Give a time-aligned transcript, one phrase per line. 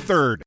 [0.00, 0.42] 3rd.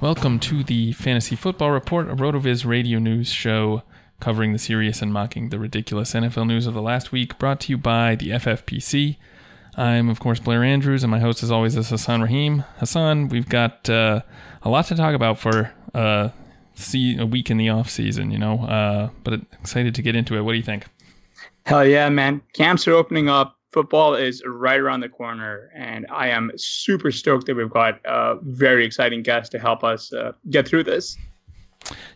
[0.00, 3.82] Welcome to the Fantasy Football Report, a RotoViz radio news show
[4.18, 7.72] covering the serious and mocking the ridiculous NFL news of the last week, brought to
[7.72, 9.16] you by the FFPC.
[9.76, 12.64] I'm, of course, Blair Andrews, and my host, as always, is Hasan Rahim.
[12.78, 14.22] Hasan, we've got uh,
[14.62, 16.30] a lot to talk about for uh,
[16.80, 18.64] see a week in the off season, you know.
[18.64, 20.42] Uh, but excited to get into it.
[20.42, 20.86] What do you think?
[21.66, 22.42] Hell yeah, man!
[22.54, 23.56] Camps are opening up.
[23.72, 28.36] Football is right around the corner, and I am super stoked that we've got a
[28.42, 31.16] very exciting guest to help us uh, get through this.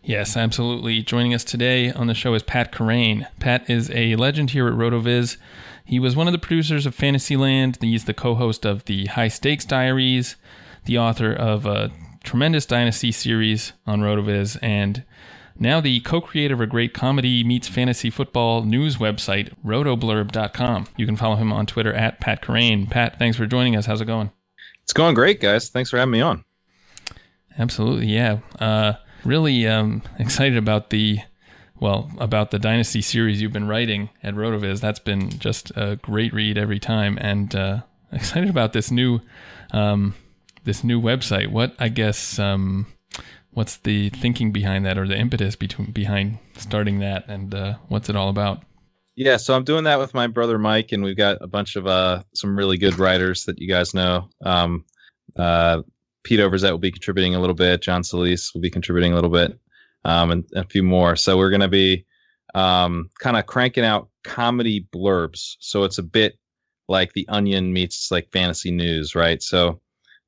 [0.02, 1.02] Yes, absolutely.
[1.02, 3.26] Joining us today on the show is Pat Kerrane.
[3.38, 5.36] Pat is a legend here at RotoViz.
[5.84, 7.78] He was one of the producers of Fantasyland.
[7.81, 10.36] He's the co-host of the High Stakes Diaries,
[10.86, 11.91] the author of a
[12.25, 15.05] tremendous Dynasty series on RotoViz, and
[15.59, 20.89] now the co-creator of a great comedy meets fantasy football news website, rotoblurb.com.
[20.97, 22.91] You can follow him on Twitter at Pat Kerrane.
[22.91, 23.87] Pat, thanks for joining us.
[23.87, 24.33] How's it going?
[24.83, 25.69] It's going great, guys.
[25.69, 26.45] Thanks for having me on.
[27.57, 28.39] Absolutely, yeah.
[28.59, 31.19] Uh, really um, excited about the
[31.81, 34.81] well about the Dynasty series you've been writing at Rotoviz.
[34.81, 39.21] That's been just a great read every time, and uh, excited about this new
[39.71, 40.15] um,
[40.64, 41.50] this new website.
[41.50, 42.86] What I guess um,
[43.52, 48.08] what's the thinking behind that, or the impetus between behind starting that, and uh, what's
[48.08, 48.62] it all about?
[49.16, 51.86] Yeah, so I'm doing that with my brother Mike, and we've got a bunch of
[51.86, 54.28] uh, some really good writers that you guys know.
[54.44, 54.84] Um,
[55.38, 55.82] uh,
[56.25, 57.82] Pete Overzet will be contributing a little bit.
[57.82, 59.58] John Solis will be contributing a little bit,
[60.04, 61.14] um, and, and a few more.
[61.14, 62.06] So we're going to be
[62.54, 65.56] um, kind of cranking out comedy blurbs.
[65.60, 66.38] So it's a bit
[66.88, 69.42] like The Onion meets like fantasy news, right?
[69.42, 69.81] So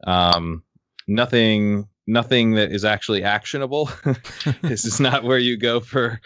[0.07, 0.63] um,
[1.07, 3.91] nothing, nothing that is actually actionable.
[4.63, 6.21] this is not where you go for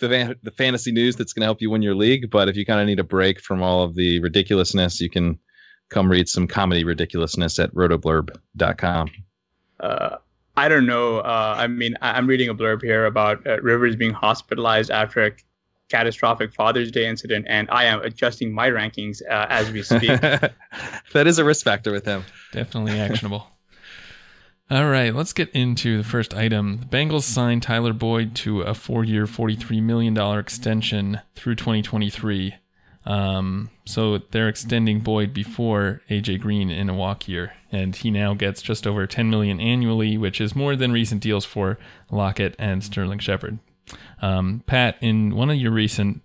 [0.00, 2.30] the van- the fantasy news that's going to help you win your league.
[2.30, 5.38] But if you kind of need a break from all of the ridiculousness, you can
[5.90, 9.10] come read some comedy ridiculousness at rotoblurb.com.
[9.80, 10.16] Uh,
[10.56, 11.18] I don't know.
[11.18, 15.24] Uh, I mean, I- am reading a blurb here about uh, Rivers being hospitalized after
[15.24, 15.32] a
[15.88, 20.20] catastrophic Father's Day incident, and I am adjusting my rankings uh, as we speak.
[21.12, 22.24] that is a risk factor with him.
[22.52, 23.46] Definitely actionable.
[24.70, 26.78] All right, let's get into the first item.
[26.78, 32.54] The Bengals signed Tyler Boyd to a four-year, $43 million extension through 2023.
[33.04, 38.32] Um, so they're extending Boyd before AJ Green in a walk year, and he now
[38.32, 41.78] gets just over 10 million annually, which is more than recent deals for
[42.10, 43.58] Lockett and Sterling Shepard.
[44.22, 46.22] Um, Pat, in one of your recent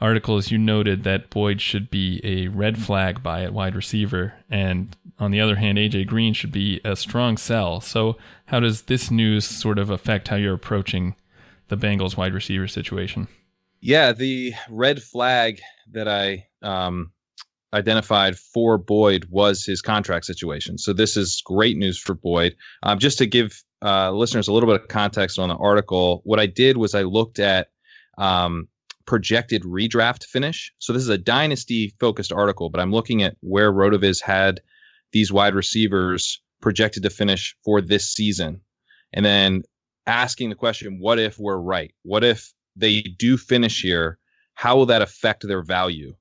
[0.00, 4.96] articles, you noted that Boyd should be a red flag buy at wide receiver, and
[5.18, 7.80] on the other hand, AJ Green should be a strong sell.
[7.80, 8.16] So,
[8.46, 11.14] how does this news sort of affect how you're approaching
[11.68, 13.28] the Bengals wide receiver situation?
[13.80, 15.60] Yeah, the red flag
[15.92, 17.12] that I um,
[17.74, 20.78] identified for Boyd was his contract situation.
[20.78, 22.56] So this is great news for Boyd.
[22.82, 26.40] Um, just to give uh, listeners a little bit of context on the article, what
[26.40, 27.68] I did was I looked at
[28.16, 28.66] um,
[29.06, 30.72] projected redraft finish.
[30.78, 34.60] So this is a dynasty focused article, but I'm looking at where Rotoviz had
[35.12, 38.60] these wide receivers projected to finish for this season.
[39.12, 39.62] And then
[40.06, 41.94] asking the question, what if we're right?
[42.02, 44.18] What if they do finish here?
[44.54, 46.14] How will that affect their value?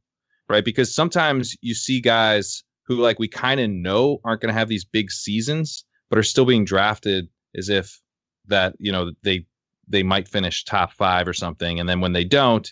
[0.50, 0.66] Right?
[0.66, 4.68] Because sometimes you see guys who like we kind of know aren't going to have
[4.68, 8.00] these big seasons, but are still being drafted as if
[8.48, 9.46] that, you know, they
[9.88, 11.80] they might finish top five or something.
[11.80, 12.72] And then when they don't,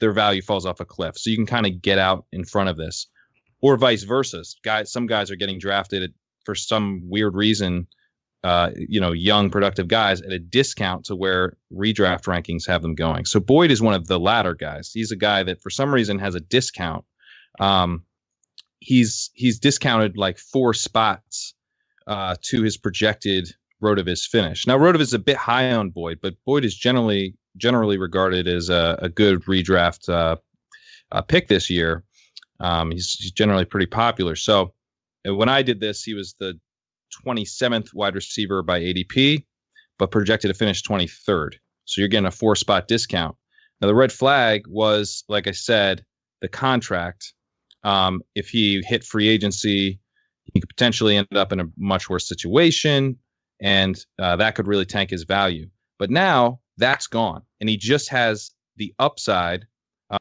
[0.00, 1.18] their value falls off a cliff.
[1.18, 3.06] So you can kind of get out in front of this.
[3.60, 4.42] Or vice versa.
[4.62, 6.12] Guys, some guys are getting drafted
[6.44, 7.86] for some weird reason
[8.46, 12.94] uh, you know, young productive guys at a discount to where redraft rankings have them
[12.94, 13.24] going.
[13.24, 14.92] So Boyd is one of the latter guys.
[14.92, 17.04] He's a guy that for some reason has a discount.
[17.58, 18.04] Um,
[18.78, 21.54] he's he's discounted like four spots
[22.06, 23.52] uh, to his projected
[23.82, 24.66] Rotoviz finish.
[24.66, 28.68] Now Rotoviz is a bit high on Boyd, but Boyd is generally generally regarded as
[28.68, 30.36] a, a good redraft uh,
[31.12, 32.04] uh, pick this year.
[32.60, 34.36] Um, he's, he's generally pretty popular.
[34.36, 34.74] So
[35.24, 36.58] when I did this, he was the
[37.24, 39.44] 27th wide receiver by ADP,
[39.98, 41.54] but projected to finish 23rd.
[41.84, 43.36] So you're getting a four spot discount.
[43.80, 46.04] Now, the red flag was, like I said,
[46.40, 47.34] the contract.
[47.84, 50.00] Um, if he hit free agency,
[50.52, 53.18] he could potentially end up in a much worse situation,
[53.60, 55.68] and uh, that could really tank his value.
[55.98, 59.66] But now that's gone, and he just has the upside.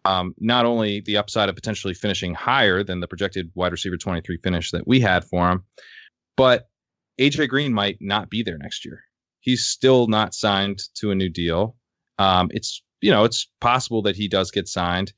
[0.03, 4.37] Um, not only the upside of potentially finishing higher than the projected wide receiver 23
[4.37, 5.63] finish that we had for him,
[6.37, 6.69] but
[7.19, 9.03] AJ Green might not be there next year.
[9.41, 11.75] He's still not signed to a new deal.
[12.17, 15.13] Um, it's you know it's possible that he does get signed,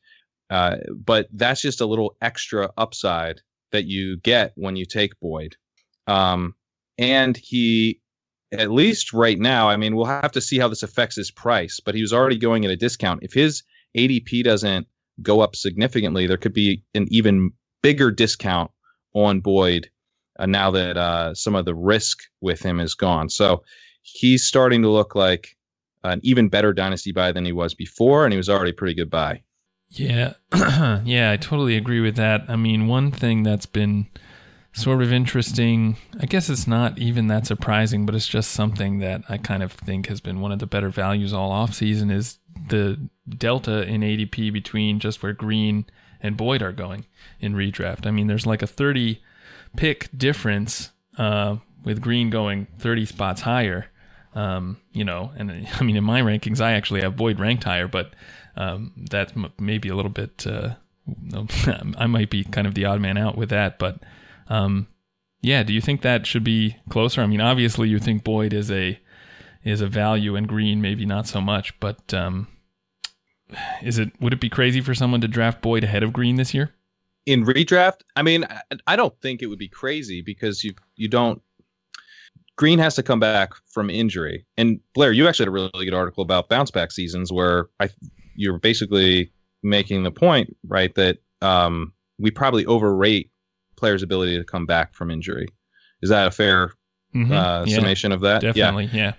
[0.49, 3.41] uh, but that's just a little extra upside
[3.71, 5.55] that you get when you take Boyd.
[6.07, 6.55] Um,
[6.97, 7.99] and he,
[8.51, 11.79] at least right now, I mean, we'll have to see how this affects his price.
[11.79, 13.23] But he was already going at a discount.
[13.23, 13.63] If his
[13.97, 14.87] ADP doesn't
[15.21, 17.51] go up significantly, there could be an even
[17.81, 18.71] bigger discount
[19.13, 19.89] on Boyd
[20.39, 23.29] uh, now that uh, some of the risk with him is gone.
[23.29, 23.63] So
[24.01, 25.55] he's starting to look like
[26.03, 29.09] an even better dynasty buy than he was before, and he was already pretty good
[29.09, 29.41] buy.
[29.89, 32.43] Yeah, yeah, I totally agree with that.
[32.47, 34.07] I mean, one thing that's been
[34.77, 39.23] sort of interesting, I guess it's not even that surprising, but it's just something that
[39.27, 42.37] I kind of think has been one of the better values all off season is
[42.69, 45.85] the delta in ADP between just where Green
[46.21, 47.05] and Boyd are going
[47.39, 48.05] in redraft.
[48.05, 49.21] I mean, there's like a 30
[49.75, 53.87] pick difference uh, with Green going 30 spots higher.
[54.35, 57.87] Um, you know, and I mean, in my rankings, I actually have Boyd ranked higher,
[57.87, 58.13] but
[58.55, 60.45] um, that's m- maybe a little bit.
[60.45, 60.75] Uh,
[61.97, 63.99] I might be kind of the odd man out with that, but
[64.49, 64.87] um,
[65.41, 65.63] yeah.
[65.63, 67.21] Do you think that should be closer?
[67.21, 68.99] I mean, obviously, you think Boyd is a
[69.63, 71.79] is a value, and Green maybe not so much.
[71.79, 72.47] But um,
[73.81, 76.53] is it would it be crazy for someone to draft Boyd ahead of Green this
[76.53, 76.73] year?
[77.27, 78.45] in redraft, I mean,
[78.87, 81.41] I don't think it would be crazy because you you don't.
[82.55, 85.93] Green has to come back from injury, and Blair, you actually had a really good
[85.93, 87.89] article about bounce back seasons where I
[88.35, 89.31] you're basically
[89.61, 93.29] making the point, right, that um, we probably overrate
[93.77, 95.47] players' ability to come back from injury.
[96.01, 96.73] Is that a fair
[97.15, 97.31] mm-hmm.
[97.31, 98.41] uh, yeah, summation of that?
[98.41, 99.13] Definitely, yeah.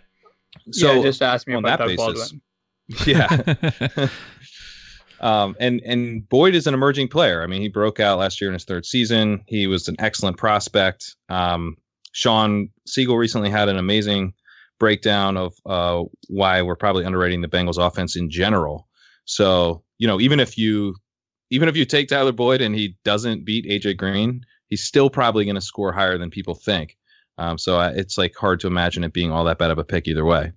[0.67, 0.73] yeah.
[0.73, 2.43] So yeah, just ask me about that basis, Baldwin.
[3.07, 4.09] Yeah.
[5.21, 7.43] Um, and and Boyd is an emerging player.
[7.43, 9.43] I mean, he broke out last year in his third season.
[9.47, 11.17] He was an excellent prospect.
[11.29, 11.77] Um,
[12.13, 14.33] Shawn Siegele recently had an amazing
[14.79, 18.87] breakdown of uh, why we're probably underrating the Bengals offense in general.
[19.25, 20.95] So you know, even if you
[21.51, 25.45] even if you take Tyler Boyd and he doesn't beat AJ Green, he's still probably
[25.45, 26.97] going to score higher than people think.
[27.39, 29.85] Um, so uh, it's like hard to imagine it being all that bad of a
[29.85, 30.53] pick either way.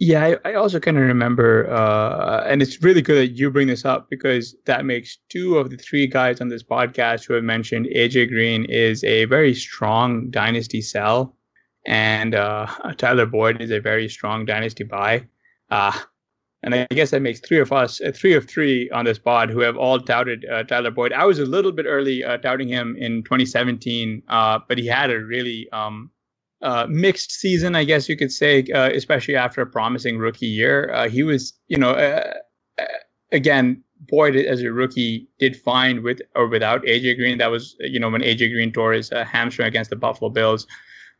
[0.00, 3.66] Yeah, I, I also kind of remember, uh, and it's really good that you bring
[3.66, 7.42] this up because that makes two of the three guys on this podcast who have
[7.42, 11.34] mentioned AJ Green is a very strong dynasty sell,
[11.84, 12.66] and uh,
[12.96, 15.26] Tyler Boyd is a very strong dynasty buy.
[15.68, 15.98] Uh,
[16.62, 19.48] and I guess that makes three of us, uh, three of three on this pod
[19.48, 21.12] who have all touted uh, Tyler Boyd.
[21.12, 25.20] I was a little bit early uh, him in 2017, uh, but he had a
[25.20, 26.10] really um,
[26.62, 31.08] uh, mixed season, I guess you could say, uh, especially after a promising rookie year.
[31.08, 31.94] he was, you know,
[33.30, 37.38] again, Boyd as a rookie did fine with or without AJ Green.
[37.38, 40.66] That was, you know, when AJ Green tore his hamstring against the Buffalo Bills.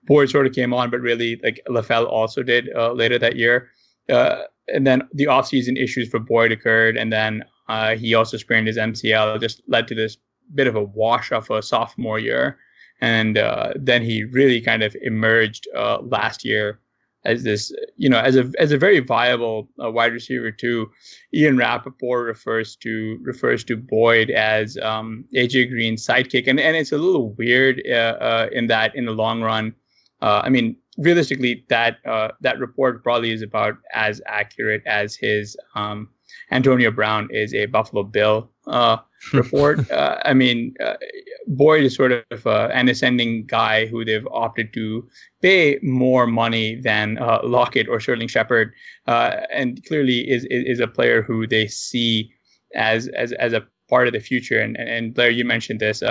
[0.04, 3.70] Boyd sort of came on, but really, like LaFell also did later that year.
[4.08, 8.66] Uh, and then the offseason issues for Boyd occurred, and then uh, he also sprained
[8.66, 9.36] his MCL.
[9.36, 10.16] It just led to this
[10.54, 12.58] bit of a wash of a sophomore year,
[13.00, 16.80] and uh, then he really kind of emerged uh, last year
[17.24, 20.90] as this, you know, as a as a very viable uh, wide receiver too.
[21.34, 26.92] Ian Rapoport refers to refers to Boyd as um, AJ Green's sidekick, and and it's
[26.92, 29.74] a little weird uh, in that in the long run.
[30.20, 36.08] I mean, realistically, that uh, that report probably is about as accurate as his um,
[36.50, 38.98] Antonio Brown is a Buffalo Bill uh,
[39.32, 39.90] report.
[39.90, 40.94] uh, I mean, uh,
[41.46, 45.08] Boyd is sort of uh, an ascending guy who they've opted to
[45.40, 48.72] pay more money than uh, Lockett or Sterling Shepard,
[49.06, 52.30] and clearly is, is, is a player who they see
[52.74, 54.60] as as as a part of the future.
[54.60, 56.02] And and, and Blair, you mentioned this.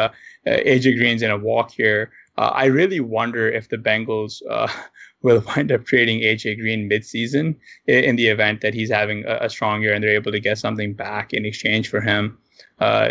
[0.48, 2.12] AJ Green's in a walk here.
[2.38, 4.68] Uh, I really wonder if the Bengals uh,
[5.22, 7.56] will wind up trading AJ Green midseason
[7.88, 10.60] in, the event that he's having a, a, strong year and they're able to get
[10.60, 12.38] something back in exchange for him.
[12.80, 13.08] Uh,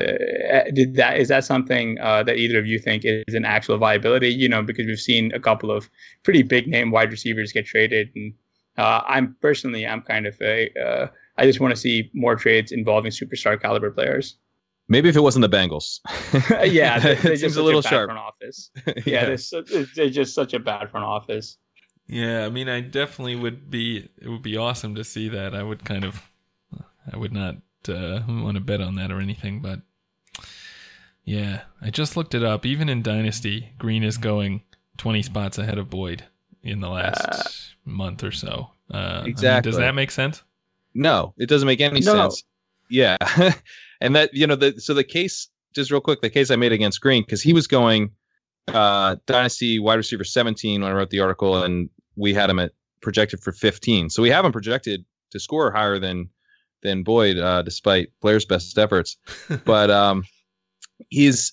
[0.73, 4.28] did that is that something uh, that either of you think is an actual viability?
[4.28, 5.90] You know, because we've seen a couple of
[6.23, 8.33] pretty big name wide receivers get traded, and
[8.78, 11.06] uh, I'm personally I'm kind of a uh,
[11.37, 14.37] I just want to see more trades involving superstar caliber players.
[14.88, 16.00] Maybe if it wasn't the Bengals.
[16.72, 18.08] yeah, they're, they're just a little a sharp.
[18.08, 18.70] Front office.
[18.86, 19.24] Yeah, yeah.
[19.26, 21.58] They're, so, they're just such a bad front office.
[22.06, 24.08] Yeah, I mean, I definitely would be.
[24.20, 25.54] It would be awesome to see that.
[25.54, 26.22] I would kind of,
[27.12, 27.56] I would not
[27.88, 29.80] uh, want to bet on that or anything, but
[31.24, 32.64] yeah, I just looked it up.
[32.64, 34.62] Even in Dynasty, Green is going
[34.96, 36.24] twenty spots ahead of Boyd
[36.62, 37.42] in the last uh,
[37.84, 38.70] month or so.
[38.88, 39.48] Uh, exactly.
[39.48, 40.44] I mean, does that make sense?
[40.94, 42.14] No, it doesn't make any no.
[42.14, 42.44] sense.
[42.88, 43.16] Yeah.
[44.00, 46.72] And that you know the so the case just real quick the case I made
[46.72, 48.10] against Green because he was going
[48.68, 52.72] uh dynasty wide receiver 17 when I wrote the article and we had him at
[53.00, 56.28] projected for 15 so we have him projected to score higher than
[56.82, 59.16] than Boyd uh, despite Blair's best efforts.
[59.64, 60.24] But um
[61.08, 61.52] he's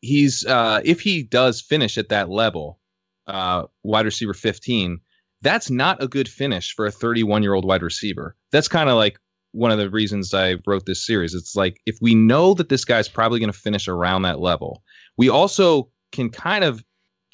[0.00, 2.78] he's uh if he does finish at that level
[3.26, 5.00] uh wide receiver 15
[5.42, 8.36] that's not a good finish for a 31 year old wide receiver.
[8.52, 9.18] That's kind of like
[9.52, 11.34] one of the reasons I wrote this series.
[11.34, 14.82] It's like if we know that this guy's probably going to finish around that level,
[15.16, 16.82] we also can kind of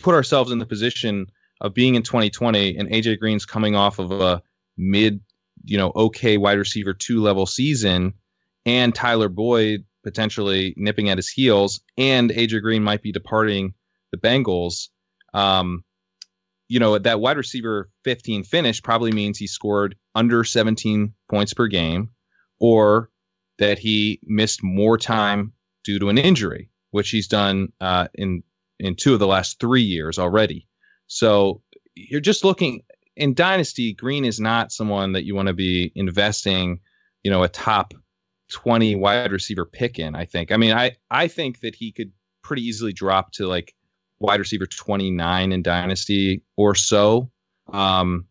[0.00, 1.26] put ourselves in the position
[1.60, 4.42] of being in 2020 and AJ Green's coming off of a
[4.76, 5.20] mid,
[5.64, 8.14] you know, okay wide receiver two level season
[8.66, 13.74] and Tyler Boyd potentially nipping at his heels and AJ Green might be departing
[14.12, 14.88] the Bengals.
[15.34, 15.84] Um,
[16.68, 21.66] you know, that wide receiver 15 finish probably means he scored under 17 points per
[21.66, 22.10] game
[22.58, 23.10] or
[23.58, 25.52] that he missed more time
[25.84, 28.42] due to an injury, which he's done uh, in
[28.78, 30.66] in two of the last three years already.
[31.08, 31.62] So
[31.94, 32.82] you're just looking
[33.16, 33.92] in dynasty.
[33.92, 36.80] Green is not someone that you want to be investing,
[37.24, 37.92] you know, a top
[38.50, 40.14] 20 wide receiver pick in.
[40.14, 40.52] I think.
[40.52, 43.74] I mean, I I think that he could pretty easily drop to like
[44.20, 47.30] wide receiver 29 in dynasty or so
[47.72, 48.26] um,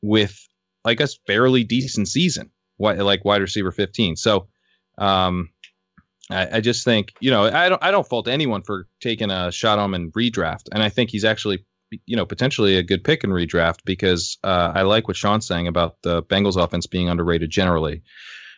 [0.00, 0.48] with
[0.84, 4.48] like a fairly decent season like wide receiver 15 so
[4.98, 5.48] um,
[6.30, 9.50] I, I, just think you know I don't I don't fault anyone for taking a
[9.50, 11.64] shot on him in redraft and I think he's actually
[12.06, 15.68] you know potentially a good pick in redraft because uh, I like what Shawn's saying
[15.68, 18.02] about the Bengals offense being underrated generally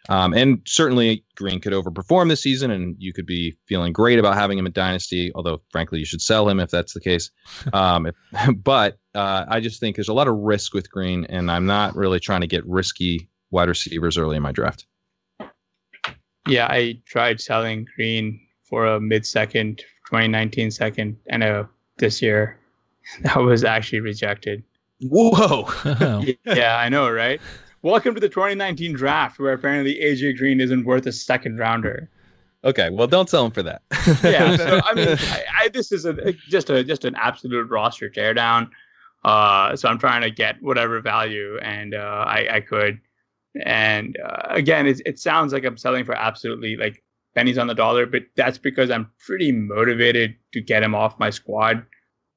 [0.08, 4.34] um, and certainly Green could overperform this season, and you could be feeling great about
[4.34, 5.32] having him in Dynasty.
[5.34, 7.30] Although, frankly, you should sell him if that's the case.
[7.72, 8.14] Um, if,
[8.62, 11.94] but uh, I just think there's a lot of risk with Green, and I'm not
[11.94, 14.86] really trying to get risky wide receivers early in my draft.
[16.48, 21.68] Yeah, I tried selling Green for a mid-second, 2019 second, and a
[21.98, 22.58] this year
[23.22, 24.62] that was actually rejected.
[25.00, 25.68] Whoa!
[26.44, 27.40] yeah, I know, right?
[27.82, 32.10] Welcome to the 2019 draft, where apparently AJ Green isn't worth a second rounder.
[32.64, 33.82] Okay, well, don't sell him for that.
[34.24, 38.08] yeah, so I mean, I, I, this is a, just a just an absolute roster
[38.08, 38.70] teardown.
[39.24, 43.00] Uh, so I'm trying to get whatever value and uh, I, I could.
[43.64, 47.02] And uh, again, it, it sounds like I'm selling for absolutely like
[47.34, 51.30] pennies on the dollar, but that's because I'm pretty motivated to get him off my
[51.30, 51.84] squad.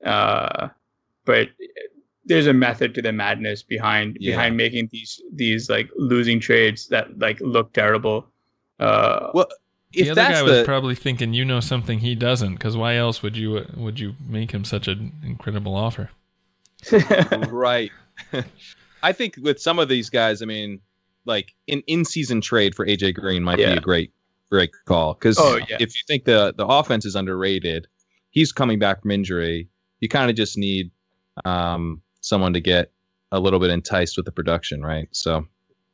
[0.06, 0.70] Uh,
[1.26, 1.50] but
[2.26, 4.36] there's a method to the madness behind Yeah.
[4.36, 8.28] behind making these these like losing trades that like look terrible.
[8.80, 9.48] Uh, Well,
[9.94, 12.78] if the other that's guy was the probably thinking you know something he doesn't, because
[12.78, 16.12] why else would you uh, would you make him such an incredible offer?
[17.50, 17.92] Right.
[19.04, 20.80] I think with some of these guys, I mean,
[21.26, 23.74] like an in-season trade for AJ Green might Yeah.
[23.74, 24.12] be a great,
[24.50, 25.14] great call.
[25.14, 25.78] Because Oh, yeah.
[25.80, 27.88] if you think the the offense is underrated,
[28.32, 29.70] he's coming back from injury.
[30.00, 30.92] You kind of just need
[31.46, 32.92] um, someone to get
[33.32, 35.08] a little bit enticed with the production, right?
[35.12, 35.46] So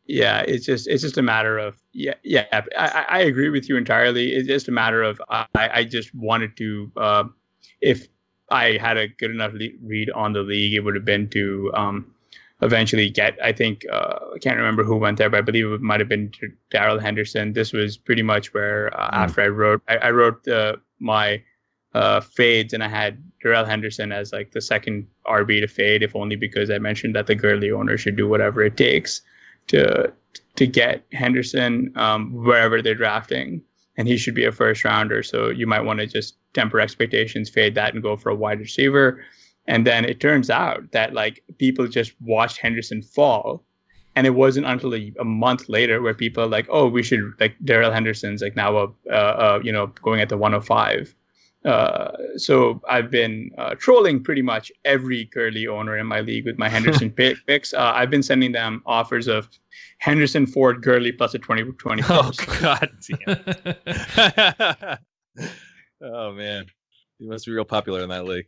[0.06, 2.46] yeah it's just it's just a matter of yeah yeah
[2.78, 6.58] I, I- agree with you entirely it's just a matter of i i just wanted
[6.58, 7.24] to uh,
[7.80, 8.08] if
[8.52, 11.72] i had a good enough le- read on the league it would have been to
[11.76, 12.06] um
[12.62, 15.82] eventually get i think uh, i can't remember who went there but i believe it
[15.82, 16.32] might have been
[16.72, 19.24] Darrell henderson this was pretty much where uh, Mm.
[19.24, 21.42] after i wrote i, I wrote uh, my
[21.94, 26.16] uh, fades and i had Darrell henderson as like the second rb to fade if
[26.16, 29.22] only because i mentioned that the Gurley owner should do whatever it takes
[29.68, 30.12] to
[30.56, 33.62] to get Henderson um, wherever they're drafting,
[33.98, 35.24] and he should be a first rounder.
[35.24, 38.60] So you might want to just temper expectations, fade that, and go for a wide
[38.60, 39.24] receiver.
[39.68, 43.64] And then it turns out that like people just watched Henderson fall,
[44.16, 47.34] and it wasn't until a, a month later where people are like, oh, we should
[47.40, 51.16] like Darrell Henderson's like now a you know going at the 105.
[51.66, 56.58] Uh, so I've been uh, trolling pretty much every Gurley owner in my league with
[56.58, 57.74] my Henderson pick, picks.
[57.74, 59.50] Uh, I've been sending them offers of
[60.00, 62.90] Henderson, Ford, Gurley plus a 20 20 Oh God
[63.26, 64.98] damn.
[66.02, 66.66] oh man,
[67.20, 68.48] You must be real popular in that league.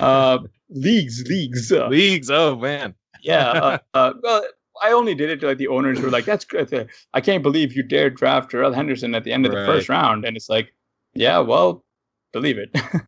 [0.00, 0.38] uh,
[0.70, 1.70] leagues, leagues.
[1.72, 2.30] Uh, Leagues.
[2.30, 2.94] Oh man.
[3.22, 3.50] yeah.
[3.50, 4.44] Uh, uh, well,
[4.82, 6.70] I only did it to like the owners who were like, "That's great.
[7.14, 10.26] I can't believe you dared draft Darrell Henderson at the end of the first round."
[10.26, 10.74] And it's like,
[11.14, 11.82] yeah, well,
[12.32, 12.70] believe it.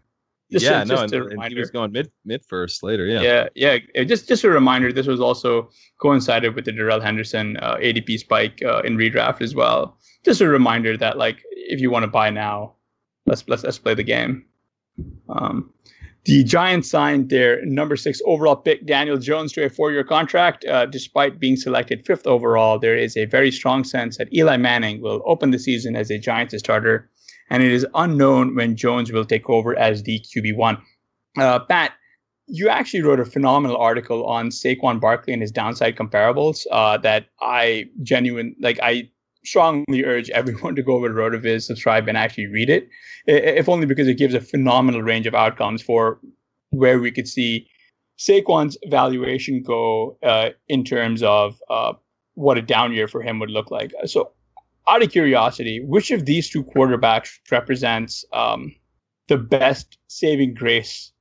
[0.50, 3.04] Yeah, no, just and, a and he was going mid mid first later.
[3.04, 3.20] Yeah.
[3.20, 4.00] Yeah, yeah.
[4.00, 4.92] uh, Just just a reminder.
[4.92, 5.68] This was also
[6.00, 9.98] coincided with the Darrell Henderson uh, ADP spike uh, in redraft as well.
[10.24, 12.74] Just a reminder that like if you want to buy now,
[13.26, 14.44] let's let's let's play the game.
[15.28, 15.70] Um,
[16.24, 20.64] the Giants signed their number six overall pick Daniel Jones to a four-year contract.
[20.64, 25.00] Uh, despite being selected fifth overall, there is a very strong sense that Eli Manning
[25.00, 27.08] will open the season as a Giants starter,
[27.50, 30.78] and it is unknown when Jones will take over as the QB one.
[31.38, 31.92] Uh, Pat,
[32.46, 37.26] you actually wrote a phenomenal article on Saquon Barkley and his downside comparables uh, that
[37.40, 39.10] I genuine like I
[39.44, 42.88] strongly urge everyone to go over to Rotoviz, subscribe, and actually read it.
[43.26, 46.18] If only because it gives a phenomenal range of outcomes for
[46.70, 47.68] where we could see
[48.18, 51.92] Saquon's valuation go uh, in terms of uh,
[52.34, 53.92] what a down year for him would look like.
[54.06, 54.32] So,
[54.88, 58.74] out of curiosity, which of these two quarterbacks represents um,
[59.28, 61.12] the best saving grace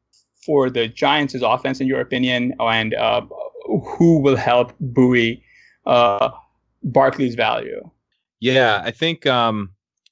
[0.46, 3.22] for the Giants' offense, in your opinion, and uh,
[3.98, 5.44] who will help buoy
[5.86, 6.30] uh,
[6.84, 7.90] Barkley's value?
[8.40, 9.72] Yeah, I think um,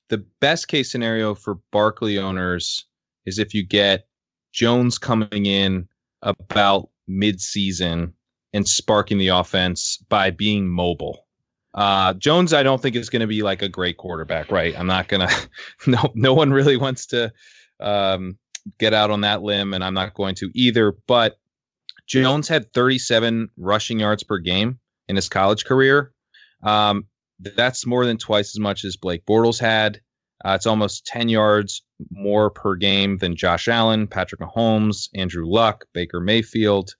[0.09, 2.85] the best case scenario for Barkley owners
[3.25, 4.07] is if you get
[4.51, 5.87] Jones coming in
[6.21, 8.13] about mid-season
[8.53, 11.24] and sparking the offense by being mobile.
[11.75, 14.77] Uh, Jones, I don't think is going to be like a great quarterback, right?
[14.77, 15.29] I'm not gonna.
[15.87, 17.31] No, no one really wants to
[17.79, 18.37] um,
[18.79, 20.95] get out on that limb, and I'm not going to either.
[21.05, 21.37] But
[22.07, 26.11] Jones had 37 rushing yards per game in his college career.
[26.63, 27.05] Um,
[27.39, 29.99] that's more than twice as much as Blake Bortles had.
[30.43, 35.85] Uh, it's almost 10 yards more per game than Josh Allen, Patrick Mahomes, Andrew Luck,
[35.93, 36.95] Baker Mayfield.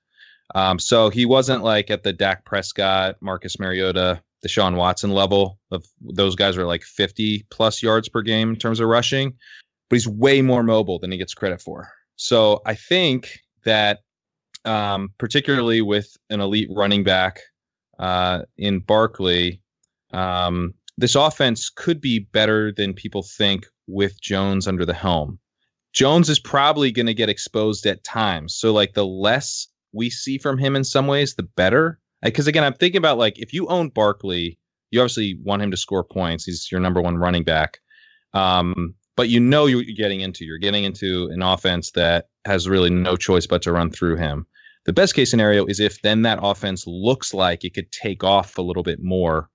[0.54, 5.86] Um, so he wasn't like at the Dak Prescott, Marcus Mariota, Deshaun Watson level of
[6.02, 9.34] those guys are like 50 plus yards per game in terms of rushing,
[9.90, 11.90] but he's way more mobile than he gets credit for.
[12.16, 14.00] So I think that
[14.66, 17.40] um, particularly with an elite running back
[18.00, 19.62] uh, in Barkley,
[20.12, 25.40] um, this offense could be better than people think with Jones under the helm.
[25.94, 28.56] Jones is probably going to get exposed at times.
[28.56, 32.00] So, like, the less we see from him in some ways, the better.
[32.26, 34.60] Because, again, I'm thinking about like if you own Barkley,
[34.92, 36.46] you obviously want him to score points.
[36.46, 37.80] He's your number one running back.
[38.34, 40.46] Um, but you know you're getting into.
[40.46, 44.46] You're getting into an offense that has really no choice but to run through him.
[44.86, 48.58] The best case scenario is if then that offense looks like it could take off
[48.58, 49.50] a little bit more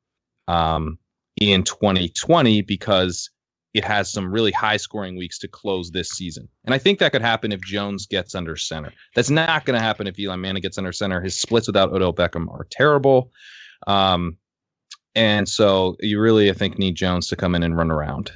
[0.49, 0.99] um,
[1.41, 3.31] in 2020 because
[3.73, 6.49] it has some really high scoring weeks to close this season.
[6.65, 8.93] And I think that could happen if Jones gets under center.
[9.15, 11.21] That's not going to happen if Eli Manning gets under center.
[11.21, 13.31] His splits without Odell Beckham are terrible.
[13.87, 14.37] Um,
[15.15, 18.33] and so you really, I think, need Jones to come in and run around.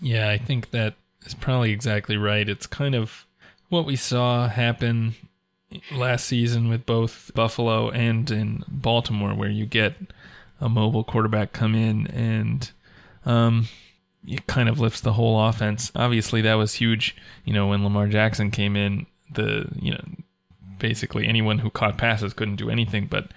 [0.00, 0.94] Yeah, I think that
[1.26, 2.48] is probably exactly right.
[2.48, 3.26] It's kind of
[3.68, 5.14] what we saw happen
[5.92, 9.94] last season with both Buffalo and in Baltimore, where you get
[10.60, 12.70] a mobile quarterback come in and
[13.24, 13.68] um,
[14.26, 15.90] it kind of lifts the whole offense.
[15.94, 17.16] Obviously, that was huge.
[17.44, 20.04] You know, when Lamar Jackson came in, the you know
[20.78, 23.30] basically anyone who caught passes couldn't do anything, but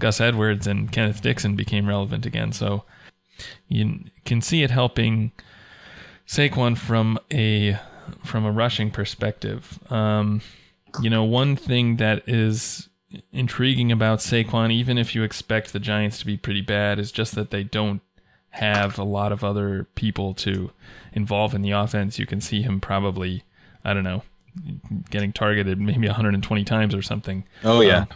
[0.00, 2.52] Gus Edwards and Kenneth Dixon became relevant again.
[2.52, 2.84] So
[3.68, 5.32] you can see it helping
[6.26, 7.78] Saquon from a
[8.24, 9.78] from a rushing perspective.
[9.90, 10.40] Um,
[11.00, 12.88] you know, one thing that is
[13.32, 17.34] intriguing about Saquon, even if you expect the Giants to be pretty bad, is just
[17.34, 18.00] that they don't
[18.54, 20.70] have a lot of other people to
[21.12, 22.20] involve in the offense.
[22.20, 23.42] You can see him probably,
[23.84, 24.22] I don't know,
[25.10, 27.44] getting targeted maybe 120 times or something.
[27.64, 28.02] Oh yeah.
[28.02, 28.08] Um,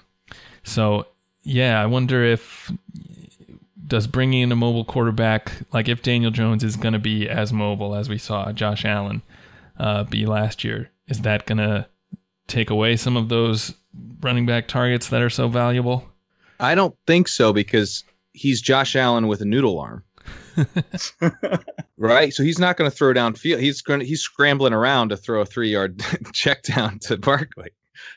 [0.62, 1.06] so
[1.42, 2.70] yeah, I wonder if
[3.84, 7.52] does bringing in a mobile quarterback, like if Daniel Jones is going to be as
[7.52, 9.22] mobile as we saw Josh Allen
[9.76, 11.88] uh, be last year, is that going to
[12.46, 13.74] take away some of those
[14.20, 16.08] running back targets that are so valuable?
[16.60, 20.04] I don't think so because he's Josh Allen with a noodle arm.
[21.96, 22.32] right?
[22.32, 23.60] So he's not going to throw down field.
[23.60, 27.70] He's going he's scrambling around to throw a three yard check down to Barkley.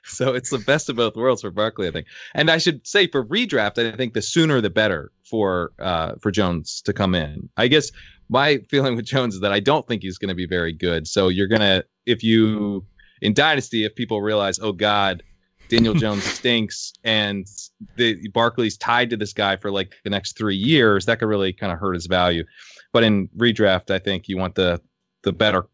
[0.03, 2.07] So it's the best of both worlds for Barkley, I think.
[2.35, 6.31] And I should say for redraft, I think the sooner the better for uh, for
[6.31, 7.49] Jones to come in.
[7.57, 7.91] I guess
[8.29, 11.07] my feeling with Jones is that I don't think he's going to be very good.
[11.07, 12.85] So you're gonna if you
[13.21, 15.23] in Dynasty, if people realize, oh God,
[15.71, 17.47] Daniel Jones stinks, and
[17.95, 21.53] the Barkley's tied to this guy for like the next three years, that could really
[21.53, 22.43] kind of hurt his value.
[22.91, 24.81] But in redraft, I think you want the
[25.23, 25.67] the better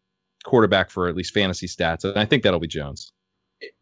[0.44, 3.12] quarterback for at least fantasy stats, and I think that'll be Jones.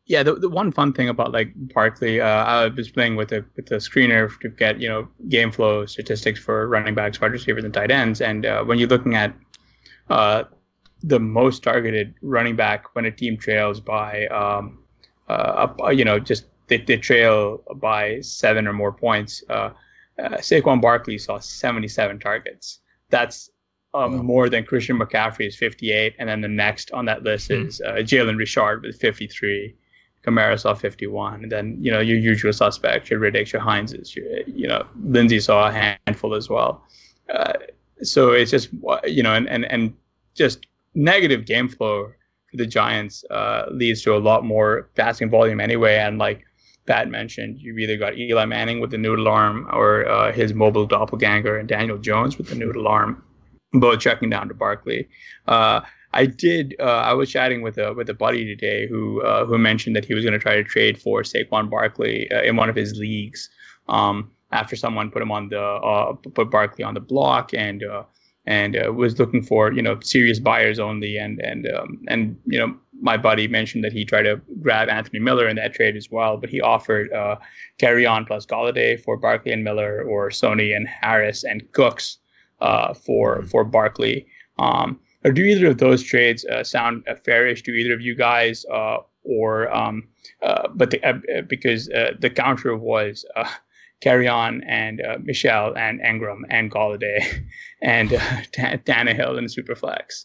[0.07, 3.45] Yeah, the, the one fun thing about like Barkley, uh, I was playing with a
[3.55, 7.63] with a screener to get you know game flow statistics for running backs, wide receivers,
[7.63, 8.23] and tight ends.
[8.23, 9.35] And uh, when you're looking at
[10.09, 10.45] uh,
[11.03, 14.79] the most targeted running back when a team trails by um,
[15.29, 19.43] uh, uh, you know, just they, they trail by seven or more points.
[19.49, 19.71] Uh,
[20.19, 22.81] uh, Saquon Barkley saw 77 targets.
[23.11, 23.51] That's
[23.95, 24.23] um, wow.
[24.23, 27.67] more than Christian McCaffrey's 58, and then the next on that list mm.
[27.67, 29.75] is uh, Jalen Richard with 53.
[30.25, 34.27] Kamara saw 51, and then you know your usual suspects, your Riddicks, your Hineses, your,
[34.47, 36.83] you know Lindsay saw a handful as well.
[37.33, 37.53] Uh,
[38.03, 38.71] so it's just
[39.07, 39.95] you know, and and and
[40.35, 42.13] just negative game flow
[42.57, 45.97] the Giants uh, leads to a lot more passing volume anyway.
[45.97, 46.45] And like
[46.87, 50.87] Pat mentioned, you've either got Eli Manning with the noodle arm or uh, his mobile
[50.87, 53.23] doppelganger and Daniel Jones with the noodle arm,
[53.73, 55.09] both checking down to Barkley.
[55.47, 55.81] Uh,
[56.13, 56.75] I did.
[56.81, 60.05] Uh, I was chatting with a with a buddy today who uh, who mentioned that
[60.05, 62.95] he was going to try to trade for Saquon Barkley uh, in one of his
[62.97, 63.51] leagues.
[63.89, 67.83] Um, after someone put him on the put Barkley on the block and
[68.47, 72.59] and uh, was looking for you know serious buyers only and and um, and you
[72.59, 76.11] know my buddy mentioned that he tried to grab Anthony Miller in that trade as
[76.11, 77.37] well, but he offered uh,
[77.79, 82.19] Kerryon plus Golladay for Barkley and Miller or Sony and Harris and Cooks
[82.61, 84.27] uh, for for Barkley.
[84.59, 88.65] Um, or do either of those trades uh, sound fairish to either of you guys?
[88.73, 90.07] Uh, or um,
[90.43, 93.25] uh, but the, uh, because the counter was
[94.05, 97.45] Kerryon and uh, Michel and Engram and Golladay
[97.83, 98.19] and uh,
[98.53, 100.25] Tannehill and Superflex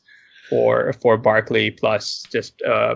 [0.50, 2.96] for for Barkley plus just uh,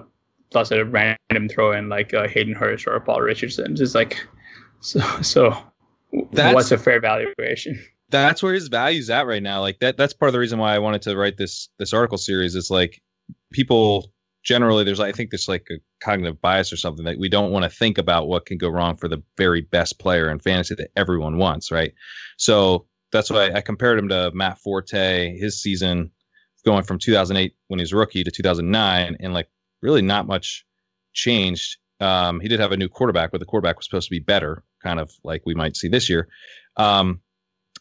[0.52, 3.76] plus a random throw in like uh, Hayden Hurst or Paul Richardson.
[3.76, 4.26] Just like
[4.82, 5.58] so so.
[6.32, 7.78] That's, what's a fair valuation?
[8.10, 9.60] That's where his value's at right now.
[9.60, 9.98] Like that.
[9.98, 12.56] That's part of the reason why I wanted to write this this article series.
[12.56, 13.02] Is like
[13.52, 14.14] people
[14.46, 17.64] generally there's I think there's like a cognitive bias or something that we don't want
[17.64, 20.92] to think about what can go wrong for the very best player in fantasy that
[20.96, 21.94] everyone wants, right?
[22.38, 26.12] So that's why I compared him to Matt Forte, his season
[26.64, 29.50] going from 2008 when he was rookie to 2009, and like
[29.82, 30.66] really not much
[31.14, 31.78] changed.
[32.00, 34.64] Um, he did have a new quarterback, but the quarterback was supposed to be better,
[34.84, 36.28] kind of like we might see this year.
[36.78, 37.22] Um,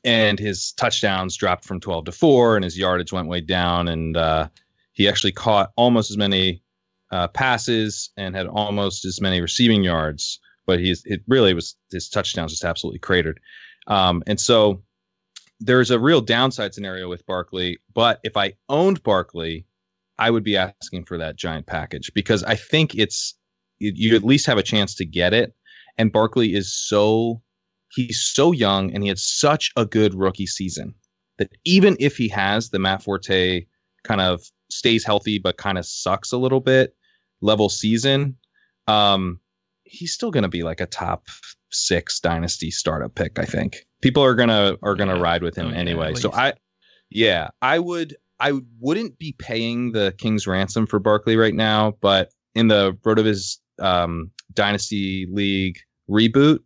[0.04, 4.16] and his touchdowns dropped from 12 to 4 and his yardage went way down and
[4.16, 4.48] uh,
[4.94, 6.62] he actually caught almost as many
[7.12, 12.08] uh, passes and had almost as many receiving yards, but he's it really was his
[12.08, 13.38] touchdowns just absolutely cratered.
[13.86, 14.82] Um, and so
[15.60, 17.78] there's a real downside scenario with Barkley.
[17.94, 19.66] But if I owned Barkley,
[20.18, 23.34] I would be asking for that giant package because I think it's
[23.78, 25.54] you at least have a chance to get it.
[25.98, 27.42] And Barkley is so
[27.92, 30.94] he's so young and he had such a good rookie season
[31.38, 33.66] that even if he has the Matt Forte
[34.04, 34.42] kind of
[34.74, 36.94] stays healthy but kind of sucks a little bit
[37.40, 38.36] level season,
[38.88, 39.38] um,
[39.84, 41.26] he's still going to be like a top
[41.70, 43.38] six dynasty startup pick.
[43.38, 45.22] I think people are gonna are gonna yeah.
[45.22, 46.14] ride with him oh, anyway.
[46.14, 46.54] So I,
[47.10, 52.30] yeah, I would I wouldn't be paying the king's ransom for Barkley right now, but
[52.54, 56.60] in the Rotoviz um, dynasty league reboot.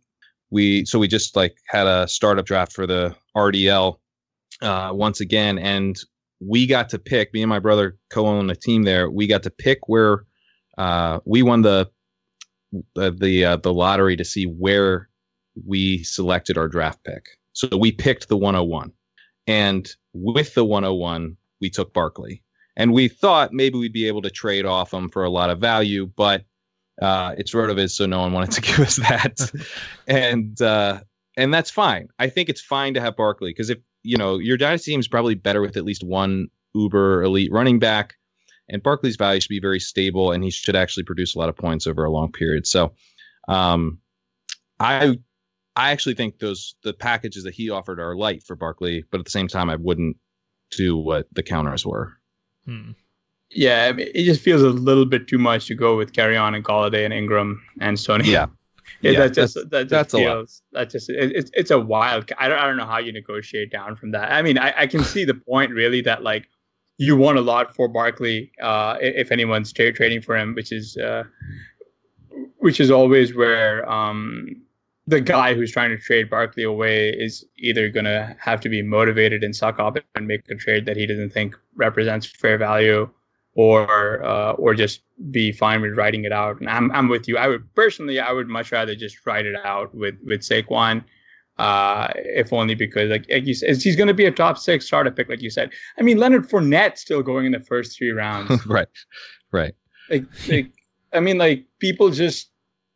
[0.51, 3.97] We so we just like had a startup draft for the RDL
[4.61, 5.99] uh, once again, and
[6.39, 7.33] we got to pick.
[7.33, 9.09] Me and my brother co-own a team there.
[9.09, 10.25] We got to pick where
[10.77, 11.89] uh, we won the
[12.95, 15.09] the the, uh, the lottery to see where
[15.65, 17.25] we selected our draft pick.
[17.53, 18.91] So we picked the 101,
[19.47, 22.43] and with the 101, we took Barkley,
[22.77, 25.59] and we thought maybe we'd be able to trade off him for a lot of
[25.59, 26.45] value, but
[27.01, 29.51] uh, it's Rotoviz, so no one wanted to give us that,
[30.07, 31.01] and uh,
[31.35, 32.07] and that's fine.
[32.19, 35.07] I think it's fine to have Barkley because if you know your dynasty team is
[35.07, 38.15] probably better with at least one uber elite running back,
[38.67, 41.55] and Barkley's value should be very stable, and he should actually produce a lot of
[41.55, 42.65] points over a long period.
[42.65, 42.93] So,
[43.47, 43.99] um,
[44.79, 45.19] I
[45.75, 49.25] I actually think those the packages that he offered are light for Barkley, but at
[49.25, 50.17] the same time, I wouldn't
[50.71, 52.13] do what the counters were.
[52.65, 52.91] Hmm.
[53.51, 56.55] Yeah, I mean, it just feels a little bit too much to go with Kerryon
[56.55, 58.25] and Golladay and Engram and Sony.
[58.25, 58.47] Yeah,
[59.01, 62.31] yeah, that just that's, that just that's feels that just it, it's it's a wild.
[62.37, 64.31] I don't I don't know how you negotiate down from that.
[64.31, 66.47] I mean, I, I can see the point really that like
[66.97, 70.97] you want a lot for Barkley uh, if anyone's tra- trading for him, which is
[70.97, 71.23] uh,
[72.57, 74.61] which is always where um,
[75.07, 78.83] the guy who's trying to trade Barkley away is either going to have to be
[78.83, 83.09] motivated and suck up and make a trade that he doesn't think represents fair value,
[83.59, 86.61] or uh, or just be fine with writing it out.
[86.61, 87.37] And I'm I'm with you.
[87.37, 91.03] I would personally, I would much rather just write it out with with Saquon.
[91.57, 94.85] Uh, if only because, like, like you said, he's going to be a top six
[94.85, 95.69] starter pick, like you said.
[95.97, 98.65] I mean, Leonard Fournette still going in the first three rounds.
[98.65, 98.87] right,
[99.51, 99.73] right.
[100.09, 100.71] Like, like,
[101.11, 102.49] I mean, like people just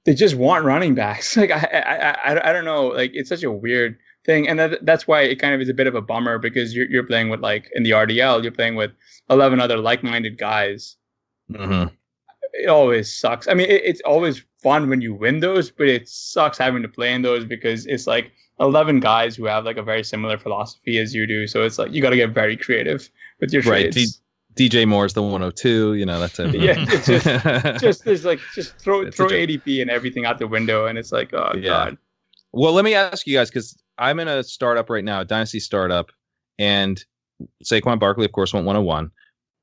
[0.05, 1.35] they just want running backs.
[1.43, 2.87] Like, I, I, I, I don't know.
[2.87, 5.73] Like, it's such a weird thing, and that, that's why it kind of is a
[5.73, 8.75] bit of a bummer because you're you're playing with like in the RDL, you're playing
[8.75, 8.91] with
[9.29, 10.95] eleven other like-minded guys.
[11.51, 11.93] Mm-hmm.
[12.53, 13.47] It always sucks.
[13.47, 16.87] I mean, it, it's always fun when you win those, but it sucks having to
[16.87, 20.97] play in those because it's like eleven guys who have like a very similar philosophy
[20.99, 21.47] as you do.
[21.47, 23.09] So it's like you got to get very creative
[23.39, 23.95] with your trades.
[23.95, 24.05] Right.
[24.05, 24.19] D-
[24.55, 25.95] DJ Moore's the 102.
[25.95, 26.53] You know that's it.
[26.59, 27.25] yeah, it's just
[27.81, 31.11] just there's like just throw it's throw ADP and everything out the window, and it's
[31.11, 31.61] like oh yeah.
[31.61, 31.97] god.
[32.51, 35.59] Well, let me ask you guys because I'm in a startup right now, a dynasty
[35.59, 36.11] startup,
[36.57, 37.03] and
[37.63, 39.11] Saquon Barkley, of course, went 101,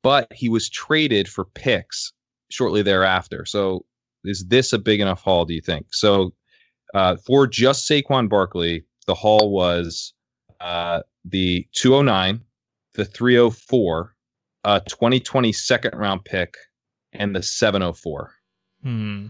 [0.02, 2.12] but he was traded for picks
[2.50, 3.44] shortly thereafter.
[3.44, 3.84] So
[4.24, 5.86] is this a big enough haul, do you think?
[5.92, 6.34] So
[6.94, 10.12] uh, for just Saquon Barkley, the haul was
[10.60, 12.40] uh, the 209,
[12.94, 14.14] the 304,
[14.64, 16.56] a 2020 second round pick,
[17.12, 18.32] and the 704.
[18.82, 19.26] Hmm.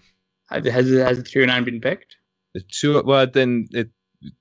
[0.51, 2.17] Has, has the 309 been picked?
[2.55, 3.91] The two, well, then it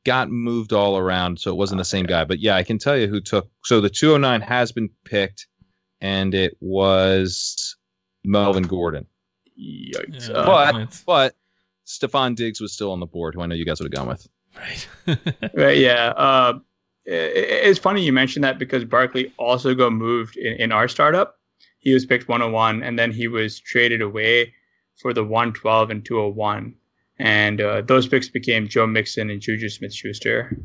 [0.06, 2.26] got moved all around, so it wasn't the same guy.
[2.26, 3.50] But yeah, I can tell you who took.
[3.64, 5.48] So the 209 has been picked,
[6.02, 7.76] and it was
[8.24, 9.06] Melvin Gordon.
[9.60, 10.30] Yikes.
[10.30, 11.36] Yeah, but but
[11.86, 14.08] Stefon Diggs was still on the board, who I know you guys would have gone
[14.08, 14.28] with.
[14.58, 14.88] Right.
[15.56, 15.78] right.
[15.78, 16.14] Yeah.
[16.16, 16.60] Uh,
[17.06, 21.40] it, it's funny you mentioned that because Barkley also got moved in, in our startup.
[21.80, 24.54] He was picked 101, and then he was traded away
[24.98, 26.76] for the 112 and 201
[27.20, 30.58] and uh, those picks became Joe Mixon and Juju Smith-Schuster.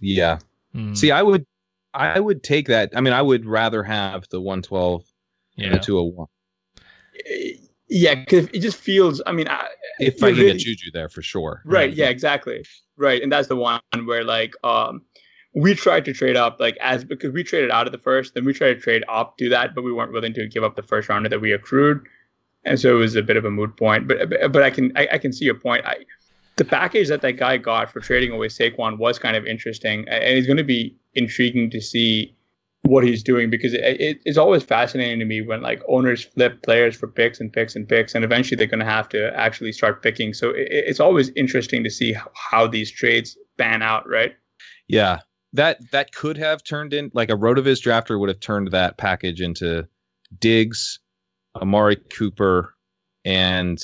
[0.00, 0.38] Yeah.
[0.74, 0.96] Mm.
[0.96, 1.44] See, I would,
[1.92, 2.92] I would take that.
[2.94, 5.04] I mean, I would rather have the 112
[5.56, 5.66] yeah.
[5.66, 6.28] and the 201.
[7.88, 9.20] Yeah, because it just feels.
[9.26, 9.66] I mean, I,
[9.98, 11.60] if I can really, get Juju there for sure.
[11.64, 11.92] Right.
[11.92, 12.08] Yeah.
[12.08, 12.64] Exactly.
[12.96, 13.20] Right.
[13.20, 15.02] And that's the one where like um
[15.54, 18.44] we tried to trade up like as because we traded out of the first, then
[18.44, 20.82] we tried to trade up to that, but we weren't willing to give up the
[20.82, 22.06] first rounder that we accrued
[22.64, 24.08] and so it was a bit of a moot point.
[24.08, 25.84] But but I can I, I can see your point.
[25.86, 25.96] I,
[26.56, 30.22] the package that that guy got for trading away Saquon was kind of interesting, and
[30.22, 32.36] it's going to be intriguing to see
[32.82, 36.62] what he's doing because it, it, it's always fascinating to me when like owners flip
[36.62, 39.72] players for picks and picks and picks, and eventually they're going to have to actually
[39.72, 40.34] start picking.
[40.34, 44.34] So it, it's always interesting to see how, how these trades pan out, right?
[44.88, 45.20] Yeah,
[45.52, 49.40] that that could have turned in like a Rotoviz drafter would have turned that package
[49.40, 49.86] into
[50.38, 50.98] Diggs,
[51.56, 52.74] Amari Cooper,
[53.24, 53.82] and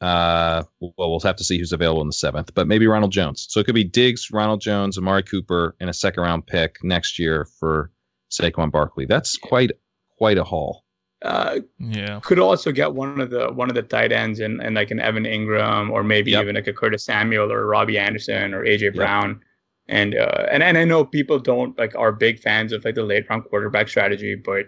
[0.00, 3.46] uh, well, we'll have to see who's available in the seventh, but maybe Ronald Jones.
[3.48, 7.18] So it could be Diggs, Ronald Jones, Amari Cooper, and a second round pick next
[7.18, 7.90] year for
[8.30, 9.06] Saquon Barkley.
[9.06, 9.70] That's quite
[10.18, 10.84] quite a haul.
[11.22, 14.74] Uh, yeah, could also get one of the one of the tight ends and and
[14.74, 16.42] like an Evan Engram or maybe yep.
[16.42, 18.94] even like a Curtis Samuel or Robbie Anderson or AJ yep.
[18.94, 19.40] Brown.
[19.88, 23.04] And uh, and and I know people don't like are big fans of like the
[23.04, 24.66] late round quarterback strategy, but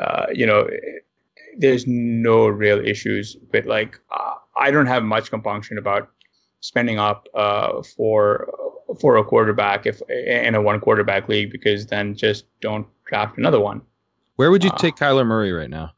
[0.00, 0.68] uh, you know
[1.58, 6.10] there's no real issues with like uh, I don't have much compunction about
[6.60, 8.48] spending up uh, for
[9.00, 13.60] for a quarterback if in a one quarterback league because then just don't draft another
[13.60, 13.82] one.
[14.36, 15.92] Where would you uh, take Kyler Murray right now?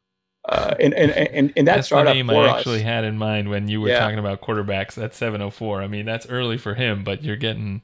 [0.48, 2.56] uh, in, in, in, in that that's startup the name for I us.
[2.60, 3.98] actually had in mind when you were Yeah.
[3.98, 5.82] talking about quarterbacks at 704.
[5.82, 7.82] I mean, that's early for him, but you're getting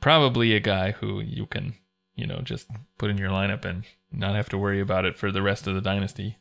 [0.00, 1.74] probably a guy who you can,
[2.14, 3.82] you know, just put in your lineup and
[4.12, 6.36] not have to worry about it for the rest of the dynasty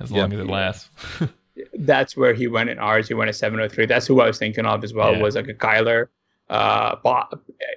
[0.00, 0.22] as Yeah.
[0.22, 0.90] long as it lasts.
[1.78, 3.08] that's where he went in ours.
[3.08, 3.86] He went at 703.
[3.86, 5.12] That's who I was thinking of as well.
[5.12, 5.22] Yeah.
[5.22, 6.06] Was like a Kyler.
[6.48, 7.28] Uh, po-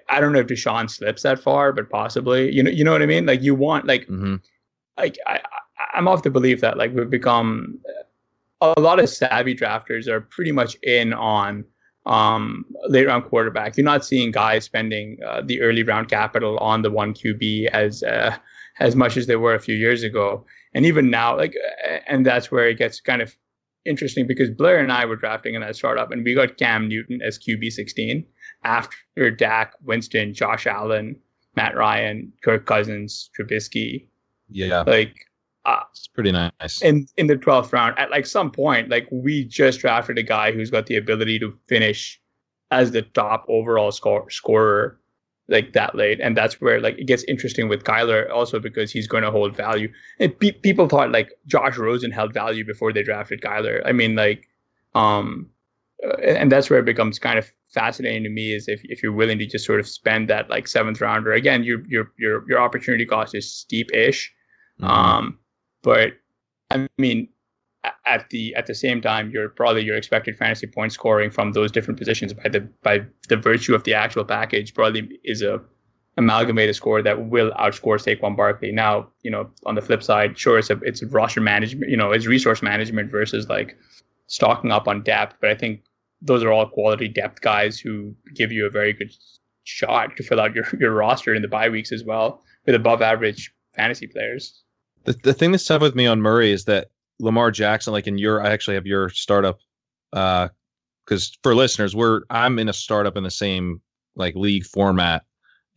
[0.10, 2.52] I don't know if Deshaun slips that far, but possibly.
[2.52, 3.26] You know, you know what I mean.
[3.26, 4.38] Like you want like hmm
[4.98, 7.80] like I, I I'm of the belief that like we've become
[8.62, 11.66] a lot of savvy drafters are pretty much in on
[12.06, 13.78] um late round quarterback.
[13.78, 18.02] You're not seeing guys spending uh, the early round capital on the one QB as
[18.04, 18.36] uh,
[18.80, 21.56] as much as they were a few years ago, and even now like
[22.08, 23.36] and that's where it gets kind of
[23.86, 27.22] interesting because Blair and I were drafting in that startup, and we got Cam Newton
[27.22, 28.26] as QB 16
[28.64, 31.18] after Dak, Winston, Josh Allen,
[31.58, 34.08] Matt Ryan, Kirk Cousins, Trubisky,
[34.50, 35.14] Yeah, like
[35.66, 36.82] uh, it's pretty nice.
[36.82, 40.52] in in the 12th round at like some point like we just drafted a guy
[40.52, 42.20] who's got the ability to finish
[42.72, 45.00] as the top overall score, scorer
[45.50, 46.20] like that late.
[46.22, 49.56] And that's where like it gets interesting with Kyler also because he's going to hold
[49.56, 49.92] value.
[50.20, 53.82] And pe- people thought like Josh Rosen held value before they drafted Kyler.
[53.86, 54.48] I mean like
[54.96, 55.50] um
[56.22, 59.40] and that's where it becomes kind of fascinating to me is if, if you're willing
[59.40, 61.34] to just sort of spend that like seventh rounder.
[61.34, 64.32] Again your your your your opportunity cost is steep-ish.
[64.82, 64.88] Mhm.
[64.88, 65.40] um,
[65.82, 66.14] but
[66.72, 67.28] I mean,
[68.06, 71.72] at the at the same time, you're probably your expected fantasy point scoring from those
[71.72, 75.62] different positions by the by the virtue of the actual package probably is a
[76.17, 78.72] amalgamated score that will outscore Saquon Barkley.
[78.72, 82.12] Now, you know, on the flip side, sure, it's a it's roster management, you know,
[82.12, 83.78] it's resource management versus like
[84.28, 85.36] stocking up on depth.
[85.41, 85.82] But I think
[86.22, 89.12] those are all quality depth guys who give you a very good
[89.63, 93.02] shot to fill out your your roster in the bye weeks as well with above
[93.02, 94.63] average fantasy players.
[95.06, 98.17] The the thing that's tough with me on Murray is that Lamar Jackson, like in
[98.17, 99.60] your, I actually have your startup,
[100.13, 100.49] uh,
[101.06, 103.82] because for listeners, we're I'm in a startup in the same
[104.15, 105.23] like league format,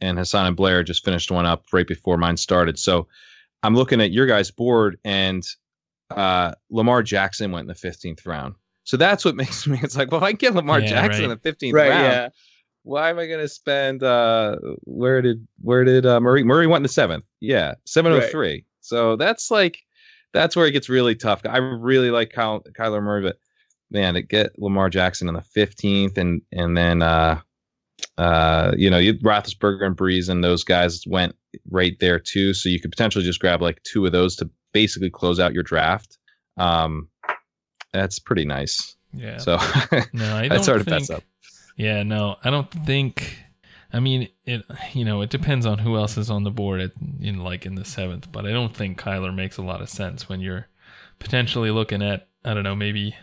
[0.01, 2.79] and Hasan and Blair just finished one up right before mine started.
[2.79, 3.09] So
[3.63, 5.45] I'm looking at your guys' board, and
[6.11, 8.55] uh, Lamar Jackson went in the 15th round.
[8.85, 9.81] So that's what makes me.
[9.83, 11.33] It's like, well, if I can get Lamar Yeah, Jackson right.
[11.33, 12.03] in the 15th Right, round.
[12.05, 12.29] yeah.
[12.85, 14.05] Why am I going to spend?
[14.05, 17.25] uh Where did where did uh, Murray Murray went in the seventh?
[17.41, 18.65] Yeah, seven oh three.
[18.81, 19.79] So that's like
[20.37, 21.41] that's where it gets really tough.
[21.45, 23.39] I really like Kyle, Kyler Murray, but
[23.91, 27.41] man, to get Lamar Jackson in the fifteenth, and and then uh
[28.19, 31.35] uh you know you Roethlisberger and Brees and those guys went
[31.71, 32.55] right there too.
[32.55, 35.63] So you could potentially just grab like two of those to basically close out your
[35.63, 36.19] draft.
[36.59, 37.09] Um,
[37.93, 38.97] that's pretty nice.
[39.15, 39.39] Yeah.
[39.39, 39.57] So
[40.13, 41.25] no, I don't that's hard to think, pass up.
[41.77, 43.39] Yeah, no, I don't think.
[43.97, 44.63] I mean, it.
[44.93, 47.75] You know, it depends on who else is on the board at, in like in
[47.77, 48.31] the seventh.
[48.31, 50.67] But I don't think Kyler makes a lot of sense when you're
[51.19, 53.15] potentially looking at I don't know maybe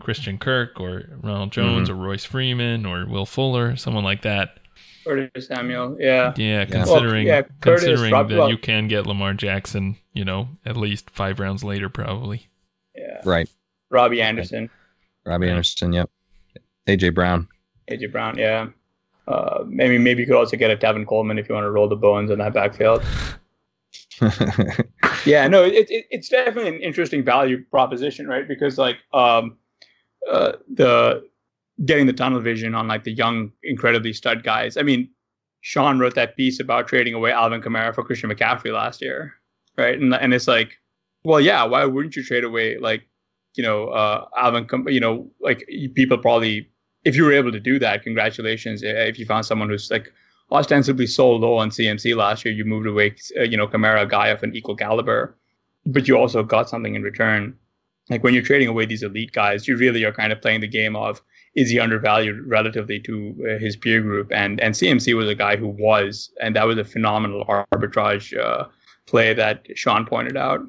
[0.00, 1.98] Christian Kirk or Ronald Jones Mm-hmm.
[2.00, 4.58] or Royce Freeman or Will Fuller, someone like that.
[5.04, 6.34] Curtis Samuel, yeah.
[6.36, 6.64] Yeah, Yeah.
[6.64, 10.76] considering Well, yeah, considering Rob- that well- you can get Lamar Jackson, you know, at
[10.76, 12.48] least five rounds later, probably.
[12.96, 13.20] Yeah.
[13.24, 13.48] Right,
[13.90, 14.68] Robbie Anderson,
[15.24, 15.52] Robbie Right.
[15.52, 15.92] Anderson.
[15.92, 16.10] Yep,
[16.88, 17.46] AJ Brown.
[17.88, 18.66] AJ Brown, yeah.
[19.26, 21.88] Uh, maybe maybe you could also get a Tevin Coleman if you want to roll
[21.88, 23.02] the bones in that backfield.
[25.26, 28.46] Yeah, no, it, it, it's definitely an interesting value proposition, right?
[28.46, 29.56] Because like um,
[30.30, 31.24] uh, the
[31.84, 34.76] getting the tunnel vision on like the young, incredibly stud guys.
[34.76, 35.08] I mean,
[35.62, 39.34] Shawn wrote that piece about trading away Alvin Kamara for Christian McCaffrey last year,
[39.76, 39.98] right?
[39.98, 40.78] And and it's like,
[41.24, 43.02] well, yeah, why wouldn't you trade away like,
[43.56, 44.66] you know, uh, Alvin?
[44.66, 46.70] Kam- You know, like people probably,
[47.06, 48.82] if you were able to do that, congratulations.
[48.82, 50.12] If you found someone who's like
[50.50, 54.26] ostensibly so low on CMC last year, you moved away, uh, you know, Kamara, guy
[54.28, 55.36] of an equal caliber,
[55.86, 57.56] but you also got something in return.
[58.10, 60.68] Like when you're trading away these elite guys, you really are kind of playing the
[60.68, 61.22] game of
[61.54, 64.32] is he undervalued relatively to uh, his peer group?
[64.32, 68.64] And and CMC was a guy who was, and that was a phenomenal arbitrage uh,
[69.06, 70.60] play that Shawn pointed out.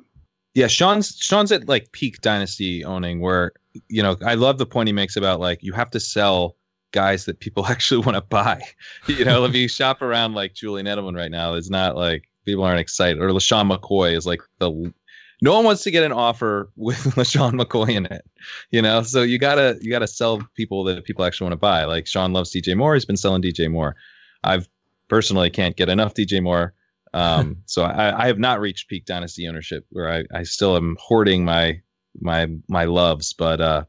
[0.53, 3.53] Yeah, Shawn's Shawn's at like peak dynasty owning where
[3.89, 6.55] you know, I love the point he makes about like you have to sell
[6.91, 8.61] guys that people actually want to buy.
[9.07, 12.63] You know, if you shop around like Julian Edelman right now, it's not like people
[12.63, 13.21] aren't excited.
[13.21, 14.93] Or LeSean McCoy is like the
[15.39, 18.25] no one wants to get an offer with LeSean McCoy in it.
[18.71, 21.85] You know, so you gotta you gotta sell people that people actually want to buy.
[21.85, 23.95] Like Shawn loves DJ Moore, he's been selling DJ Moore.
[24.43, 24.67] I've
[25.07, 26.73] personally can't get enough DJ Moore.
[27.13, 30.97] Um, so I, I have not reached peak dynasty ownership where I, I still am
[30.99, 31.81] hoarding my
[32.19, 33.33] my my loves.
[33.33, 33.83] But uh,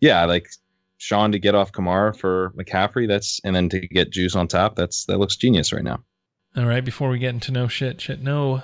[0.00, 0.48] yeah, like
[0.98, 4.76] Shawn to get off Kamara for McCaffrey, that's and then to get Juice on top,
[4.76, 6.02] that's that looks genius right now.
[6.56, 8.62] All right, before we get into no shit, shit, no,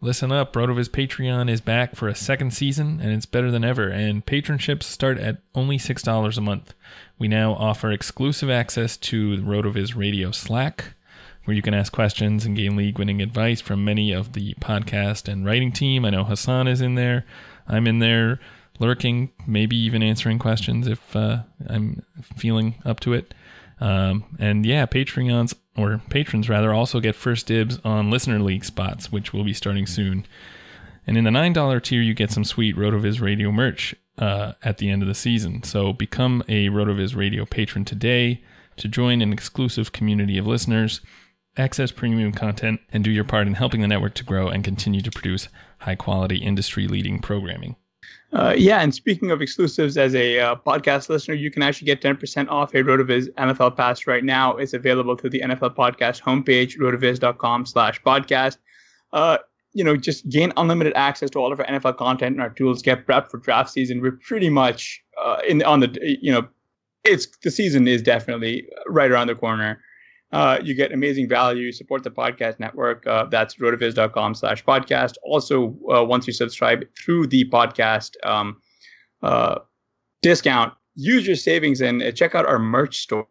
[0.00, 3.88] Listen up, RotoViz Patreon is back for a second season and it's better than ever.
[3.88, 6.72] And patronships start at only $6 a month.
[7.18, 10.94] We now offer exclusive access to RotoViz Radio Slack,
[11.44, 15.26] where you can ask questions and gain league winning advice from many of the podcast
[15.26, 16.04] and writing team.
[16.04, 17.26] I know Hasan is in there.
[17.68, 18.40] I'm in there
[18.78, 22.02] lurking, maybe even answering questions if uh, I'm
[22.36, 23.34] feeling up to it.
[23.80, 29.12] Um, and yeah, Patreons or patrons rather also get first dibs on listener league spots,
[29.12, 30.26] which will be starting soon.
[31.06, 34.90] And in the $9 tier, you get some sweet RotoViz radio merch uh, at the
[34.90, 35.62] end of the season.
[35.62, 38.42] So become a RotoViz radio patron today
[38.76, 41.00] to join an exclusive community of listeners,
[41.56, 45.00] access premium content, and do your part in helping the network to grow and continue
[45.00, 45.48] to produce
[45.78, 47.76] high quality, industry leading programming.
[48.32, 52.02] Uh, yeah, and speaking of exclusives, as a uh, podcast listener, you can actually get
[52.02, 54.56] 10% off a RotoViz NFL Pass right now.
[54.56, 58.58] It's available through the NFL Podcast homepage, rotoviz.com slash podcast.
[59.14, 59.38] Uh,
[59.72, 62.82] you know, just gain unlimited access to all of our NFL content and our tools.
[62.82, 64.02] Get prepped for draft season.
[64.02, 66.46] We're pretty much uh, in on the, you know,
[67.04, 69.80] it's the season is definitely right around the corner.
[70.30, 71.72] Uh, you get amazing value.
[71.72, 73.06] Support the podcast network.
[73.06, 75.14] Uh, that's rotoviz.com slash podcast.
[75.22, 78.60] Also, uh, once you subscribe through the podcast um,
[79.22, 79.60] uh,
[80.22, 83.26] discount, use your savings and uh, check out our merch store.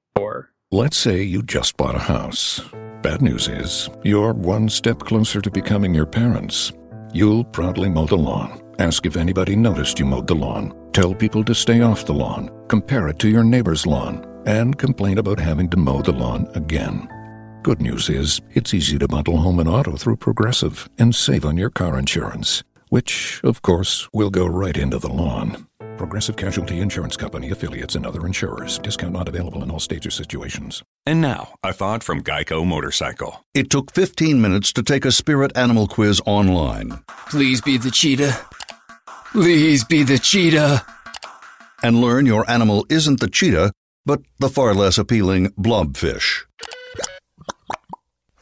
[0.72, 2.62] Let's say you just bought a house.
[3.02, 6.74] Bad news is, you're one step closer to becoming your parents.
[7.14, 8.62] You'll proudly mow the lawn.
[8.80, 10.74] Ask if anybody noticed you mowed the lawn.
[10.98, 12.50] Tell people to stay off the lawn.
[12.70, 17.08] Compare it to your neighbor's lawn and complain about having to mow the lawn again.
[17.62, 21.56] Good news is, it's easy to bundle home and auto through Progressive and save on
[21.56, 25.68] your car insurance, which, of course, will go right into the lawn.
[26.00, 28.80] Progressive Casualty Insurance Company affiliates and other insurers.
[28.80, 30.82] Discount not available in all states or situations.
[31.06, 33.46] And now, a thought from Geico Motorcycle.
[33.54, 37.04] It took 15 minutes to take a spirit animal quiz online.
[37.30, 38.36] Please be the cheetah.
[39.32, 40.86] Please be the cheetah.
[41.84, 43.72] And learn your animal isn't the cheetah,
[44.06, 46.44] but the far less appealing blobfish.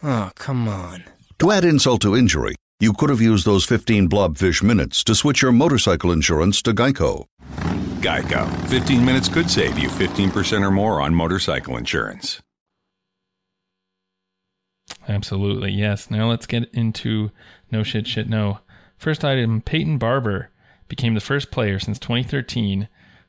[0.02, 1.04] Oh, come on.
[1.40, 5.42] To add insult to injury, you could have used those 15 blobfish minutes to switch
[5.42, 7.26] your motorcycle insurance to Geico.
[8.00, 8.48] Geico.
[8.68, 12.42] 15 minutes could save you 15% or more on motorcycle insurance.
[15.08, 16.10] Absolutely, yes.
[16.12, 17.32] Now let's get into
[17.72, 18.60] no shit, shit, no.
[18.98, 20.52] First item Peyton Barber
[20.88, 22.88] became the first player since 2013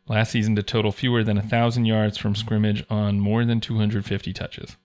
[0.09, 4.77] last season to total fewer than 1,000 yards from scrimmage on more than 250 touches.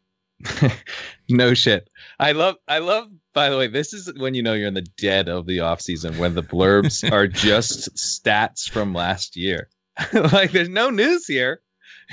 [1.30, 1.88] no shit.
[2.20, 4.88] I love I love by the way, this is when you know you're in the
[4.98, 9.70] dead of the offseason when the blurbs are just stats from last year.
[10.14, 11.62] like there's no news here.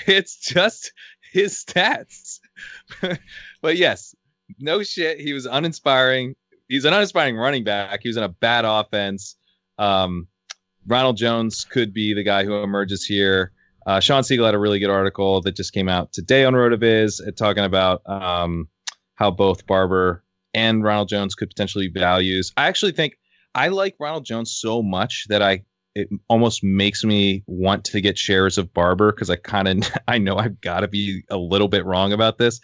[0.06, 0.92] It's just
[1.32, 2.38] his stats.
[3.62, 4.14] but yes,
[4.58, 5.20] no shit.
[5.20, 6.36] He was uninspiring.
[6.68, 8.00] He's an uninspiring running back.
[8.02, 9.36] He was in a bad offense.
[9.78, 10.28] Um,
[10.88, 13.52] Ronald Jones could be the guy who emerges here.
[13.86, 17.26] Uh, Shawn Siegele had a really good article that just came out today on Rotoviz
[17.26, 18.68] uh, talking about um,
[19.14, 20.24] how both Barber
[20.54, 22.52] and Ronald Jones could potentially be values.
[22.56, 23.18] I actually think
[23.54, 25.64] I like Ronald Jones so much that I
[25.94, 30.18] it almost makes me want to get shares of Barber because I kind of I
[30.18, 32.60] know I've got to be a little bit wrong about this.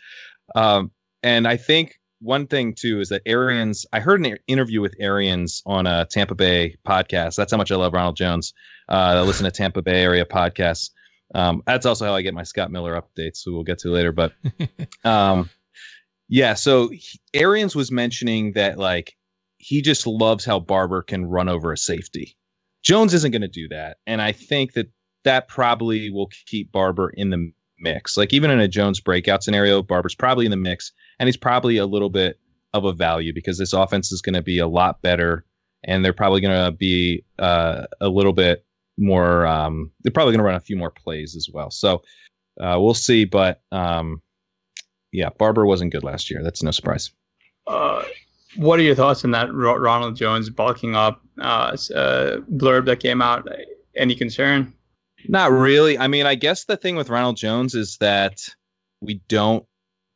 [0.54, 0.90] Um,
[1.22, 1.94] and I think
[2.24, 3.86] one thing too is that Arians.
[3.92, 7.36] I heard an interview with Arians on a Tampa Bay podcast.
[7.36, 8.54] That's how much I love Ronald Jones.
[8.88, 10.90] Uh, I listen to Tampa Bay area podcasts.
[11.34, 14.12] Um, that's also how I get my Scott Miller updates, who we'll get to later.
[14.12, 14.32] But
[15.04, 15.50] um,
[16.28, 19.14] yeah, so he, Arians was mentioning that like
[19.58, 22.36] he just loves how Barber can run over a safety.
[22.82, 24.90] Jones isn't going to do that, and I think that
[25.24, 28.16] that probably will keep Barber in the mix.
[28.16, 31.76] Like even in a Jones breakout scenario, Barber's probably in the mix and he's probably
[31.76, 32.38] a little bit
[32.72, 35.44] of a value because this offense is going to be a lot better,
[35.84, 38.64] and they're probably going to be uh, a little bit
[38.98, 39.46] more.
[39.46, 41.70] Um, they're probably going to run a few more plays as well.
[41.70, 42.02] So
[42.60, 43.24] uh, we'll see.
[43.24, 44.22] But um,
[45.12, 46.42] yeah, Barber wasn't good last year.
[46.42, 47.10] That's no surprise.
[47.66, 48.04] Uh,
[48.56, 53.22] what are your thoughts on that Ronald Jones bulking up uh, uh, blurb that came
[53.22, 53.48] out?
[53.96, 54.72] Any concern?
[55.28, 55.98] Not really.
[55.98, 58.40] I mean, I guess the thing with Ronald Jones is that
[59.00, 59.64] we don't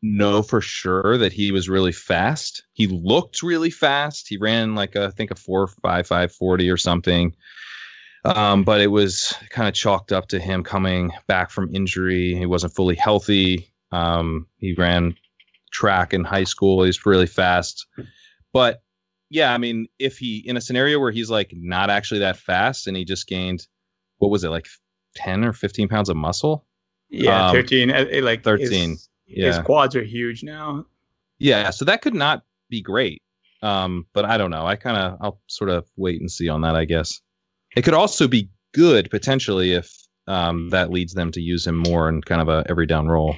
[0.03, 2.64] know for sure that he was really fast.
[2.72, 4.28] He looked really fast.
[4.28, 7.34] He ran like a, I think a four five five forty or something.
[8.24, 12.34] Um, but it was kind of chalked up to him coming back from injury.
[12.34, 13.72] He wasn't fully healthy.
[13.92, 15.14] Um, he ran
[15.72, 16.82] track in high school.
[16.82, 17.86] He's really fast.
[18.53, 18.82] But
[19.30, 22.86] yeah, I mean, if he in a scenario where he's like not actually that fast
[22.86, 23.66] and he just gained
[24.18, 24.66] what was it like
[25.14, 26.66] 10 or 15 pounds of muscle?
[27.09, 28.96] Yeah, um, 13 uh, like 13
[29.29, 29.47] yeah.
[29.47, 30.85] His quads are huge now.
[31.39, 33.22] Yeah, so that could not be great.
[33.62, 34.66] Um, but I don't know.
[34.66, 36.74] I kind of I'll sort of wait and see on that.
[36.76, 37.20] I guess
[37.76, 39.93] it could also be good potentially if
[40.26, 43.37] um, that leads them to use him more in kind of a every down role.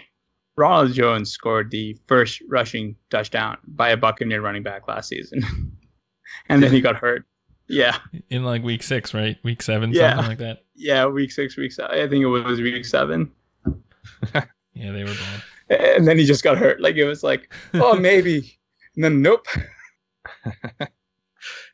[0.56, 5.42] Ronald Jones scored the first rushing touchdown by a Buccaneer running back last season,
[6.48, 7.24] and then he got hurt.
[7.68, 7.96] Yeah,
[8.30, 9.36] in like week six, right?
[9.44, 10.10] Week seven, Yeah.
[10.16, 10.64] something like that.
[10.74, 11.96] yeah, week six, week seven.
[11.98, 13.30] I think it was week seven,
[14.74, 15.42] Yeah, they were bad.
[15.96, 16.80] and then he just got hurt.
[16.80, 18.58] Like it was like, oh maybe,
[18.96, 19.46] and then nope.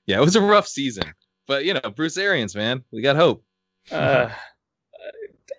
[0.07, 1.13] Yeah, it was a rough season,
[1.49, 3.45] but you know, Bruce Arians, man, we got hope.
[3.91, 4.31] Uh,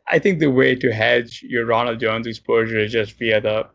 [0.10, 3.68] I think the way to hedge your Ronald Jones exposure is just via the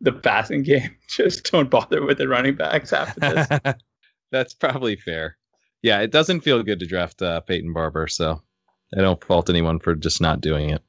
[0.00, 0.94] the passing game.
[1.08, 3.74] Just don't bother with the running backs after this.
[4.30, 5.38] That's probably fair.
[5.80, 8.42] Yeah, it doesn't feel good to draft uh, Peyton Barber, so
[8.96, 10.82] I don't fault anyone for just not doing it.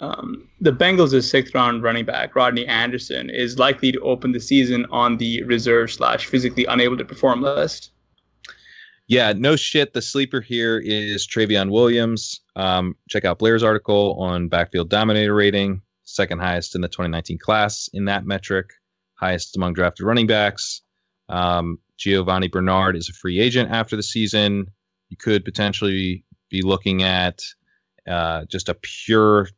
[0.00, 4.86] Um, the Bengals' sixth round running back Rodney Anderson is likely to open the season
[4.90, 7.92] on the reserve slash physically unable to perform list.
[9.08, 9.92] Yeah, no shit.
[9.92, 12.40] The sleeper here is Trayveon Williams.
[12.56, 17.90] Um, check out Blair's article on backfield dominator rating, second highest in the 2019 class
[17.92, 18.70] in that metric,
[19.16, 20.82] highest among drafted running backs.
[21.28, 24.70] Um, Giovani Bernard is a free agent after the season.
[25.08, 27.42] You could potentially be looking at
[28.08, 29.48] uh, just a pure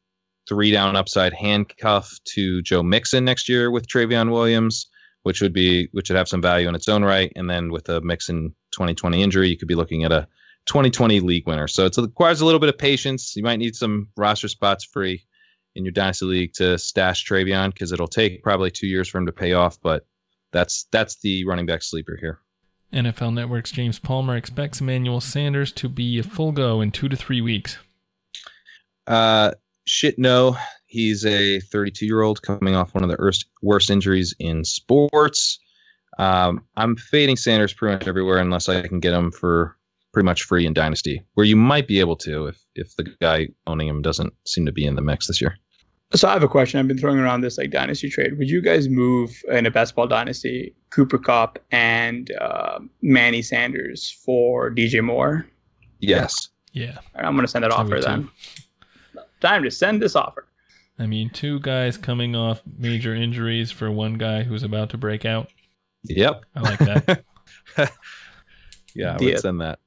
[0.49, 4.89] three down upside handcuff to Joe Mixon next year with Trayveon Williams,
[5.23, 7.33] which would be which would have some value in its own right.
[7.37, 10.27] And then with a Mixon 2020 injury, you could be looking at a
[10.67, 11.69] 2020 league winner.
[11.69, 13.35] So it requires a little bit of patience.
[13.37, 15.25] You might need some roster spots free
[15.75, 19.27] in your dynasty league to stash Trayveon because it'll take probably two years for him
[19.27, 19.81] to pay off.
[19.81, 20.07] But
[20.53, 22.41] that's that's the running back sleeper here.
[22.93, 27.17] NFL Network's James Palmer expects Emmanuel Sanders to be a full go in two to
[27.17, 27.79] three weeks.
[29.07, 29.53] Uh,
[29.87, 30.57] shit, no.
[30.87, 35.59] He's a 32 year old coming off one of the worst, worst injuries in sports.
[36.19, 39.77] Um, I'm fading Sanders pretty much everywhere unless I can get him for
[40.13, 43.49] pretty much free in Dynasty, where you might be able to if if the guy
[43.67, 45.57] owning him doesn't seem to be in the mix this year.
[46.15, 46.79] So I have a question.
[46.79, 48.37] I've been throwing around this like dynasty trade.
[48.37, 54.21] Would you guys move in a best ball dynasty Cooper Kupp and uh, Manny Sanders
[54.23, 55.47] for DJ Moore?
[56.01, 56.49] Yes.
[56.73, 56.97] Yeah.
[56.97, 58.29] All right, I'm going to send that I offer would then.
[59.43, 59.47] Too.
[59.49, 60.47] Time to send this offer.
[60.99, 65.25] I mean, two guys coming off major injuries for one guy who's about to break
[65.25, 65.49] out.
[66.05, 66.45] Yep.
[66.57, 67.25] I like that.
[68.95, 69.79] Yeah, I The- would send that.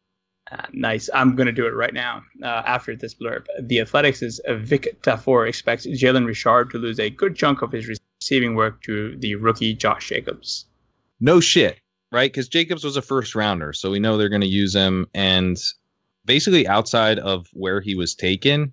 [0.51, 1.09] Uh, nice.
[1.13, 3.45] I'm going to do it right now uh, after this blurb.
[3.61, 7.71] The Athletics' is a Vic Tafur expects Jalen Richard to lose a good chunk of
[7.71, 7.87] his
[8.19, 10.65] receiving work to the rookie Josh Jacobs.
[11.19, 11.79] no shit,
[12.11, 12.31] right?
[12.31, 15.07] Because Jacobs was a first rounder, so we know they're going to use him.
[15.15, 15.57] And
[16.25, 18.71] basically, outside of where he was taken,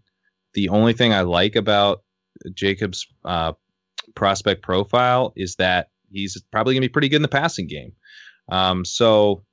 [0.55, 2.03] the only thing I like about
[2.55, 3.53] Jacobs' uh,
[4.15, 7.93] prospect profile is that he's probably going to be pretty good in the passing game.
[8.51, 9.45] Um, so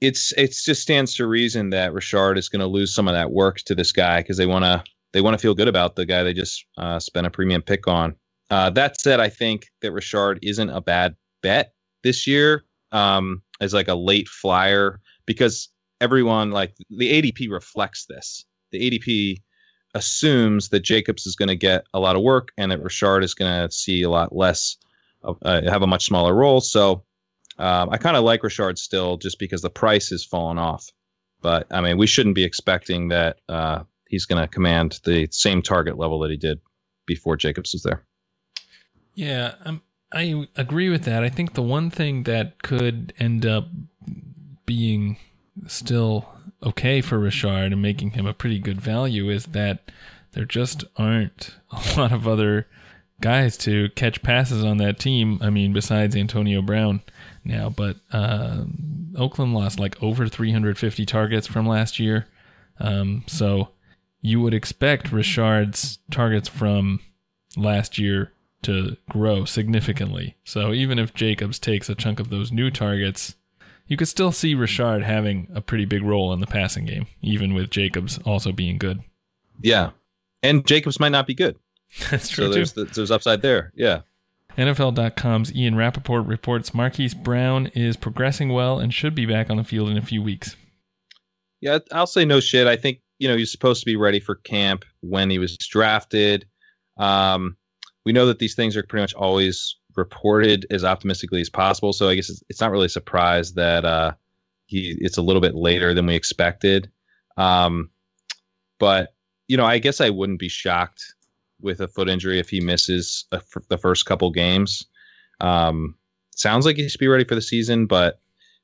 [0.00, 3.32] it's it's just stands to reason that Richard is going to lose some of that
[3.32, 4.82] work to this guy because they want to
[5.12, 7.88] they want to feel good about the guy they just uh, spent a premium pick
[7.88, 8.14] on.
[8.50, 13.74] Uh, that said, I think that Richard isn't a bad bet this year um, as
[13.74, 15.68] like a late flyer because
[16.00, 18.44] everyone like the ADP reflects this.
[18.70, 19.42] The ADP
[19.94, 23.34] assumes that Jacobs is going to get a lot of work and that Richard is
[23.34, 24.76] going to see a lot less,
[25.24, 26.60] uh, have a much smaller role.
[26.60, 27.04] So
[27.58, 30.88] um, I kind of like Richard still just because the price has fallen off.
[31.40, 35.62] But I mean, we shouldn't be expecting that uh, he's going to command the same
[35.62, 36.60] target level that he did
[37.06, 38.04] before Jacobs was there.
[39.14, 39.82] Yeah, um,
[40.12, 41.24] I agree with that.
[41.24, 43.68] I think the one thing that could end up
[44.66, 45.16] being
[45.66, 46.28] still
[46.62, 49.90] okay for Richard and making him a pretty good value is that
[50.32, 52.66] there just aren't a lot of other
[53.20, 55.38] guys to catch passes on that team.
[55.42, 57.02] I mean, besides Antonio Brown
[57.44, 58.64] now, but uh,
[59.16, 62.26] Oakland lost like over 350 targets from last year.
[62.78, 63.70] Um, so
[64.20, 67.00] you would expect Richard's targets from
[67.56, 68.32] last year
[68.62, 70.36] to grow significantly.
[70.44, 73.34] So even if Jacobs takes a chunk of those new targets,
[73.88, 77.54] you could still see Richard having a pretty big role in the passing game, even
[77.54, 79.00] with Jacobs also being good.
[79.60, 79.90] Yeah,
[80.42, 81.56] and Jacobs might not be good.
[82.10, 82.84] That's true so there's too.
[82.84, 83.72] the, there's upside there.
[83.74, 84.02] Yeah.
[84.56, 89.64] NFL.com's Ian Rapoport reports Marquise Brown is progressing well and should be back on the
[89.64, 90.56] field in a few weeks.
[91.60, 92.66] Yeah, I'll say no shit.
[92.66, 96.46] I think you know he's supposed to be ready for camp when he was drafted.
[96.98, 97.56] Um,
[98.04, 101.92] we know that these things are pretty much always reported as optimistically as possible.
[101.92, 104.12] So I guess it's, it's not really a surprise that uh,
[104.66, 106.90] he it's a little bit later than we expected.
[107.36, 107.90] Um,
[108.78, 109.14] but
[109.48, 111.02] you know, I guess I wouldn't be shocked
[111.60, 114.86] with a foot injury if he misses a, the first couple games.
[115.40, 115.96] Um,
[116.34, 118.20] sounds like he should be ready for the season, but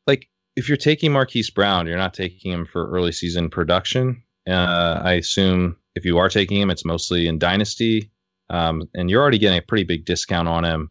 [0.07, 4.23] like if you're taking Marquise Brown, you're not taking him for early season production.
[4.47, 8.11] Uh, I assume if you are taking him, it's mostly in dynasty,
[8.51, 10.91] um, and you're already getting a pretty big discount on him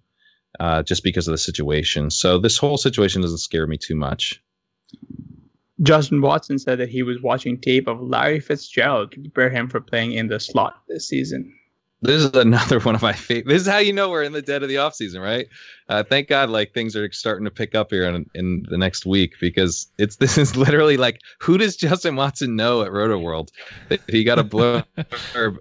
[0.59, 2.09] uh, just because of the situation.
[2.09, 4.41] So this whole situation doesn't scare me too much.
[5.81, 9.81] Justin Watson said that he was watching tape of Larry Fitzgerald to prepare him for
[9.81, 11.53] playing in the slot this season.
[12.03, 13.51] This is another one of my favorite.
[13.51, 15.47] This is how you know we're in the dead of the offseason, right?
[15.87, 19.05] Uh, thank God, like things are starting to pick up here in, in the next
[19.05, 23.49] week because it's this is literally like who does Justin Watson know at Rotoworld
[24.09, 24.83] he got a blur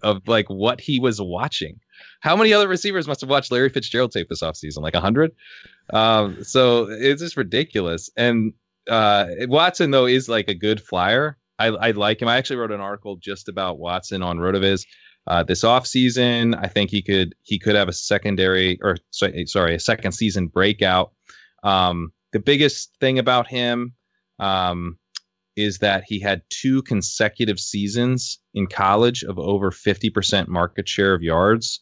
[0.03, 1.79] of like what he was watching.
[2.21, 4.83] How many other receivers must have watched Larry Fitzgerald tape this offseason?
[4.83, 5.33] Like a hundred.
[5.93, 8.11] Um, so it's just ridiculous.
[8.17, 8.53] And
[8.89, 11.39] uh, Watson though is like a good flyer.
[11.59, 12.29] I, I like him.
[12.29, 14.85] I actually wrote an article just about Watson on Rotoviz
[15.27, 16.59] uh, this offseason.
[16.61, 20.49] I think he could he could have a secondary or sorry, sorry a second season
[20.49, 21.13] breakout.
[21.63, 23.95] Um, the biggest thing about him
[24.39, 24.99] um,
[25.57, 31.23] is that he had two consecutive seasons in college of over 50% market share of
[31.23, 31.81] yards.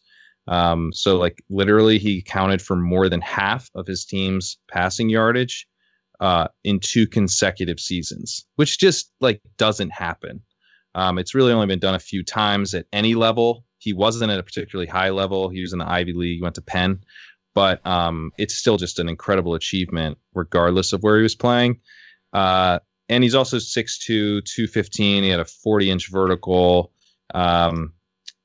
[0.51, 5.65] Um, so like literally he counted for more than half of his team's passing yardage
[6.19, 10.41] uh, in two consecutive seasons, which just like doesn't happen.
[10.93, 13.63] Um, it's really only been done a few times at any level.
[13.77, 15.47] He wasn't at a particularly high level.
[15.47, 16.99] He was in the Ivy League, he went to Penn,
[17.55, 21.79] but um, it's still just an incredible achievement, regardless of where he was playing.
[22.33, 25.23] Uh, and he's also 6'2, 215.
[25.23, 26.91] He had a 40 inch vertical.
[27.33, 27.93] Um,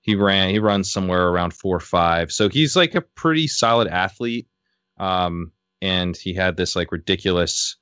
[0.07, 2.31] he ran, he runs somewhere around four or five.
[2.31, 4.47] So he's like a pretty solid athlete.
[4.99, 5.51] Um,
[5.83, 7.77] and he had this like ridiculous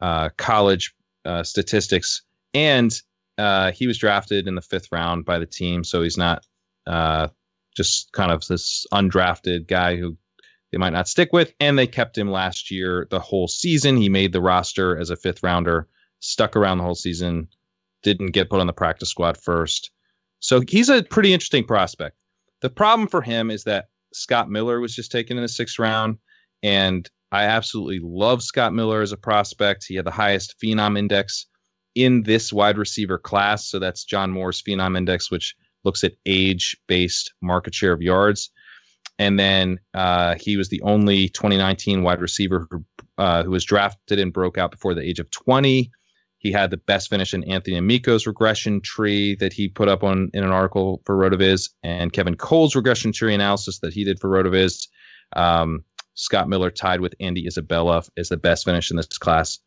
[0.00, 0.94] uh, college
[1.26, 2.22] uh, statistics.
[2.54, 2.90] And
[3.36, 6.46] uh, he was drafted in the fifth round by the team, so he's not
[6.86, 7.28] uh,
[7.76, 10.16] just kind of this undrafted guy who
[10.72, 11.52] they might not stick with.
[11.60, 13.98] And they kept him last year the whole season.
[13.98, 15.88] He made the roster as a fifth rounder,
[16.20, 17.48] stuck around the whole season,
[18.02, 19.90] didn't get put on the practice squad first.
[20.46, 22.16] So he's a pretty interesting prospect.
[22.60, 26.18] The problem for him is that Scott Miller was just taken in the sixth round,
[26.62, 29.86] and I absolutely love Scott Miller as a prospect.
[29.88, 31.46] He had the highest phenom index
[31.96, 33.68] in this wide receiver class.
[33.68, 38.48] So that's John Moore's Phenom Index, which looks at age based market share of yards.
[39.18, 42.84] And then uh, he was the only 2019 wide receiver who,
[43.18, 45.90] uh, who was drafted and broke out before the age of 20.
[46.38, 50.30] He had the best finish in Anthony Amico's regression tree that he put up on
[50.34, 54.28] in an article for Rotoviz, and Kevin Cole's regression tree analysis that he did for
[54.30, 54.88] Rotoviz.
[55.34, 55.84] Um,
[56.14, 59.58] Scott Miller tied with Andy Isabella as the best finish in this class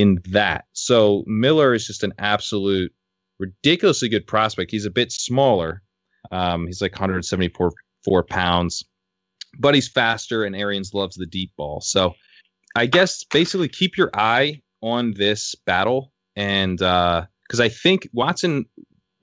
[0.00, 0.64] in that.
[0.72, 2.92] So Miller is just an absolute
[3.38, 4.70] ridiculously good prospect.
[4.70, 5.82] He's a bit smaller.
[6.30, 7.72] Um, he's like 174
[8.04, 8.84] four pounds,
[9.58, 11.80] but he's faster, and Arians loves the deep ball.
[11.80, 12.14] So
[12.74, 18.66] I guess basically keep your eye on this battle, and because uh, I think Watson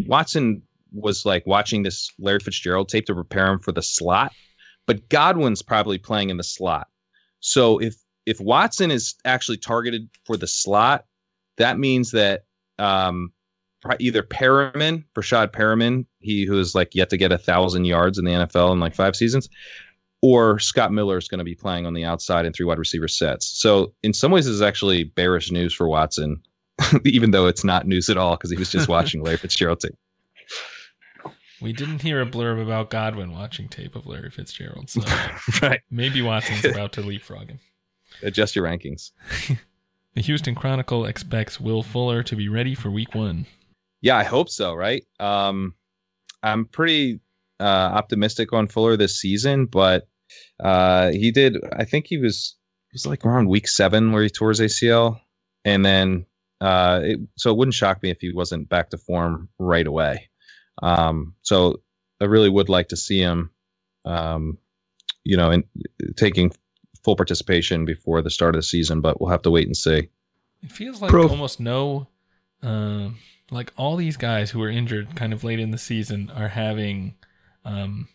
[0.05, 4.31] Watson was like watching this Larry Fitzgerald tape to prepare him for the slot,
[4.87, 6.87] but Godwin's probably playing in the slot.
[7.39, 7.95] So if
[8.25, 11.05] if Watson is actually targeted for the slot,
[11.57, 12.43] that means that
[12.77, 13.31] um,
[13.99, 18.25] either Perriman, Breshad Perriman, he who is like yet to get a thousand yards in
[18.25, 19.49] the NFL in like five seasons,
[20.21, 23.07] or Scott Miller is going to be playing on the outside in three wide receiver
[23.07, 23.59] sets.
[23.59, 26.41] So in some ways, this is actually bearish news for Watson,
[27.05, 29.95] even though it's not news at all because he was just watching Larry Fitzgerald tape.
[31.61, 35.01] We didn't hear a blurb about Godwin watching tape of Larry Fitzgerald, so
[35.61, 35.81] right.
[35.91, 37.59] maybe Watson's about to leapfrog him
[38.21, 39.11] adjust your rankings.
[40.15, 43.45] the Houston Chronicle expects Will Fuller to be ready for Week One.
[44.01, 44.73] Yeah, I hope so.
[44.73, 45.05] Right.
[45.19, 45.73] Um,
[46.41, 47.19] I'm pretty
[47.59, 50.07] uh, optimistic on Fuller this season, but
[50.59, 51.57] uh, he did.
[51.73, 52.55] I think he was
[52.91, 55.19] it was like around Week Seven where he tore his ACL,
[55.65, 56.25] and then
[56.61, 60.29] uh, it, so it wouldn't shock me if he wasn't back to form right away.
[60.81, 61.81] Um, so
[62.21, 63.51] I really would like to see him,
[64.05, 64.57] um,
[65.23, 65.63] you know, in,
[66.17, 66.51] taking
[67.03, 70.09] full participation before the start of the season, but we'll have to wait and see.
[70.61, 71.27] It feels like Pro.
[71.27, 72.07] almost no,
[72.61, 73.09] uh,
[73.51, 77.15] like all these guys who were injured kind of late in the season are having,
[77.63, 78.09] um,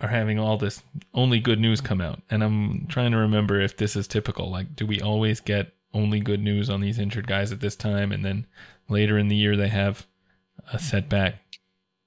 [0.00, 0.82] are having all this
[1.14, 4.50] only good news come out, and I'm trying to remember if this is typical.
[4.50, 8.12] Like, do we always get only good news on these injured guys at this time,
[8.12, 8.46] and then
[8.88, 10.06] later in the year they have
[10.72, 11.36] a setback?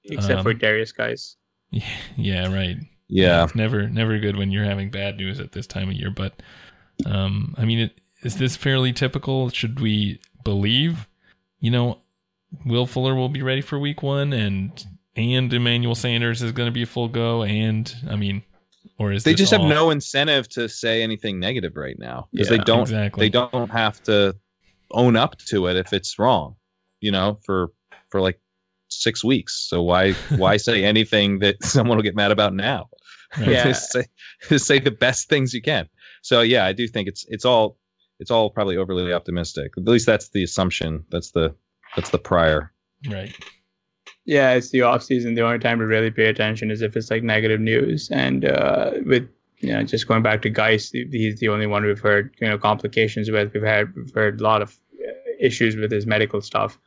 [0.04, 1.36] Except um, for Derrius Guice.
[1.70, 1.84] Yeah,
[2.16, 2.76] yeah, right.
[3.08, 6.10] Yeah, it's never never good when you're having bad news at this time of year.
[6.10, 6.42] But
[7.04, 9.48] um, I mean, it, is this fairly typical?
[9.50, 11.06] Should we believe,
[11.60, 12.00] you know,
[12.64, 14.84] Will Fuller will be ready for Week One, and
[15.14, 18.42] and Emmanuel Sanders is going to be a full go, and I mean,
[18.98, 19.60] or is they just all...
[19.60, 23.26] have no incentive to say anything negative right now because yeah, they don't exactly.
[23.26, 24.34] they don't have to
[24.90, 26.56] own up to it if it's wrong,
[27.00, 27.72] you know, for
[28.10, 28.40] for like
[28.88, 29.66] six weeks.
[29.68, 32.88] So why why say anything that someone will get mad about now?
[33.38, 33.64] Yeah.
[33.64, 34.04] just, say,
[34.48, 35.88] just say the best things you can.
[36.22, 37.76] So yeah, I do think it's it's all
[38.18, 39.72] it's all probably overly optimistic.
[39.76, 41.04] At least that's the assumption.
[41.10, 41.54] That's the
[41.94, 42.72] that's the prior.
[43.08, 43.34] Right.
[44.26, 45.34] Yeah, it's the off season.
[45.34, 48.10] The only time to really pay attention is if it's like negative news.
[48.10, 52.00] And uh, with you know, just going back to Guice, he's the only one we've
[52.00, 53.54] heard you know complications with.
[53.54, 56.78] We've had we've heard a lot of uh, issues with his medical stuff.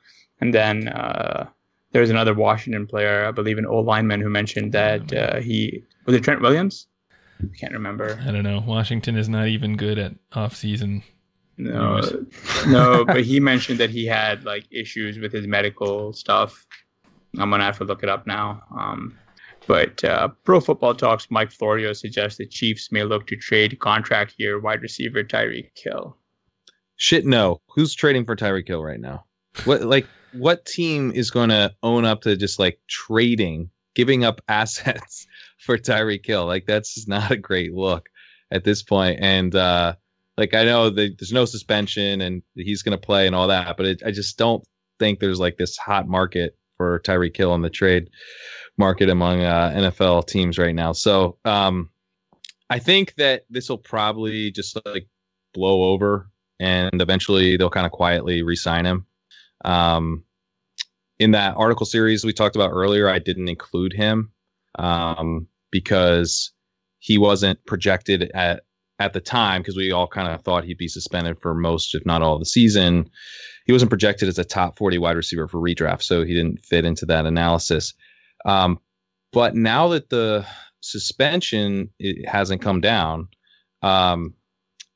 [0.41, 1.49] And then uh,
[1.91, 5.83] there was another Washington player, I believe, an old lineman, who mentioned that uh, he
[6.05, 6.87] was it Trent Williams.
[7.41, 8.19] I can't remember.
[8.25, 8.61] I don't know.
[8.65, 11.03] Washington is not even good at off-season.
[11.57, 12.01] No,
[12.67, 16.65] no, but he mentioned that he had like issues with his medical stuff.
[17.37, 18.63] I'm gonna have to look it up now.
[18.77, 19.17] Um,
[19.67, 24.35] but uh, Pro Football Talks Mike Florio suggests the Chiefs may look to trade contract
[24.37, 26.17] year wide receiver Tyreek Hill.
[26.95, 27.61] Shit, no.
[27.75, 29.25] Who's trading for Tyreek Hill right now?
[29.65, 34.41] What like what team is going to own up to just like trading, giving up
[34.47, 35.27] assets
[35.59, 36.45] for Tyreek Hill?
[36.45, 38.09] Like that's just not a great look
[38.51, 39.19] at this point.
[39.21, 39.95] And uh,
[40.37, 43.77] like I know that there's no suspension and he's going to play and all that,
[43.77, 44.63] but it, I just don't
[44.99, 48.09] think there's like this hot market for Tyreek Hill in the trade
[48.77, 50.93] market among uh, NFL teams right now.
[50.93, 51.89] So um,
[52.69, 55.05] I think that this will probably just like
[55.53, 56.29] blow over
[56.61, 59.05] and eventually they'll kind of quietly re-sign him.
[59.65, 60.23] Um,
[61.19, 64.31] in that article series we talked about earlier, I didn't include him
[64.75, 66.53] um, because
[66.99, 68.63] he wasn't projected at
[68.99, 72.05] at the time because we all kind of thought he'd be suspended for most, if
[72.05, 73.09] not all, of the season.
[73.69, 76.85] He wasn't projected as a top 40 wide receiver for redraft, so he didn't fit
[76.85, 77.93] into that analysis.
[78.43, 78.79] Um,
[79.31, 80.43] but now that the
[80.81, 81.91] suspension
[82.25, 83.27] hasn't come down,
[83.83, 84.33] um,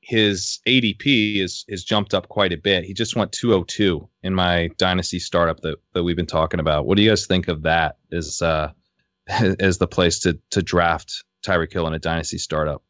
[0.01, 2.83] his ADP is is jumped up quite a bit.
[2.83, 6.87] He just went 202 in my dynasty startup that, that we've been talking about.
[6.87, 8.71] What do you guys think of that as uh
[9.59, 12.81] as the place to to draft Tyreek Hill in a dynasty startup?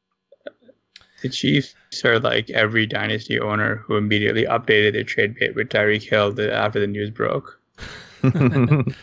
[1.22, 1.76] The Chiefs
[2.06, 6.80] are like every dynasty owner who immediately updated their trade bait with Tyreek Hill after
[6.80, 7.60] the news broke.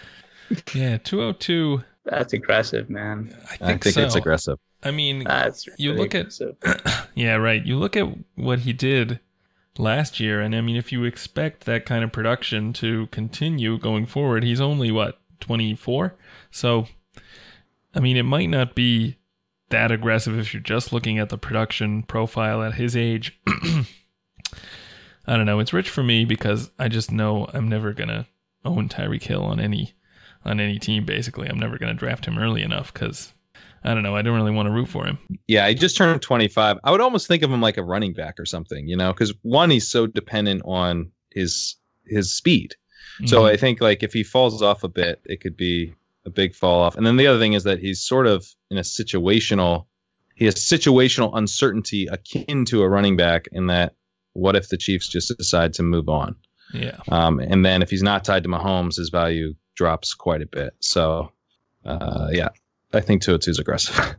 [0.74, 1.82] Yeah, 202.
[2.04, 3.36] That's aggressive, man.
[3.44, 4.02] I think, I think so.
[4.02, 4.58] it's aggressive.
[4.82, 7.64] I mean, That's you really look at yeah, right.
[7.64, 9.20] You look at what he did
[9.78, 14.06] last year, and I mean, if you expect that kind of production to continue going
[14.06, 16.16] forward, he's only what 24.
[16.50, 16.86] So,
[17.94, 19.16] I mean, it might not be
[19.70, 23.38] that aggressive if you're just looking at the production profile at his age.
[25.26, 25.60] I don't know.
[25.60, 28.26] It's rich for me because I just know I'm never gonna
[28.64, 29.94] own Tyreek Hill on any
[30.44, 31.04] on any team.
[31.04, 33.32] Basically, I'm never gonna draft him early enough because
[33.84, 34.16] I don't know.
[34.16, 35.18] I don't really want to root for him.
[35.46, 36.78] Yeah, he just turned 25.
[36.82, 39.32] I would almost think of him like a running back or something, you know, because
[39.42, 42.74] one, he's so dependent on his his speed.
[43.26, 43.50] So Mhm.
[43.52, 45.94] I think like if he falls off a bit, it could be
[46.26, 46.96] a big fall off.
[46.96, 49.86] And then the other thing is that he's sort of in a situational,
[50.34, 53.94] he has situational uncertainty akin to a running back in that
[54.32, 56.36] what if the Chiefs just decide to move on?
[56.72, 56.98] yeah.
[57.08, 60.74] Um, and then if he's not tied to Mahomes, his value drops quite a bit.
[60.80, 61.32] So
[61.84, 62.48] uh, yeah,
[62.92, 64.16] I think 202 is aggressive.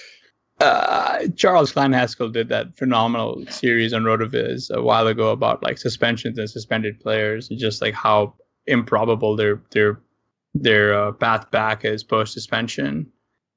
[0.60, 6.38] uh, Charles Kleinheksel did that phenomenal series on Rotoviz a while ago about like suspensions
[6.38, 8.34] and suspended players and just like how
[8.66, 10.00] improbable their their
[10.54, 13.06] their uh, path back is post suspension.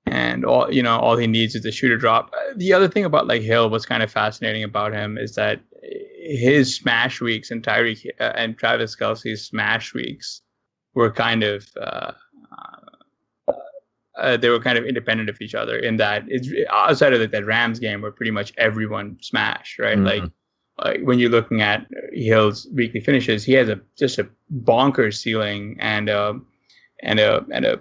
[0.07, 2.31] And all you know, all he needs is a shooter drop.
[2.33, 5.61] Uh, The other thing about like Hill, what's kind of fascinating about him is that
[5.81, 10.41] his smash weeks and Tyreek uh, and Travis Kelce's smash weeks
[10.93, 12.11] were kind of uh,
[14.17, 17.27] uh, they were kind of independent of each other in that it's outside of the,
[17.27, 19.97] that Rams game where pretty much everyone smashed, right?
[19.97, 20.05] Mhm.
[20.05, 20.31] Like,
[20.83, 24.27] like when you're looking at Hill's weekly finishes, he has a just a
[24.63, 26.39] bonkers ceiling and a
[27.01, 27.79] and a and a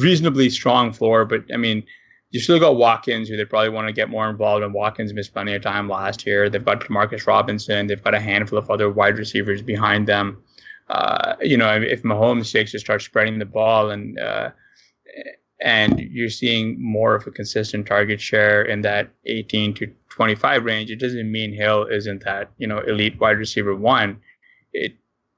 [0.00, 1.24] reasonably strong floor.
[1.24, 1.84] But I mean,
[2.30, 4.72] you still got Watkins, who they probably want to get more involved in.
[4.72, 6.50] Watkins missed plenty of time last year.
[6.50, 7.86] They've got Marcus Robinson.
[7.86, 10.42] They've got a handful of other wide receivers behind them.
[10.88, 14.50] Uh, you know, if Mahomes takes to start spreading the ball and uh,
[15.60, 20.90] and you're seeing more of a consistent target share in that 18 to 25 range,
[20.90, 24.18] it doesn't mean Hill isn't that you know elite wide receiver one.
[24.72, 24.94] It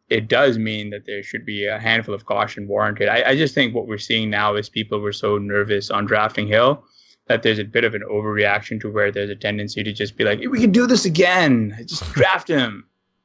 [0.08, 3.08] it does mean that there should be a handful of caution warranted.
[3.08, 6.46] I, I just think what we're seeing now is people were so nervous on drafting
[6.48, 6.82] Hill
[7.26, 10.24] that there's a bit of an overreaction to where there's a tendency to just be
[10.24, 11.76] like, we can do this again.
[11.86, 12.84] Just draft him.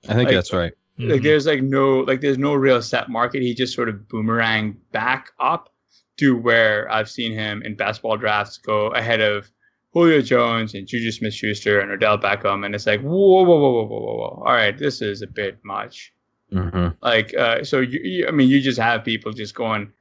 [0.10, 0.74] I think Like- that's right.
[1.00, 1.24] Like Mhm.
[1.24, 3.42] there's like no like there's no real set market.
[3.42, 5.74] He just sort of boomerang back up
[6.18, 9.50] to where I've seen him in best ball drafts go ahead of
[9.94, 12.64] Julio Jones and Juju Smith Schuster and Odell Beckham.
[12.64, 13.10] And it's like, whoa,
[13.42, 14.44] whoa, whoa, whoa, whoa, whoa, whoa.
[14.46, 16.14] All right, this is a bit much.
[16.54, 16.88] Mm-hmm.
[17.02, 19.92] Like, uh, so you, you, I mean, you just have people just going,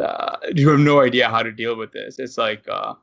[0.00, 2.18] uh, you have no idea how to deal with this.
[2.18, 2.94] It's like, uh,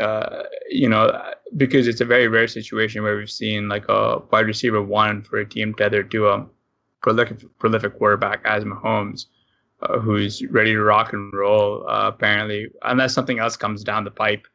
[0.00, 1.22] uh, you know,
[1.56, 5.38] because it's a very rare situation where we've seen like a wide receiver one for
[5.38, 6.46] a team tethered to a
[7.02, 9.26] prolific, prolific quarterback as Mahomes,
[9.82, 11.88] uh, who's ready to rock and roll.
[11.88, 14.46] Uh, apparently, unless something else comes down the pipe.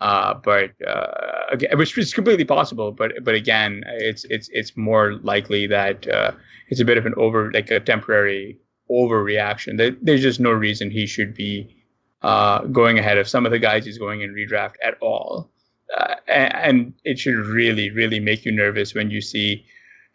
[0.00, 2.90] Uh, but uh, which is completely possible.
[2.90, 6.32] But but again, it's it's it's more likely that uh,
[6.68, 8.58] it's a bit of an over like a temporary
[8.90, 9.76] overreaction.
[9.76, 11.76] There, there's just no reason he should be
[12.22, 15.50] uh, going ahead of some of the guys he's going in redraft at all.
[15.96, 19.64] Uh, and, and, it should really, really make you nervous when you see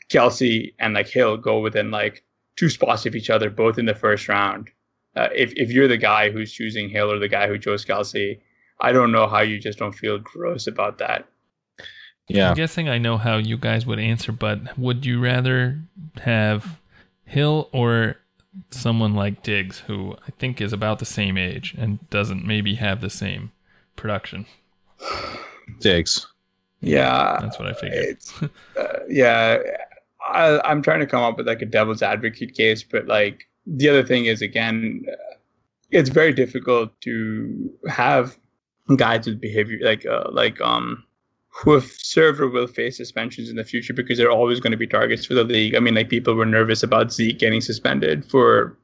[0.09, 2.23] Kelce and like Hill go within like
[2.55, 4.69] two spots of each other, both in the first round.
[5.17, 8.39] Uh, if if you're the guy who's choosing Hill or the guy who chose Kelce,
[8.79, 11.27] I don't know how you just don't feel gross about that.
[12.27, 15.79] Yeah, I'm guessing I know how you guys would answer, but would you rather
[16.21, 16.79] have
[17.25, 18.17] Hill or
[18.71, 23.01] someone like Diggs, who I think is about the same age and doesn't maybe have
[23.01, 23.51] the same
[23.95, 24.45] production.
[25.79, 26.27] Diggs.
[26.81, 28.17] Yeah, that's what I figured.
[28.77, 29.57] uh, yeah,
[30.27, 33.89] I, I'm trying to come up with like a devil's advocate case, but like the
[33.89, 35.35] other thing is again, uh,
[35.89, 38.37] it's very difficult to have
[38.95, 41.03] guys with behavior like uh, like um
[41.55, 44.77] who have served or will face suspensions in the future because they're always going to
[44.77, 45.73] be targets for the league.
[45.73, 48.77] I mean, like people were nervous about Zeke getting suspended for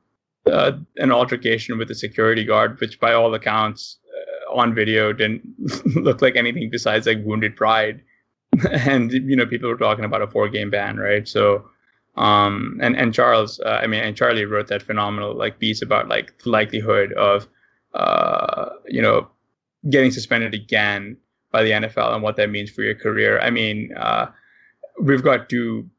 [0.46, 5.42] uh, an altercation with a security guard, which by all accounts uh, on video didn't
[5.98, 8.02] look like anything besides like wounded pride.
[8.72, 11.28] and you know, people were talking about a four-game ban, right?
[11.28, 11.66] So,
[12.16, 16.08] um, and and Charles, uh, I mean, and Charlie wrote that phenomenal like piece about
[16.08, 17.48] like the likelihood of,
[17.94, 19.30] uh, you know,
[19.90, 21.18] getting suspended again
[21.52, 23.40] by the NFL and what that means for your career.
[23.40, 24.28] I mean, uh,
[25.02, 25.90] we've got two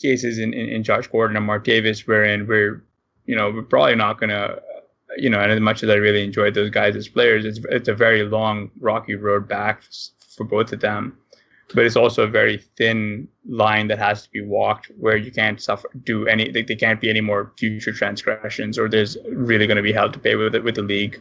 [0.00, 2.84] cases in, in, in Josh Gordon and Martavis wherein we're,
[3.26, 4.60] you know, we're probably not going to,
[5.16, 7.88] you know, and as much as I really enjoyed those guys as players, it's, it's
[7.88, 9.82] a very long, rocky road back
[10.36, 11.16] for both of them.
[11.72, 15.60] But it's also a very thin line that has to be walked where you can't
[15.60, 19.76] suffer, do any, they, they can't be any more future transgressions or there's really going
[19.76, 21.20] to be hell to pay with it with the league.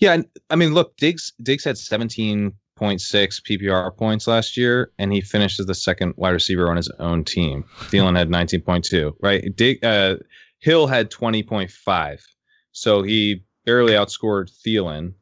[0.00, 5.60] Yeah, I mean, look, Diggs Diggs had 17.6 PPR points last year, and he finished
[5.60, 7.64] as the second wide receiver on his own team.
[7.90, 9.44] Thielen had 19.2, right?
[9.54, 10.16] Dig, uh,
[10.60, 12.20] Hill had 20.5,
[12.72, 15.12] so he barely outscored Thielen.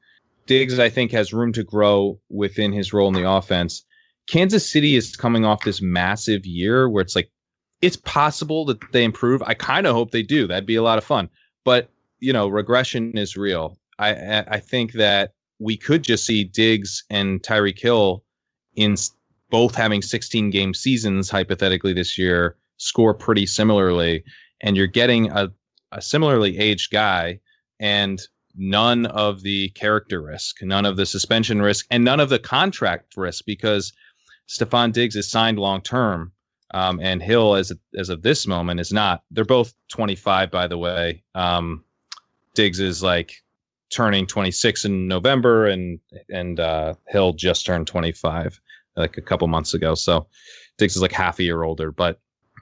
[0.47, 3.85] Diggs, I think, has room to grow within his role in the offense.
[4.29, 7.31] Kansas City is coming off this massive year where it's like
[7.83, 9.43] it's possible that they improve.
[9.43, 10.47] I kind of hope they do.
[10.47, 11.29] That'd be a lot of fun.
[11.65, 13.77] But you know, regression is real.
[13.99, 18.23] I I think that we could just see Diggs and Tyreek Hill
[18.77, 18.97] in
[19.51, 24.23] both having 16 game seasons hypothetically this year score pretty similarly
[24.61, 25.51] and you're getting a,
[25.91, 27.41] a similarly aged guy
[27.81, 28.21] and
[28.55, 33.17] none of the character risk none of the suspension risk and none of the contract
[33.17, 33.93] risk because
[34.49, 36.33] Stefon Diggs is signed long term
[36.73, 39.23] um, and Hill as as of this moment is not.
[39.31, 41.23] They're both 25 by the way.
[41.35, 41.85] Um,
[42.55, 43.43] Diggs is like
[43.91, 45.99] turning 26 in November, and
[46.31, 48.61] and uh, Hill just turned 25
[48.97, 49.95] like a couple months ago.
[49.95, 50.27] So
[50.77, 51.93] Diggs is like half a year older.
[51.93, 52.21] But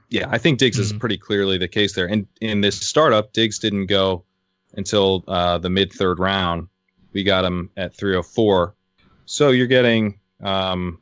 [0.09, 0.95] yeah, I think Diggs mm-hmm.
[0.95, 2.07] is pretty clearly the case there.
[2.07, 4.23] And in this startup, Diggs didn't go
[4.73, 6.67] until uh, the mid third round.
[7.13, 8.75] We got him at 304.
[9.25, 11.01] So you're getting, um,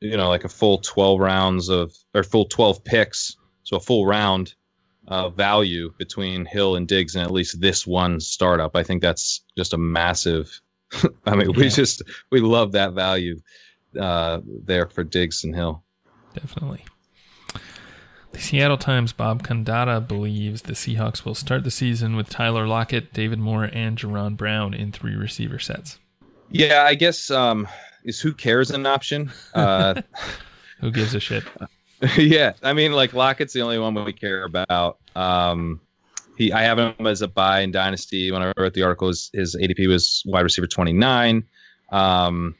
[0.00, 3.36] you know, like a full 12 rounds of, or full 12 picks.
[3.64, 4.54] So a full round
[5.08, 8.76] uh, value between Hill and Diggs in at least this one startup.
[8.76, 10.60] I think that's just a massive.
[11.26, 11.56] I mean, yeah.
[11.56, 13.40] we just we love that value
[13.98, 15.82] uh, there for Diggs and Hill.
[16.34, 16.84] Definitely.
[18.32, 23.14] The Seattle Times' Bob Condotta believes the Seahawks will start the season with Tyler Lockett,
[23.14, 25.98] David Moore, and Jaron Brown in three receiver sets.
[26.50, 27.66] Yeah, I guess um,
[28.04, 29.32] is who cares an option.
[29.54, 30.02] Uh,
[30.80, 31.44] who gives a shit?
[32.18, 34.98] yeah, I mean, like Lockett's the only one we care about.
[35.14, 35.80] Um,
[36.36, 38.30] he, I have him as a buy in Dynasty.
[38.30, 41.44] When I wrote the article, his, his ADP was wide receiver 29.
[41.90, 42.54] Um,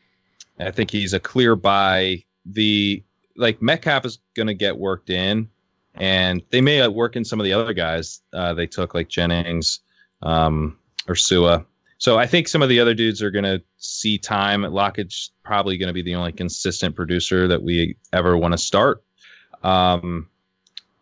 [0.59, 2.25] I think he's a clear buy.
[2.47, 3.03] The
[3.37, 5.49] like Metcalf is going to get worked in,
[5.95, 9.81] and they may work in some of the other guys uh, they took, like Jennings
[10.23, 10.79] um,
[11.09, 11.65] or Sua.
[11.99, 14.63] So I think some of the other dudes are going to see time.
[14.63, 19.03] Lockett's probably going to be the only consistent producer that we ever want to start.
[19.67, 20.29] Um,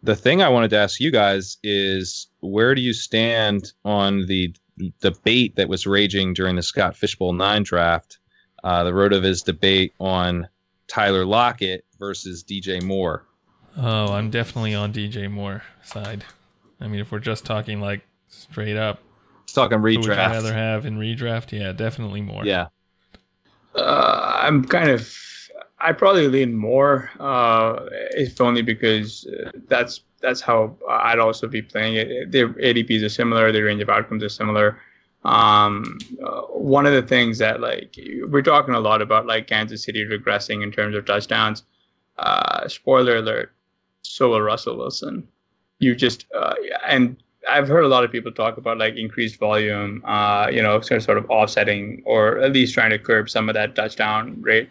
[0.02, 4.54] the thing I wanted to ask you guys is where do you stand on the
[5.00, 8.18] debate that was raging during the Scott Fishbowl nine draft
[8.64, 10.48] uh, the Rotoviz debate on
[10.88, 13.26] Tyler Lockett versus DJ Moore.
[13.76, 16.24] Oh, I'm definitely on DJ Moore side.
[16.80, 19.00] I mean, if we're just talking like straight up,
[19.42, 21.52] Let's talking who would you rather have in redraft?
[21.52, 22.44] Yeah, definitely Moore.
[22.46, 22.68] Yeah.
[23.74, 25.12] Uh, I'm kind of.
[25.84, 31.60] I probably lean more, uh, if only because uh, that's that's how I'd also be
[31.60, 32.32] playing it.
[32.32, 34.80] Their ADPs are similar, their range of outcomes are similar.
[35.24, 39.84] Um, uh, one of the things that like we're talking a lot about, like Kansas
[39.84, 41.64] City regressing in terms of touchdowns.
[42.16, 43.52] Uh, spoiler alert:
[44.00, 45.28] so will Russell Wilson.
[45.80, 46.54] You just uh,
[46.88, 50.80] and I've heard a lot of people talk about like increased volume, uh, you know,
[50.80, 54.40] sort of, sort of offsetting or at least trying to curb some of that touchdown
[54.40, 54.70] rate.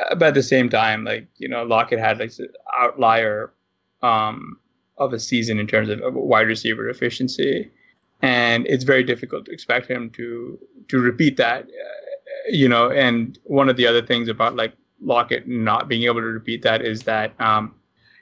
[0.00, 3.52] Uh, but at the same time, like you know, Lockett had like this outlier
[4.02, 4.58] um,
[4.98, 7.70] of a season in terms of wide receiver efficiency,
[8.22, 11.64] and it's very difficult to expect him to to repeat that.
[11.64, 16.20] Uh, you know, and one of the other things about like Lockett not being able
[16.20, 17.74] to repeat that is that um,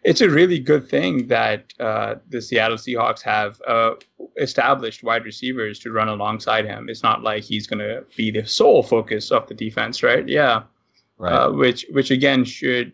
[0.02, 3.92] it's a really good thing that uh, the Seattle Seahawks have uh,
[4.38, 6.88] established wide receivers to run alongside him.
[6.88, 10.26] It's not like he's going to be the sole focus of the defense, right?
[10.26, 10.62] Yeah,
[11.20, 11.34] Right.
[11.34, 12.92] uh, which which again should.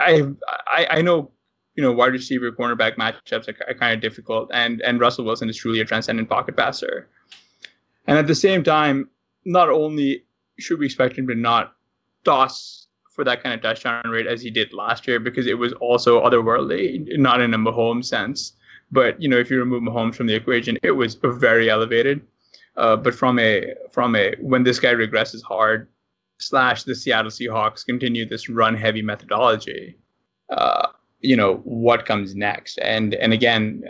[0.00, 0.34] I
[0.68, 1.30] I I, know.
[1.76, 5.48] You know, wide receiver cornerback matchups are, are kind of difficult, and and Russell Wilson
[5.48, 7.08] is truly a transcendent pocket passer.
[8.08, 9.08] And at the same time,
[9.44, 10.24] not only
[10.58, 11.74] should we expect him to not
[12.24, 15.72] toss for that kind of touchdown rate as he did last year, because it was
[15.74, 18.54] also otherworldly, not in a Mahomes sense.
[18.90, 22.20] But you know, if you remove Mahomes from the equation, it was very elevated.
[22.76, 25.88] Uh, but from a from a when this guy regresses hard,
[26.38, 29.96] slash the Seattle Seahawks continue this run heavy methodology,
[30.50, 30.88] uh,
[31.20, 32.78] you know what comes next.
[32.78, 33.82] And and again,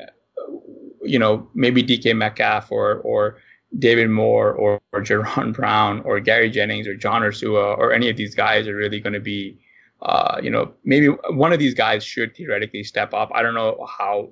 [1.03, 3.39] you know maybe DK Metcalf or or
[3.79, 8.17] David Moore or, or Jaron Brown or Gary Jennings or John Ursua or any of
[8.17, 9.59] these guys are really going to be,
[10.03, 13.31] uh, you know, maybe one of these guys should theoretically step up.
[13.35, 14.31] I don't know how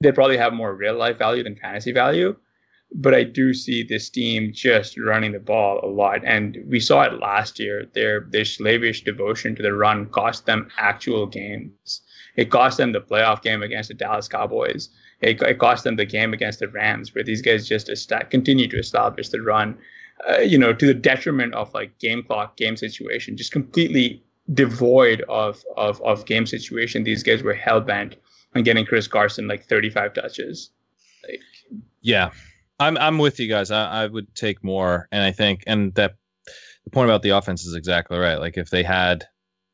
[0.00, 2.36] they probably have more real life value than fantasy value,
[2.94, 7.02] but I do see this team just running the ball a lot, and we saw
[7.02, 7.86] it last year.
[7.94, 12.02] Their their slavish devotion to the run cost them actual games.
[12.36, 14.88] It cost them the playoff game against the Dallas Cowboys.
[15.20, 18.68] It, it cost them the game against the Rams, where these guys just esta- continue
[18.68, 19.78] to establish the run,
[20.28, 24.22] uh, you know, to the detriment of like game clock, game situation, just completely
[24.52, 27.04] devoid of of of game situation.
[27.04, 28.16] These guys were hell bent
[28.54, 30.70] on getting Chris Carson like 35 touches.
[31.26, 31.40] Like,
[32.00, 32.30] Yeah,
[32.80, 33.70] I'm I'm with you guys.
[33.70, 36.14] I, I would take more, and I think, and that
[36.84, 38.40] the point about the offense is exactly right.
[38.40, 39.24] Like if they had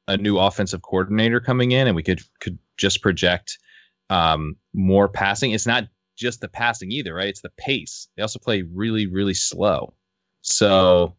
[0.09, 3.59] a new offensive coordinator coming in, and we could could just project
[4.11, 5.53] um, more passing.
[5.53, 5.85] It's not
[6.17, 7.29] just the passing either, right?
[7.29, 8.09] It's the pace.
[8.17, 9.95] They also play really really slow.
[10.43, 11.17] So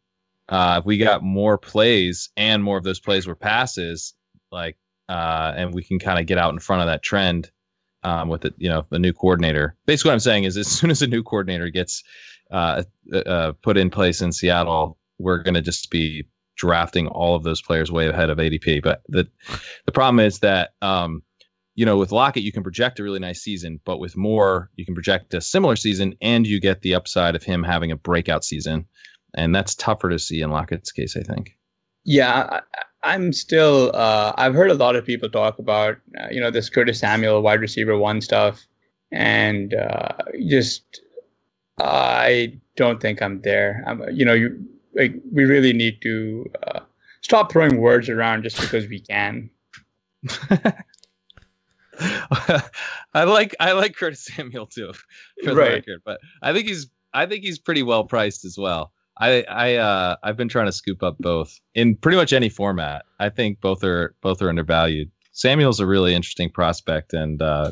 [0.50, 4.14] uh, if we got more plays and more of those plays were passes,
[4.52, 4.78] like,
[5.08, 7.52] uh, and we can kind of get out in front of that trend
[8.04, 9.76] um, with it, you know, the new coordinator.
[9.86, 12.04] Basically, what I'm saying is, as soon as a new coordinator gets
[12.52, 12.84] uh,
[13.14, 16.26] uh, put in place in Seattle, we're going to just be
[16.58, 18.84] drafting all of those players way ahead of ADP.
[18.84, 19.28] But the
[19.86, 21.24] the problem is that um,
[21.76, 24.86] you know, with Lockett, you can project a really nice season, but with Moore, you
[24.86, 28.44] can project a similar season, and you get the upside of him having a breakout
[28.44, 28.86] season,
[29.34, 31.58] and that's tougher to see in Lockett's case, I think.
[32.04, 32.62] Yeah,
[33.04, 33.92] I'm still.
[33.94, 37.42] Uh, I've heard a lot of people talk about, uh, you know, this Curtis Samuel
[37.42, 38.66] wide receiver one stuff,
[39.12, 40.14] and uh,
[40.48, 41.02] just
[41.80, 43.84] I don't think I'm there.
[43.88, 46.82] I'm, you know, you like we really need to uh,
[47.22, 49.50] stop throwing words around just because we can.
[52.00, 54.94] I like I like Curtis Samuel too,
[55.44, 58.92] for the record, but I think he's I think he's pretty well priced as well.
[59.20, 63.06] I I uh I've been trying to scoop up both in pretty much any format.
[63.20, 65.12] I think both are both are undervalued.
[65.34, 67.72] Samuel's a really interesting prospect and uh,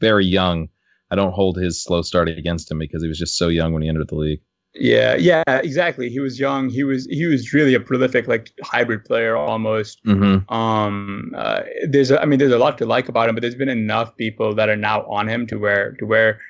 [0.00, 0.68] very young.
[1.10, 3.82] I don't hold his slow start against him because he was just so young when
[3.82, 4.40] he entered the league.
[4.74, 6.10] Yeah, yeah, exactly.
[6.10, 6.68] He was young.
[6.68, 10.04] He was he was really a prolific like hybrid player almost.
[10.04, 10.52] Mm-hmm.
[10.52, 13.54] Um, uh, there's a, I mean there's a lot to like about him, but there's
[13.54, 16.40] been enough people that are now on him to where to where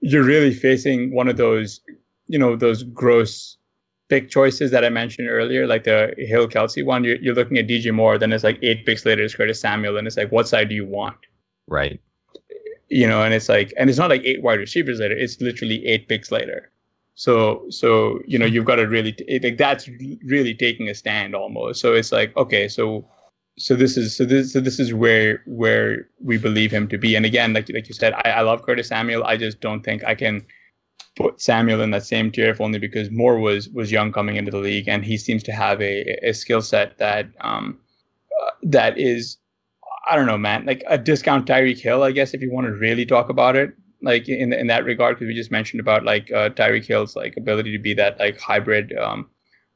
[0.00, 1.80] you're really facing one of those
[2.26, 3.57] you know those gross
[4.08, 7.04] pick choices that I mentioned earlier, like the Hill Kelce one.
[7.04, 9.96] You're, you're looking at DJ Moore, then it's like eight picks later it's Curtis Samuel,
[9.96, 11.16] and it's like what side do you want?
[11.66, 12.00] Right.
[12.88, 15.86] you know, and it's like, and it's not like eight wide receivers later; it's literally
[15.86, 16.70] eight picks later.
[17.14, 19.88] So, so you know, you've got to really t- like that's
[20.24, 21.80] really taking a stand almost.
[21.80, 23.06] So it's like, okay, so,
[23.58, 27.16] so this is so this so this is where where we believe him to be.
[27.16, 29.24] And again, like like you said, I, I love Curtis Samuel.
[29.24, 30.46] I just don't think I can
[31.18, 34.52] put Samuel in that same tier, if only because Moore was was young coming into
[34.52, 37.78] the league, and he seems to have a, a skill set that um,
[38.40, 39.36] uh, that is,
[40.08, 42.72] I don't know, man, like a discount Tyreek Hill, I guess, if you want to
[42.72, 46.30] really talk about it, like in in that regard, because we just mentioned about like
[46.30, 48.96] uh, Tyreek Hill's like ability to be that like hybrid.
[48.96, 49.28] Um,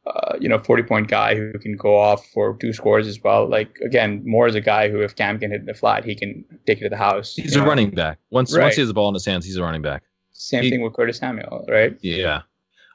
[0.05, 3.49] uh, you know, 40 point guy who can go off for two scores as well.
[3.49, 6.45] Like again, Moore is a guy who, if Cam can hit the flat, he can
[6.67, 7.37] take it to the house.
[7.37, 7.67] He's a know?
[7.67, 8.19] running back.
[8.31, 8.65] Once right.
[8.65, 10.03] once he has the ball in his hands, he's a running back.
[10.43, 11.97] Same he, thing with Curtis Samuel, right?
[12.03, 12.43] Yeah.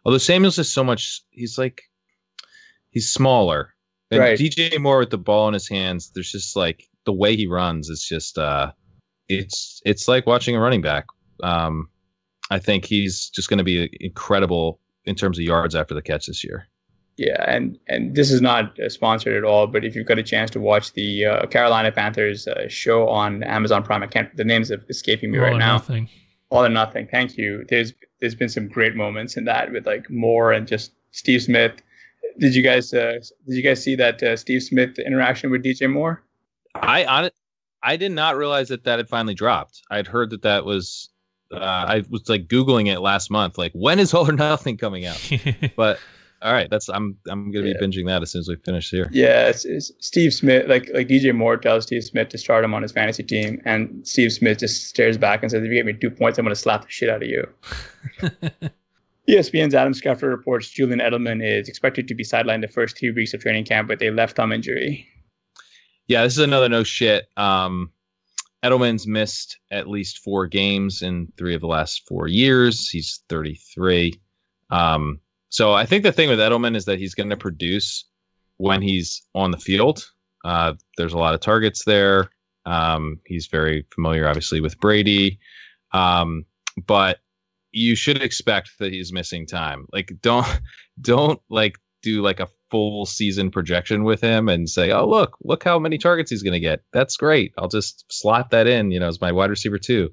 [0.05, 1.81] Although Samuel's just so much, he's like,
[2.89, 3.73] he's smaller.
[4.11, 4.37] And right.
[4.37, 7.89] DJ Moore with the ball in his hands, there's just like the way he runs
[7.89, 8.71] is just, uh,
[9.29, 11.05] it's it's like watching a running back.
[11.43, 11.89] Um,
[12.49, 16.27] I think he's just going to be incredible in terms of yards after the catch
[16.27, 16.67] this year.
[17.17, 20.23] Yeah, and and this is not uh, sponsored at all, but if you've got a
[20.23, 24.45] chance to watch the uh, Carolina Panthers uh, show on Amazon Prime, I can't the
[24.45, 25.73] names are escaping me all right now.
[25.73, 26.09] Nothing.
[26.49, 27.07] All or nothing.
[27.07, 27.65] Thank you.
[27.69, 31.73] There's there's been some great moments in that with like Moore and just Steve Smith.
[32.39, 35.91] Did you guys uh, did you guys see that uh, Steve Smith interaction with DJ
[35.91, 36.23] Moore?
[36.75, 37.29] I on
[37.83, 39.81] I did not realize that that had finally dropped.
[39.89, 41.09] I'd heard that that was.
[41.49, 45.05] Uh, I was like googling it last month, like when is All or Nothing coming
[45.05, 45.21] out?
[45.77, 45.99] but
[46.41, 47.81] all right, that's I'm I'm gonna be yeah.
[47.81, 49.09] binging that as soon as we finish here.
[49.11, 52.73] Yeah, it's, it's Steve Smith, like like DJ Moore tells Steve Smith to start him
[52.73, 55.85] on his fantasy team, and Steve Smith just stares back and says, "If you get
[55.85, 57.47] me two points, I'm gonna slap the shit out of you."
[59.29, 63.33] ESPN's Adam Schefter reports Julian Edelman is expected to be sidelined the first three weeks
[63.33, 65.05] of training camp with a left thumb injury.
[66.07, 67.27] Yeah, this is another no shit.
[67.35, 67.91] Um,
[68.63, 72.89] Edelman's missed at least four games in three of the last four years.
[72.89, 74.13] He's 33.
[74.69, 75.19] Um,
[75.49, 78.05] so I think the thing with Edelman is that he's going to produce
[78.57, 80.09] when he's on the field.
[80.43, 82.29] Uh, there's a lot of targets there.
[82.65, 85.39] Um, he's very familiar, obviously, with Brady.
[85.93, 86.45] Um,
[86.85, 87.19] but
[87.71, 89.87] you should expect that he's missing time.
[89.93, 90.47] Like, don't
[91.01, 95.63] don't like do like a full season projection with him and say, "Oh, look, look
[95.63, 96.81] how many targets he's going to get.
[96.91, 97.53] That's great.
[97.57, 100.09] I'll just slot that in, you know, as my wide receiver too."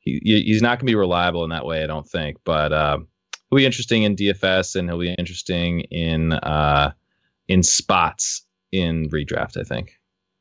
[0.00, 2.38] He, he's not going to be reliable in that way, I don't think.
[2.44, 3.08] But um,
[3.50, 6.92] he'll be interesting in DFS and he'll be interesting in uh,
[7.48, 9.92] in spots in redraft, I think.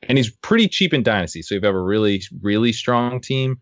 [0.03, 3.59] And he's pretty cheap in dynasty, so if you have a really really strong team,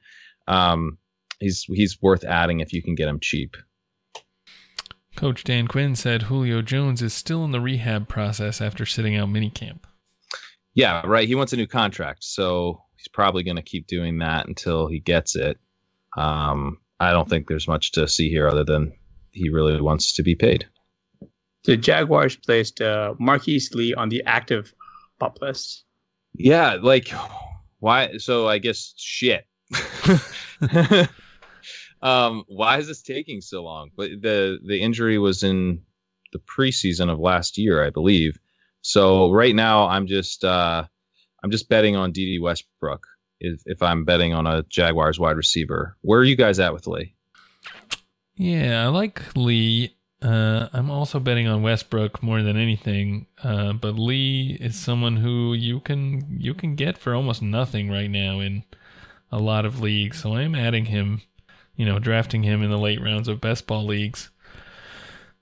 [0.48, 0.98] um,
[1.40, 3.56] he's he's worth adding if you can get him cheap.
[5.16, 9.30] Coach Dan Quinn said Julio Jones is still in the rehab process after sitting out
[9.30, 9.80] minicamp.
[10.76, 11.28] Yeah, right.
[11.28, 15.00] He wants a new contract, so he's probably going to keep doing that until he
[15.00, 15.58] gets it.
[16.16, 18.94] Um, I don't think there's much to see here other than
[19.38, 20.68] he really wants to be paid.
[21.64, 24.74] The Jaguars placed uh, Marquise Lee on the active
[25.20, 25.84] pup list.
[26.34, 27.12] Yeah, like
[27.80, 28.18] why?
[28.18, 29.46] So I guess shit.
[32.02, 33.90] um, why is this taking so long?
[33.96, 35.82] But the the injury was in
[36.34, 38.40] the preseason of last year, I believe.
[38.82, 40.86] So right now, I'm just uh,
[41.44, 43.06] I'm just betting on Dede Westbrook
[43.40, 45.98] if if I'm betting on a Jaguars wide receiver.
[46.02, 47.17] Where are you guys at with Lee?
[48.38, 49.96] Yeah, I like Lee.
[50.22, 53.26] Uh, I'm also betting on Westbrook more than anything.
[53.44, 58.10] Uh, but Lee is someone who you can you can get for almost nothing right
[58.10, 58.64] now in
[59.32, 60.22] a lot of leagues.
[60.22, 61.22] So I'm adding him,
[61.76, 64.30] you know, drafting him in the late rounds of best ball leagues.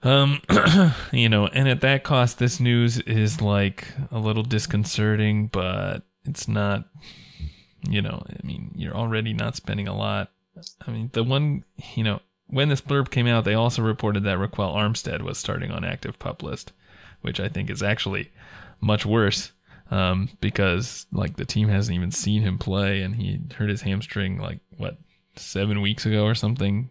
[0.04, 0.42] Um,
[1.12, 6.48] you know, and at that cost, this news is like a little disconcerting, but it's
[6.48, 6.86] not.
[7.88, 10.32] You know, I mean, you're already not spending a lot.
[10.88, 14.38] I mean, the one, you know, when this blurb came out, they also reported that
[14.38, 16.72] Ryquell Armstead was starting on active pup list,
[17.22, 18.32] which I think is actually
[18.82, 19.52] much worse
[19.92, 24.40] um, because like the team hasn't even seen him play, and he hurt his hamstring
[24.40, 24.98] like what
[25.36, 26.90] seven weeks ago or something.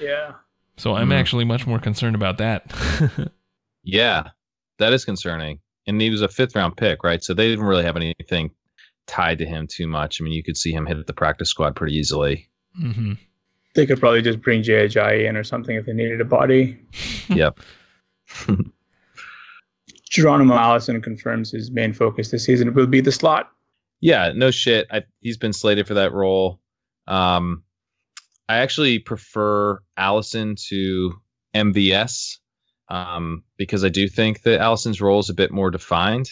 [0.00, 0.32] Yeah.
[0.76, 1.14] So I'm mm.
[1.14, 2.72] actually much more concerned about that.
[3.82, 4.28] yeah,
[4.78, 5.60] that is concerning.
[5.86, 7.22] And he was a fifth round pick, right?
[7.22, 8.50] So they didn't really have anything
[9.06, 10.20] tied to him too much.
[10.20, 12.48] I mean, you could see him hit the practice squad pretty easily.
[12.80, 13.14] Mm-hmm.
[13.74, 16.78] They could probably just bring Jai in or something if they needed a body.
[17.28, 17.58] yep.
[20.10, 23.50] Geronimo Allison confirms his main focus this season will be the slot.
[24.00, 24.86] Yeah, no shit.
[24.90, 26.60] I, he's been slated for that role.
[27.06, 27.62] Um,
[28.48, 31.12] I actually prefer Allison to
[31.54, 32.38] MVS
[32.88, 36.30] um, because I do think that Allison's role is a bit more defined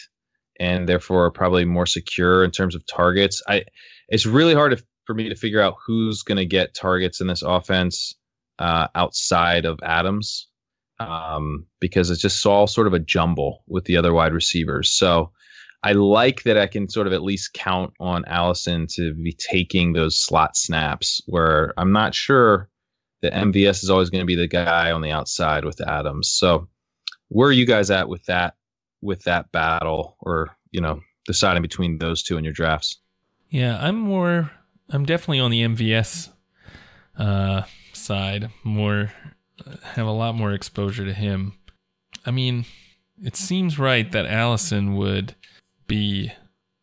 [0.59, 3.43] and therefore probably more secure in terms of targets.
[3.47, 3.65] I
[4.09, 7.27] it's really hard to for me to figure out who's going to get targets in
[7.27, 8.13] this offense
[8.59, 10.47] uh, outside of Adams
[10.99, 14.91] um, because it's just all sort of a jumble with the other wide receivers.
[14.91, 15.31] So
[15.83, 19.93] I like that I can sort of at least count on Allison to be taking
[19.93, 22.69] those slot snaps where I'm not sure
[23.21, 26.29] that MVS is always going to be the guy on the outside with Adams.
[26.29, 26.67] So
[27.29, 28.55] where are you guys at with that
[29.01, 32.99] with that battle or you know deciding between those two in your drafts?
[33.49, 34.51] Yeah, I'm more.
[34.89, 36.29] I'm definitely on the MVS
[37.17, 38.49] uh, side.
[38.63, 39.11] More
[39.83, 41.53] have a lot more exposure to him.
[42.25, 42.65] I mean,
[43.21, 45.35] it seems right that Allison would
[45.87, 46.31] be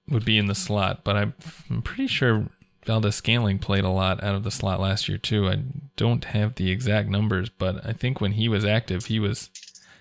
[0.08, 1.34] would be in the slot, but I'm,
[1.70, 2.46] I'm pretty sure
[2.84, 5.48] Valdes-Scantling played a lot out of the slot last year too.
[5.48, 5.62] I
[5.96, 9.50] don't have the exact numbers, but I think when he was active, he was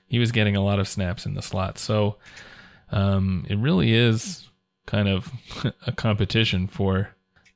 [0.05, 1.77] he was getting a lot of snaps in the slot.
[1.79, 2.17] So
[2.91, 4.49] um, it really is
[4.85, 5.31] kind of
[5.87, 7.15] a competition for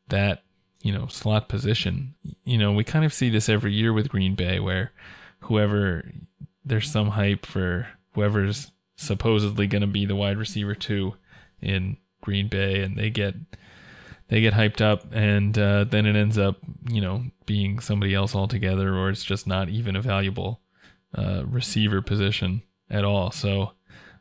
[0.09, 0.43] that,
[0.81, 2.15] you know, slot position.
[2.43, 4.91] You know, we kind of see this every year with Green Bay where
[5.41, 6.11] whoever
[6.65, 11.13] there's some hype for whoever's supposedly going to be the wide receiver two
[11.61, 13.35] in Green Bay and they get
[14.27, 16.57] they get hyped up and uh, then it ends up,
[16.89, 20.61] you know, being somebody else altogether or it's just not even a valuable
[21.15, 23.31] uh, receiver position at all.
[23.31, 23.71] So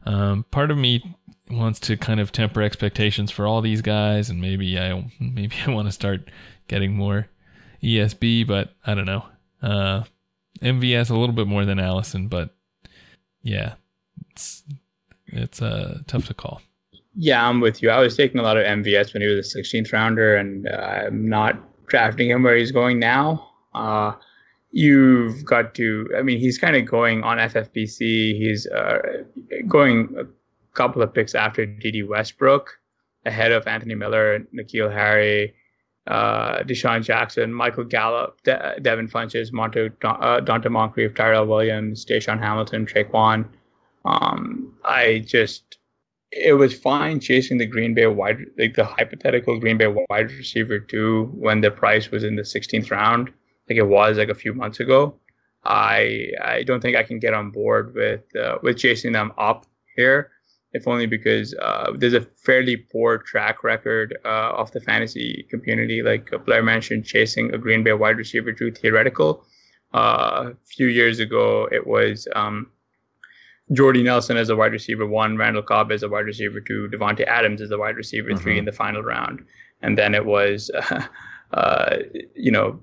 [0.05, 1.17] um, part of me
[1.51, 5.70] wants to kind of temper expectations for all these guys, and maybe I maybe I
[5.70, 6.28] want to start
[6.68, 7.28] getting more
[7.82, 9.24] ESB, but I don't know.
[9.62, 10.05] Uh,
[10.60, 12.55] MVS a little bit more than Allison, but
[13.43, 13.74] yeah,
[14.31, 14.64] it's
[15.27, 16.62] it's uh, tough to call.
[17.14, 17.90] Yeah, I'm with you.
[17.90, 21.05] I was taking a lot of MVS when he was a 16th rounder, and uh,
[21.06, 21.56] I'm not
[21.86, 23.52] drafting him where he's going now.
[23.74, 24.12] Uh,
[24.70, 26.09] you've got to.
[26.16, 28.36] I mean, he's kind of going on FFPC.
[28.36, 28.98] He's uh,
[29.66, 30.14] going
[30.77, 32.70] couple of picks after Dede Westbrook,
[33.24, 35.55] ahead of Anthony Miller, N'Keal Harry,
[36.07, 42.39] uh, DeSean Jackson, Michael Gallup, De- Devin Funchess, Monte, uh, Donte Moncrief, Tyrell Williams, DaeSean
[42.39, 43.48] Hamilton, Tre'Quan.
[44.05, 45.78] Um, I just,
[46.31, 50.78] it was fine chasing the Green Bay wide, like the hypothetical Green Bay wide receiver
[50.78, 53.32] too, when the price was in the 16th round
[53.69, 55.15] like it was like a few months ago.
[55.65, 59.66] I I don't think I can get on board with uh, with chasing them up
[59.97, 60.31] here,
[60.77, 66.03] if only because uh, there's a fairly poor track record uh, of the fantasy community.
[66.03, 69.44] Like Blair mentioned, chasing a Green Bay wide receiver to theoretical.
[69.94, 72.70] Uh, a few years ago, it was um,
[73.73, 77.27] Jordy Nelson as a wide receiver one, Randall Cobb as a wide receiver two, Davante
[77.27, 78.39] Adams as a wide receiver mm-hmm.
[78.39, 79.44] three in the final round,
[79.82, 80.70] and then it was.
[81.53, 81.98] Uh,
[82.35, 82.81] you know,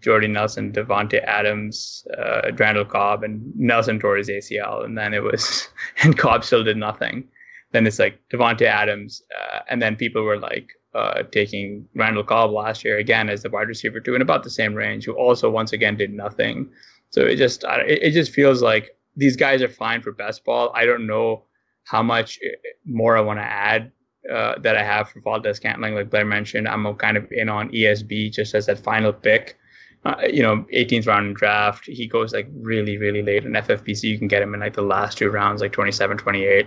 [0.00, 5.22] Jordy Nelson, Davante Adams, uh, Randall Cobb, and Nelson tore his ACL, and then it
[5.22, 5.68] was,
[6.02, 7.24] and Cobb still did nothing.
[7.72, 12.50] Then it's like Davante Adams, uh, and then people were like uh, taking Randall Cobb
[12.50, 15.48] last year again as the wide receiver two in about the same range, who also
[15.50, 16.68] once again did nothing.
[17.10, 20.70] So it just it, it just feels like these guys are fine for best ball.
[20.74, 21.44] I don't know
[21.84, 23.90] how much uh, more I want to add
[24.30, 28.32] uh, that I have for Valdes-Scantling, like Blair mentioned, I'm kind of in on ESB
[28.32, 29.58] just as that final pick
[30.04, 31.86] uh, you know, 18th round draft.
[31.86, 34.04] He goes like really, really late in FFPC.
[34.04, 36.66] You can get him in like the last two rounds, like 27, 28.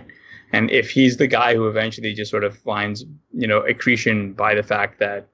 [0.52, 4.54] And if he's the guy who eventually just sort of finds, you know, accretion by
[4.54, 5.28] the fact that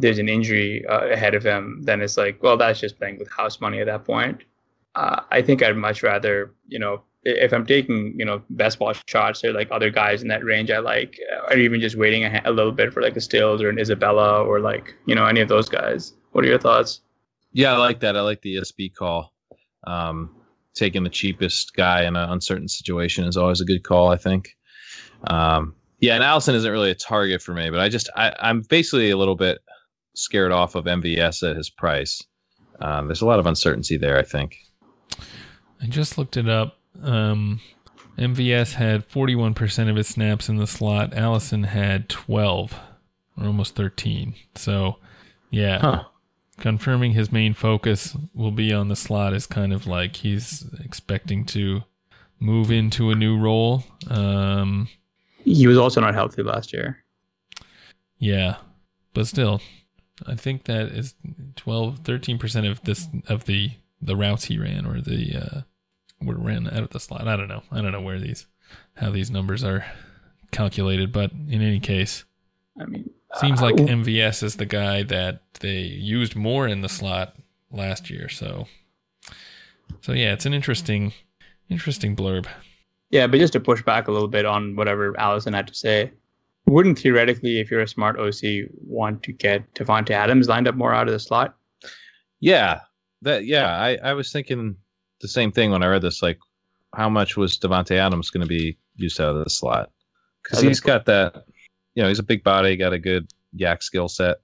[0.00, 3.30] there's an injury uh, ahead of him, then it's like, well, that's just playing with
[3.30, 4.42] house money at that point.
[4.94, 8.94] Uh, I think I'd much rather, you know, if I'm taking, you know, best ball
[9.06, 11.18] shots or like other guys in that range I like,
[11.48, 14.42] or even just waiting a, a little bit for like a Stills or an Isabella
[14.42, 16.14] or like, you know, any of those guys.
[16.32, 17.00] What are your thoughts?
[17.52, 18.16] Yeah, I like that.
[18.16, 19.32] I like the SB call.
[19.84, 20.34] Um,
[20.74, 24.08] taking the cheapest guy in an uncertain situation is always a good call.
[24.08, 24.56] I think.
[25.28, 28.62] Um, yeah, and Allison isn't really a target for me, but I just I, I'm
[28.62, 29.58] basically a little bit
[30.14, 32.22] scared off of MVS at his price.
[32.80, 34.18] Um, there's a lot of uncertainty there.
[34.18, 34.56] I think.
[35.80, 36.78] I just looked it up.
[37.02, 37.60] Um,
[38.18, 41.12] MVS had 41% of his snaps in the slot.
[41.12, 42.78] Allison had 12,
[43.36, 44.34] or almost 13.
[44.54, 44.98] So,
[45.50, 46.04] yeah, huh
[46.62, 51.44] confirming his main focus will be on the slot is kind of like he's expecting
[51.44, 51.82] to
[52.38, 53.82] move into a new role.
[54.08, 54.88] Um,
[55.44, 57.04] he was also not healthy last year.
[58.18, 58.58] Yeah,
[59.12, 59.60] but still,
[60.24, 61.16] I think that is
[61.56, 65.60] 12, 13% of this of the the routes he ran or the uh,
[66.20, 67.26] were ran out of the slot.
[67.26, 67.64] I don't know.
[67.72, 68.46] I don't know where these
[68.94, 69.84] how these numbers are
[70.52, 72.24] calculated, but in any case,
[72.80, 73.10] I mean,
[73.40, 77.36] Seems like uh, MVS is the guy that they used more in the slot
[77.70, 78.28] last year.
[78.28, 78.66] So,
[80.02, 81.12] so yeah, it's an interesting,
[81.70, 82.46] interesting blurb.
[83.10, 86.10] Yeah, but just to push back a little bit on whatever Allison had to say,
[86.66, 90.94] wouldn't theoretically, if you're a smart OC, want to get Davante Adams lined up more
[90.94, 91.54] out of the slot?
[92.40, 92.80] Yeah,
[93.22, 94.76] that yeah, I I was thinking
[95.20, 96.22] the same thing when I read this.
[96.22, 96.38] Like,
[96.94, 99.90] how much was Davante Adams going to be used out of the slot?
[100.42, 101.44] Because he's got that
[101.94, 104.36] you know, he's a big body, got a good YAC skill set.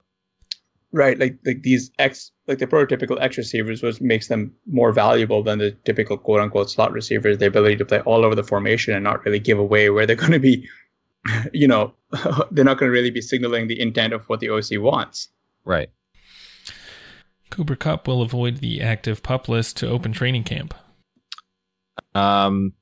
[0.91, 1.17] right?
[1.19, 5.59] Like like these X like the prototypical X receivers was makes them more valuable than
[5.59, 7.37] the typical quote unquote slot receivers.
[7.37, 10.15] The ability to play all over the formation and not really give away where they're
[10.27, 10.67] going to be.
[11.53, 11.93] You know,
[12.51, 15.29] they're not going to really be signaling the intent of what the OC wants.
[15.65, 15.89] Right.
[17.49, 20.73] Cooper Kupp will avoid the active pup list to open training camp.
[22.15, 22.73] Um,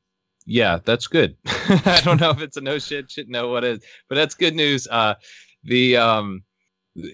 [0.47, 1.35] yeah, that's good.
[1.45, 4.55] I don't know if it's a no shit, shit no what is, but that's good
[4.55, 4.87] news.
[4.87, 5.15] Uh,
[5.63, 6.43] the um,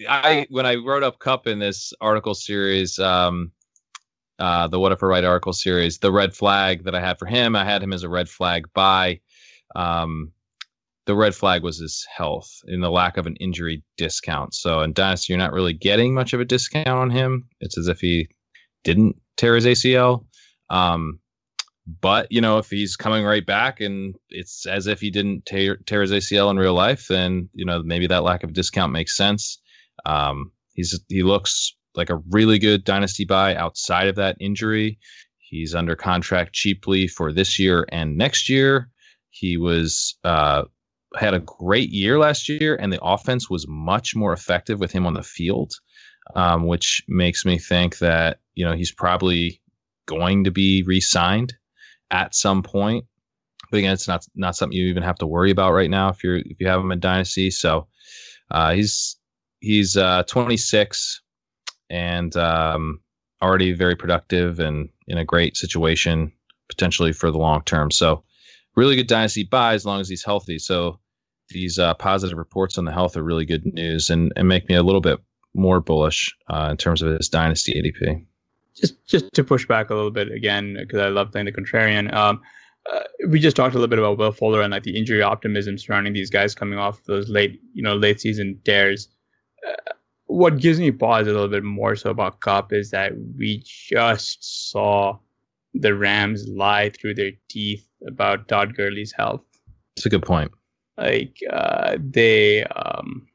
[0.08, 3.50] I when I wrote up Kupp in this article series, um,
[4.38, 7.26] uh, the What If I Write article series, the red flag that I had for
[7.26, 9.20] him, I had him as a red flag by,
[9.74, 10.32] um,
[11.06, 14.54] the red flag was his health and the lack of an injury discount.
[14.54, 17.48] So in Dynasty, you're not really getting much of a discount on him.
[17.60, 18.28] It's as if he
[18.84, 20.24] didn't tear his ACL.
[20.70, 21.18] Um,
[21.86, 25.76] but you know, if he's coming right back and it's as if he didn't tear,
[25.76, 29.16] tear his ACL in real life, then you know maybe that lack of discount makes
[29.16, 29.60] sense.
[30.06, 34.98] Um, he's he looks like a really good dynasty buy outside of that injury.
[35.38, 38.88] He's under contract cheaply for this year and next year.
[39.30, 40.64] He was uh,
[41.16, 45.06] had a great year last year, and the offense was much more effective with him
[45.06, 45.74] on the field,
[46.34, 49.60] um, which makes me think that you know he's probably
[50.06, 51.54] going to be re-signed
[52.10, 53.04] at some point.
[53.70, 56.22] But again, it's not not something you even have to worry about right now if
[56.22, 57.50] you're if you have him in dynasty.
[57.50, 57.88] So
[58.50, 59.16] uh, he's
[59.60, 61.22] he's uh, 26
[61.90, 63.00] and um,
[63.42, 66.32] already very productive and in a great situation
[66.68, 67.90] potentially for the long term.
[67.90, 68.24] So
[68.76, 70.58] really good dynasty buy as long as he's healthy.
[70.58, 70.98] So
[71.50, 74.74] these uh, positive reports on the health are really good news and, and make me
[74.74, 75.18] a little bit
[75.54, 78.24] more bullish uh, in terms of his dynasty ADP
[78.74, 82.12] just just to push back a little bit again because I love playing the contrarian.
[82.12, 82.40] Um,
[82.92, 85.78] uh, we just talked a little bit about Will Fuller and like the injury optimism
[85.78, 89.08] surrounding these guys coming off those late, you know, late season dares.
[89.66, 89.92] Uh,
[90.26, 94.70] what gives me pause a little bit more so about Kupp is that we just
[94.70, 95.18] saw
[95.72, 99.42] the Rams lie through their teeth about Todd Gurley's health.
[99.96, 100.50] It's a good point.
[100.98, 103.26] Like uh, they um,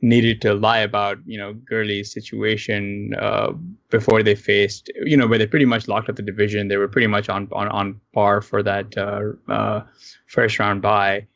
[0.00, 3.52] needed to lie about you know Gurley's situation uh,
[3.90, 6.68] before they faced you know where they pretty much locked up the division.
[6.68, 9.82] They were pretty much on on, on par for that uh, uh,
[10.26, 11.26] first round bye,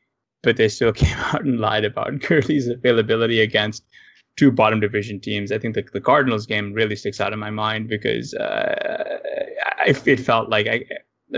[0.43, 3.85] but they still came out and lied about Gurley's availability against
[4.37, 5.53] two bottom division teams.
[5.53, 9.19] I think the, the Cardinals game really sticks out in my mind because uh,
[9.79, 10.85] I, it felt like I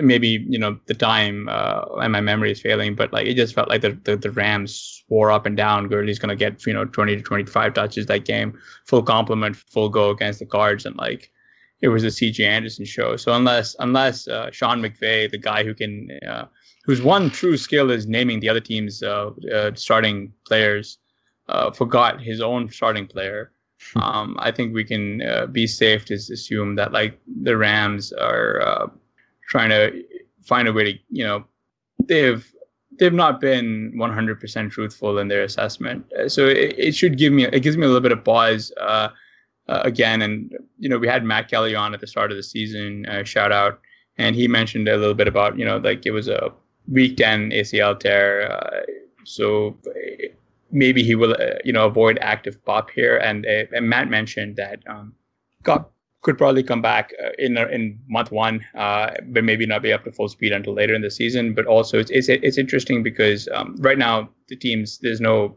[0.03, 3.55] maybe you know the time uh, and my memory is failing, but like it just
[3.55, 6.85] felt like the the, the Rams swore up and down Gurley's gonna get you know
[6.85, 11.31] 20 to 25 touches that game, full complement, full go against the Cards, and like
[11.81, 13.17] it was a CJ Anderson show.
[13.17, 16.47] So unless unless uh, Sean McVay, the guy who can uh,
[16.85, 20.99] whose one true skill is naming the other team's uh, uh, starting players,
[21.49, 23.53] uh, forgot his own starting player.
[23.93, 23.99] Hmm.
[24.01, 25.23] Um, I think we can
[25.53, 28.91] be safe to assume that like the Rams are
[29.49, 30.05] trying to
[30.43, 31.45] find a way to you know
[32.07, 32.55] they've
[32.99, 36.05] they've not been 100% truthful in their assessment.
[36.13, 38.73] Uh, so it, it should give me it gives me a little bit of pause
[38.81, 39.09] uh,
[39.69, 40.23] uh, again.
[40.23, 43.25] And you know we had matt kelly on at the start of the season uh,
[43.25, 43.81] shout out.
[44.17, 46.53] And he mentioned a little bit about you know like it was a
[46.91, 48.81] week 10 acl tear uh,
[49.25, 50.27] so uh,
[50.71, 51.35] maybe he will
[51.65, 53.17] you know avoid active pup here.
[53.17, 55.15] And, and matt mentioned that um,
[55.63, 55.91] got
[56.25, 60.05] could probably come back uh, in in month one, uh, but maybe not be up
[60.05, 61.55] to full speed until later in the season.
[61.55, 65.57] But also, it's it's, it's interesting because um, right now the teams there's no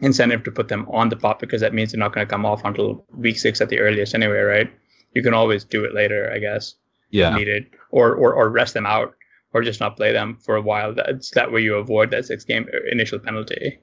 [0.00, 2.44] incentive to put them on the pup because that means they're not going to come
[2.44, 4.70] off until week six at the earliest anyway, right?
[5.14, 6.74] You can always do it later, I guess.
[7.10, 7.36] Yeah.
[7.36, 9.14] Needed or or or rest them out
[9.52, 10.94] or just not play them for a while.
[10.94, 13.78] That's that way you avoid that six game initial penalty.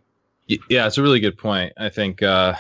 [0.70, 1.74] Yeah, it's a really good point.
[1.78, 2.24] I think.
[2.24, 2.56] Uh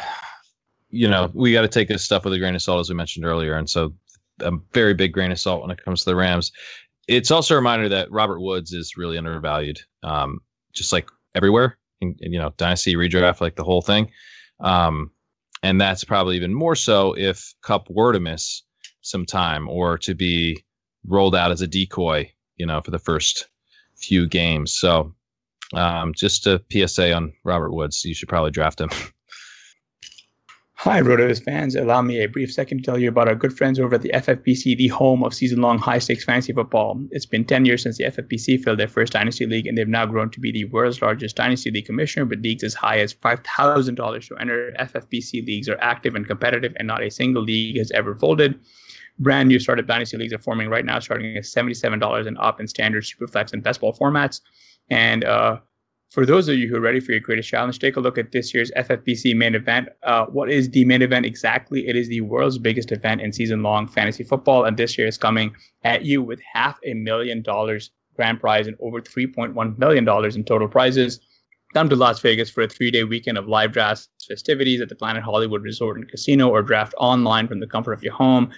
[0.94, 2.96] you know, we got to take this stuff with a grain of salt, as we
[2.96, 3.56] mentioned earlier.
[3.56, 3.94] And so,
[4.42, 6.52] a very big grain of salt when it comes to the Rams.
[7.08, 10.40] It's also a reminder that Robert Woods is really undervalued, um,
[10.72, 11.78] just like everywhere.
[12.00, 14.12] You know, dynasty redraft, like the whole thing.
[14.60, 15.10] Um,
[15.64, 18.62] and that's probably even more so if Kupp were to miss
[19.02, 20.64] some time or to be
[21.08, 23.48] rolled out as a decoy, you know, for the first
[23.96, 24.74] few games.
[24.74, 25.12] So,
[25.74, 28.06] um, just a PSA on Robert Woods.
[28.06, 28.90] You should probably draft him.
[30.84, 31.76] Hi, RotoViz fans.
[31.76, 34.12] Allow me a brief second to tell you about our good friends over at the
[34.14, 37.02] FFPC, the home of season long high stakes fantasy football.
[37.12, 40.06] It's been 10 years since the FFPC filled their first Dynasty League, and they've now
[40.06, 44.28] grown to be the world's largest Dynasty League commissioner with leagues as high as $5,000
[44.28, 44.74] to enter.
[44.78, 48.60] FFPC leagues are active and competitive, and not a single league has ever folded.
[49.20, 52.68] Brand new startup Dynasty Leagues are forming right now, starting at $77 and up in
[52.68, 54.42] standard, superflex, and best ball formats.
[54.90, 55.60] And uh,
[56.14, 58.32] for those of you who are ready for your greatest challenge, take a look at
[58.32, 59.90] this year's FFPC main event.
[60.04, 61.88] Uh, what is the main event exactly?
[61.88, 65.18] It is the world's biggest event in season long fantasy football, and this year is
[65.18, 70.44] coming at you with half a million dollars grand prize and over $3.1 million in
[70.44, 71.20] total prizes.
[71.74, 74.96] Come to Las Vegas for a three day weekend of live drafts, festivities at the
[74.96, 78.52] Planet Hollywood Resort and Casino, or draft online from the comfort of your home.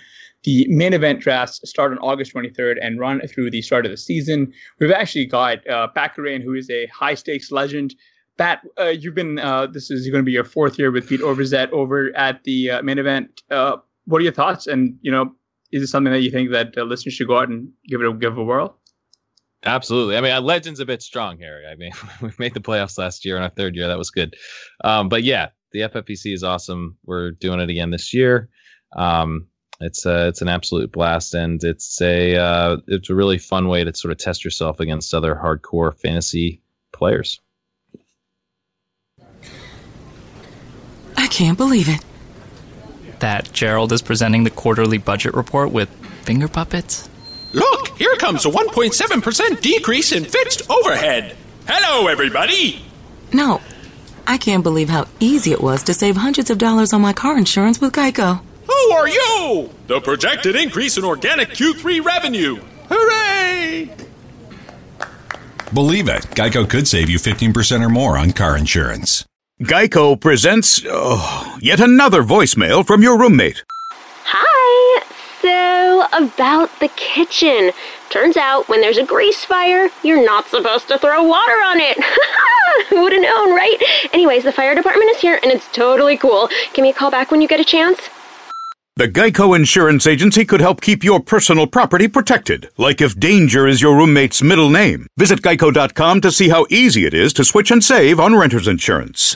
[0.45, 3.97] The main event drafts start on August 23rd and run through the start of the
[3.97, 4.53] season.
[4.79, 7.95] We've actually got uh, who is a high stakes legend.
[8.37, 11.21] Pat, uh, you've been, uh, this is going to be your fourth year with Pete
[11.21, 13.41] Overzet over at the uh, main event.
[13.49, 14.67] Uh, what are your thoughts?
[14.67, 15.33] And, you know,
[15.71, 18.07] is it something that you think that uh, listeners should go out and give it
[18.07, 18.77] a, give a whirl?
[19.63, 20.15] Absolutely.
[20.15, 21.65] I mean, legend's a bit strong, Harry.
[21.65, 21.91] I mean,
[22.21, 23.87] we made the playoffs last year in our third year.
[23.87, 24.35] That was good.
[24.83, 26.97] Um, but yeah, the FFPC is awesome.
[27.03, 28.49] We're doing it again this year.
[28.95, 29.47] Um,
[29.85, 33.83] it's a, it's an absolute blast, and it's a uh, it's a really fun way
[33.83, 37.39] to sort of test yourself against other hardcore fantasy players.
[41.17, 42.03] I can't believe it.
[43.19, 45.89] That Gerald is presenting the quarterly budget report with
[46.23, 47.09] finger puppets.
[47.53, 51.37] Look, here comes a 1.7% decrease in fixed overhead.
[51.67, 52.83] Hello, everybody.
[53.31, 53.61] No,
[54.27, 57.37] I can't believe how easy it was to save hundreds of dollars on my car
[57.37, 58.41] insurance with Geico.
[58.75, 59.69] Who are you?
[59.87, 62.59] The projected increase in organic Q3 revenue.
[62.89, 63.89] Hooray!
[65.73, 69.25] Believe it, Geico could save you 15% or more on car insurance.
[69.61, 73.63] Geico presents oh, yet another voicemail from your roommate.
[74.25, 75.03] Hi.
[75.41, 77.71] So, about the kitchen.
[78.09, 81.97] Turns out when there's a grease fire, you're not supposed to throw water on it.
[82.89, 83.77] Who would have known, right?
[84.11, 86.49] Anyways, the fire department is here and it's totally cool.
[86.73, 88.09] Give me a call back when you get a chance.
[88.97, 93.81] The Geico Insurance Agency could help keep your personal property protected, like if danger is
[93.81, 95.07] your roommate's middle name.
[95.17, 99.35] Visit geico.com to see how easy it is to switch and save on renter's insurance.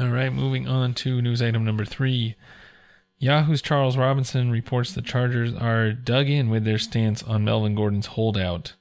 [0.00, 2.36] All right, moving on to news item number three.
[3.18, 8.06] Yahoo's Charles Robinson reports the Chargers are dug in with their stance on Melvin Gordon's
[8.06, 8.72] holdout.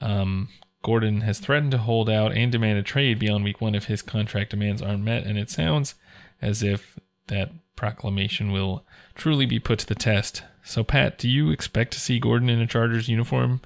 [0.00, 0.48] Um,
[0.82, 4.00] Gordon has threatened to hold out and demand a trade beyond week one if his
[4.00, 5.94] contract demands aren't met, and it sounds
[6.40, 8.84] as if that proclamation will
[9.14, 10.42] truly be put to the test.
[10.64, 13.60] So, Pat, do you expect to see Gordon in a Chargers uniform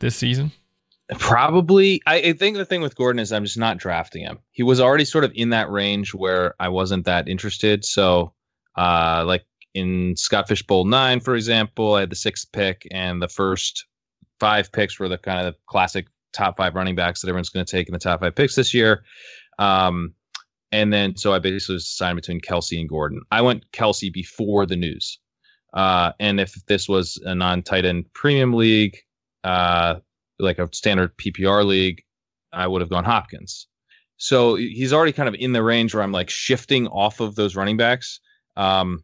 [0.00, 0.52] this season?
[1.18, 2.00] Probably.
[2.06, 4.38] I, think the thing with Gordon is I'm just not drafting him.
[4.50, 7.84] He was already sort of in that range where I wasn't that interested.
[7.84, 8.32] So,
[8.76, 13.20] uh, like in Scott Fish Bowl nine, for example, I had the sixth pick, and
[13.20, 13.86] the first
[14.40, 17.70] five picks were the kind of classic top five running backs that everyone's going to
[17.70, 19.04] take in the top five picks this year.
[19.58, 20.14] Um,
[20.72, 23.20] and then so I basically was deciding between Kelce and Gordon.
[23.30, 25.18] I went Kelce before the news.
[25.74, 28.96] Uh, and if this was a non tight end premium league,
[29.44, 29.96] uh,
[30.38, 32.02] like a standard PPR league,
[32.52, 33.68] I would have gone Hopkins.
[34.16, 37.56] So he's already kind of in the range where I'm like shifting off of those
[37.56, 38.20] running backs.
[38.56, 39.02] Um,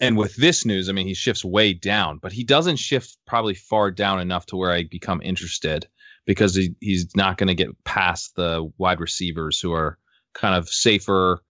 [0.00, 3.54] and with this news, I mean, he shifts way down, but he doesn't shift probably
[3.54, 5.86] far down enough to where I become interested
[6.26, 9.98] because he, he's not going to get past the wide receivers who are
[10.36, 11.42] kind of safer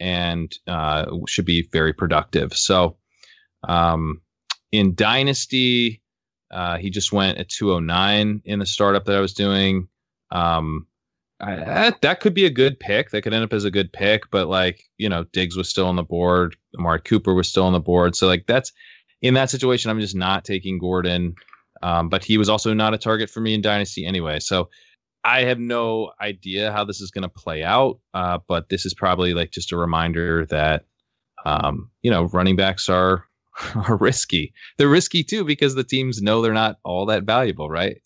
[0.00, 2.52] and uh, should be very productive.
[2.54, 2.96] So
[3.66, 4.20] um,
[4.72, 6.02] in Dynasty,
[6.50, 9.88] uh, he just went at 209 in the startup that I was doing.
[10.30, 10.86] Um,
[11.40, 13.10] I, that could be a good pick.
[13.10, 15.86] That could end up as a good pick, but like you know, Diggs was still
[15.86, 16.56] on the board.
[16.78, 18.14] Amari Cooper was still on the board.
[18.14, 18.72] So like that's
[19.20, 21.34] in that situation, I'm just not taking Gordon.
[21.82, 24.38] Um, but he was also not a target for me in Dynasty anyway.
[24.40, 24.70] So
[25.24, 28.92] I have no idea how this is going to play out, uh, but this is
[28.92, 30.84] probably like just a reminder that
[31.46, 33.24] um, you know running backs are
[33.74, 34.52] are risky.
[34.76, 38.00] They're risky too because the teams know they're not all that valuable, right?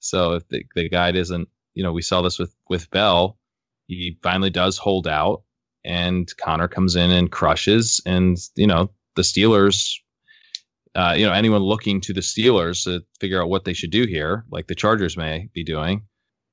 [0.00, 3.38] So if the, the guy doesn't, you know, we saw this with with Bell,
[3.86, 5.42] he finally does hold out,
[5.84, 9.94] and Conner comes in and crushes, and you know the Steelers.
[10.96, 14.06] Uh, you know, anyone looking to the Steelers to figure out what they should do
[14.06, 16.02] here, like the Chargers may be doing,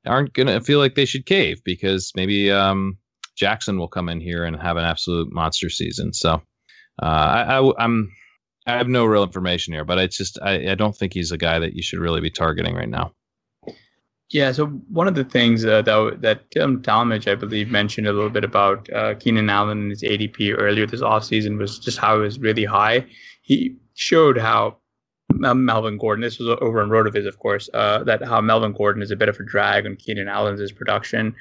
[0.05, 2.97] aren't going to feel like they should cave because maybe um,
[3.35, 6.13] Jackson will come in here and have an absolute monster season.
[6.13, 6.41] So
[7.01, 8.11] uh, I, I, I'm
[8.67, 11.37] I have no real information here, but it's just I, I don't think he's a
[11.37, 13.13] guy that you should really be targeting right now.
[14.29, 18.13] Yeah, so one of the things uh, that that Tim Talmadge, I believe, mentioned a
[18.13, 22.17] little bit about uh, Keenan Allen and his ADP earlier this offseason was just how
[22.17, 23.05] it was really high.
[23.41, 24.77] He showed how
[25.41, 26.21] Melvin Gordon.
[26.21, 27.69] This was over in Rotoviz, of course.
[27.73, 31.35] Uh, that how Melvin Gordon is a bit of a drag on Keenan Allen's production.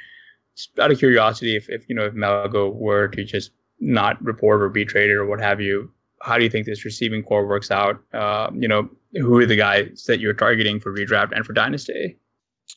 [0.57, 4.63] Just out of curiosity, if, if you know if Melgo were to just not report
[4.63, 5.91] or be traded or what have you,
[6.23, 8.03] how do you think this receiving corps works out?
[8.13, 12.17] Uh, you know, who are the guys that you're targeting for redraft and for dynasty?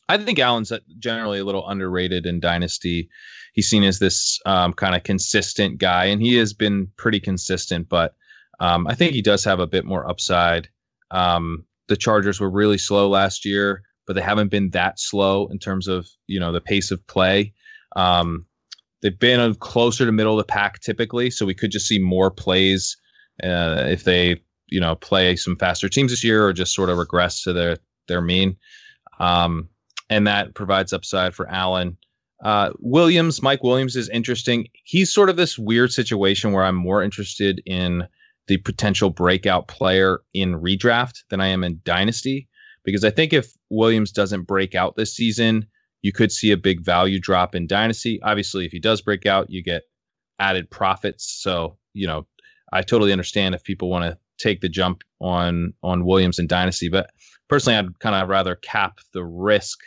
[0.08, 3.08] I think Allen's generally a little underrated in Dynasty.
[3.52, 7.88] He's seen as this um, kind of consistent guy, and he has been pretty consistent.
[7.88, 8.14] But
[8.60, 10.68] um, I think he does have a bit more upside.
[11.14, 15.58] Um, the Chargers were really slow last year, but they haven't been that slow in
[15.58, 17.52] terms of you know the pace of play.
[17.96, 18.44] Um,
[19.00, 22.30] they've been closer to middle of the pack typically, so we could just see more
[22.30, 22.96] plays
[23.42, 26.98] uh, if they you know play some faster teams this year or just sort of
[26.98, 27.78] regress to their
[28.08, 28.56] their mean.
[29.20, 29.68] Um,
[30.10, 31.96] and that provides upside for Allen.
[32.42, 34.66] Uh, Williams, Mike Williams is interesting.
[34.82, 38.06] He's sort of this weird situation where I'm more interested in
[38.46, 42.48] the potential breakout player in redraft than I am in dynasty
[42.84, 45.66] because I think if Williams doesn't break out this season,
[46.02, 48.20] you could see a big value drop in dynasty.
[48.22, 49.82] Obviously, if he does break out, you get
[50.38, 51.40] added profits.
[51.40, 52.26] So, you know,
[52.72, 56.88] I totally understand if people want to take the jump on on Williams in dynasty,
[56.88, 57.10] but
[57.48, 59.78] personally, I'd kind of rather cap the risk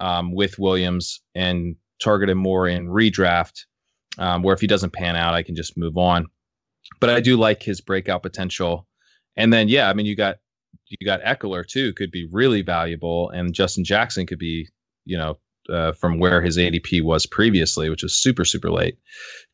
[0.00, 3.66] um, with Williams and target him more in redraft,
[4.18, 6.26] um, where if he doesn't pan out, I can just move on.
[6.98, 8.86] But I do like his breakout potential.
[9.36, 10.38] And then, yeah, I mean, you got
[10.86, 14.68] you got Ekeler too, could be really valuable, and Justin Jackson could be,
[15.04, 15.38] you know,
[15.68, 18.98] uh, from where his ADP was previously, which was super super late,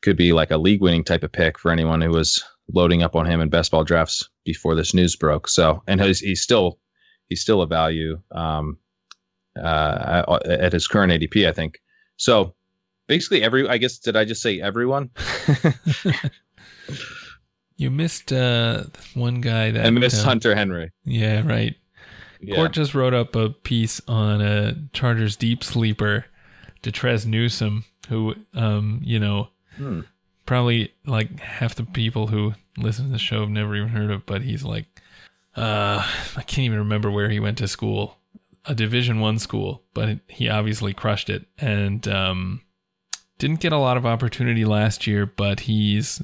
[0.01, 2.43] could be like a league winning type of pick for anyone who was
[2.73, 5.47] loading up on him in best ball drafts before this news broke.
[5.47, 6.79] So, and he's, he's still
[7.29, 8.19] he's still a value.
[8.31, 8.77] Um,
[9.61, 11.79] uh, at his current ADP, I think.
[12.17, 12.53] So
[13.07, 15.09] basically, every I guess did I just say everyone?
[17.77, 18.83] you missed uh,
[19.13, 20.91] one guy that I missed uh, Hunter Henry.
[21.05, 21.75] Yeah, right.
[22.39, 22.55] Yeah.
[22.55, 26.25] Court just wrote up a piece on a Chargers deep sleeper,
[26.83, 30.01] Detrez Newsome, who, um, you know, hmm.
[30.45, 34.25] probably like half the people who listen to the show have never even heard of,
[34.25, 34.85] but he's like,
[35.55, 36.05] uh,
[36.35, 38.17] I can't even remember where he went to school
[38.67, 42.61] a Division One school, but he obviously crushed it and um,
[43.39, 45.25] didn't get a lot of opportunity last year.
[45.25, 46.21] But he's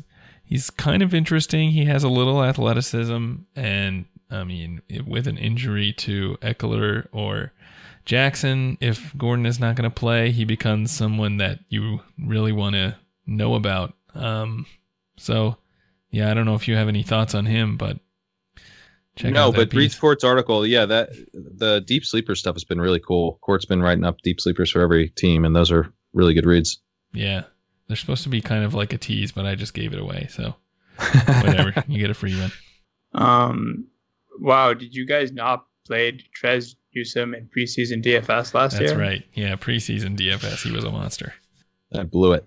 [0.53, 1.71] he's kind of interesting.
[1.71, 7.53] He has a little athleticism, and I mean, with an injury to Ekeler or
[8.05, 12.75] Jackson, if Gordon is not going to play, he becomes someone that you really want
[12.75, 13.95] to know about.
[14.13, 14.67] Um,
[15.17, 15.57] so,
[16.11, 17.97] yeah, I don't know if you have any thoughts on him, but
[19.15, 20.67] Check no, but read Court's article.
[20.67, 23.39] Yeah, that the deep sleeper stuff has been really cool.
[23.41, 26.79] Court's been writing up deep sleepers for every team, and those are really good reads.
[27.11, 27.43] Yeah,
[27.87, 30.27] they're supposed to be kind of like a tease, but I just gave it away.
[30.29, 30.55] So
[30.97, 32.51] whatever, you get a free one.
[33.13, 33.87] Um,
[34.39, 38.87] wow, did you guys not play Trez Newsome in preseason DFS last That's year?
[38.89, 39.23] That's right.
[39.33, 41.33] Yeah, preseason DFS, he was a monster.
[41.93, 42.45] I blew it.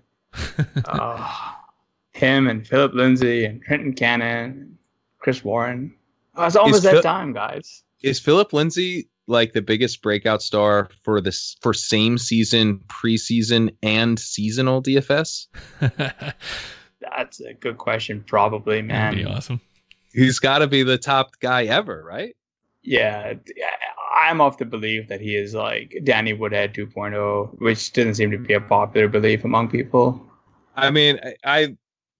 [0.85, 1.53] uh,
[2.11, 4.77] him and Philip Lindsay and Trenton Cannon,
[5.19, 5.93] Chris Warren.
[6.35, 7.83] Oh, it's almost is that Phil- time, guys.
[8.01, 14.19] Is Philip Lindsay like the biggest breakout star for this for same season, preseason, and
[14.19, 15.47] seasonal DFS?
[17.01, 18.23] That's a good question.
[18.25, 19.15] Probably, man.
[19.15, 19.61] That'd be awesome.
[20.13, 22.35] He's got to be the top guy ever, right?
[22.81, 23.33] Yeah,
[24.17, 28.37] I'm of the belief that he is like Danny Woodhead 2.0, which doesn't seem to
[28.37, 30.21] be a popular belief among people.
[30.75, 31.75] I mean, I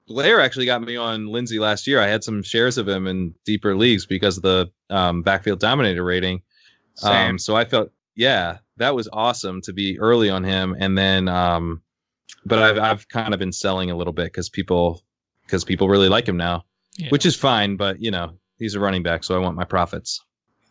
[0.07, 1.99] Blair actually got me on Lindsay last year.
[1.99, 6.03] I had some shares of him in deeper leagues because of the um, backfield dominator
[6.03, 6.41] rating.
[7.03, 10.75] Um, so I felt, yeah, that was awesome to be early on him.
[10.79, 11.81] And then, um,
[12.45, 15.03] but I've I've kind of been selling a little bit because people
[15.45, 16.65] because people really like him now,
[16.97, 17.09] yeah.
[17.09, 17.75] which is fine.
[17.75, 20.21] But you know, he's a running back, so I want my profits.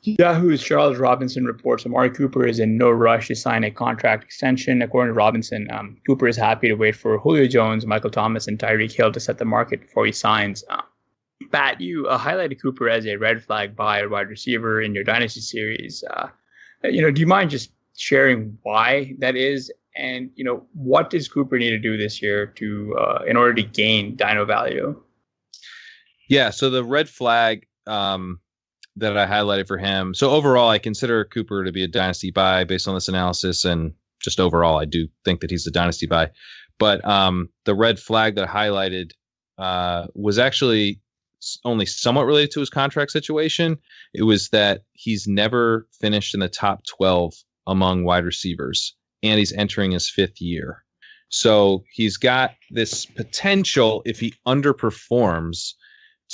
[0.02, 4.80] Yahoo's Charles Robinson reports Amari Cooper is in no rush to sign a contract extension.
[4.80, 8.58] According to Robinson, um, Cooper is happy to wait for Julio Jones, Michael Thomas, and
[8.58, 10.62] Tyreek Hill to set the market before he signs.
[10.70, 10.82] Uh,
[11.52, 15.04] Pat, you uh, highlighted Cooper as a red flag buy a wide receiver in your
[15.04, 16.02] Dynasty series.
[16.10, 16.28] Uh,
[16.84, 19.72] you know, do you mind just sharing why that is?
[19.96, 23.54] And you know, what does Cooper need to do this year to uh, in order
[23.54, 25.00] to gain Dino value?
[26.28, 28.40] Yeah, so the red flag um,
[28.96, 30.14] that I highlighted for him.
[30.14, 33.92] So overall, I consider Cooper to be a dynasty buy based on this analysis, and
[34.20, 36.30] just overall, I do think that he's a dynasty buy.
[36.78, 39.12] But um, the red flag that I highlighted
[39.56, 41.00] uh, was actually
[41.64, 43.78] only somewhat related to his contract situation.
[44.14, 47.34] It was that he's never finished in the top 12
[47.66, 50.84] among wide receivers, and he's entering his fifth year.
[51.28, 55.72] So he's got this potential if he underperforms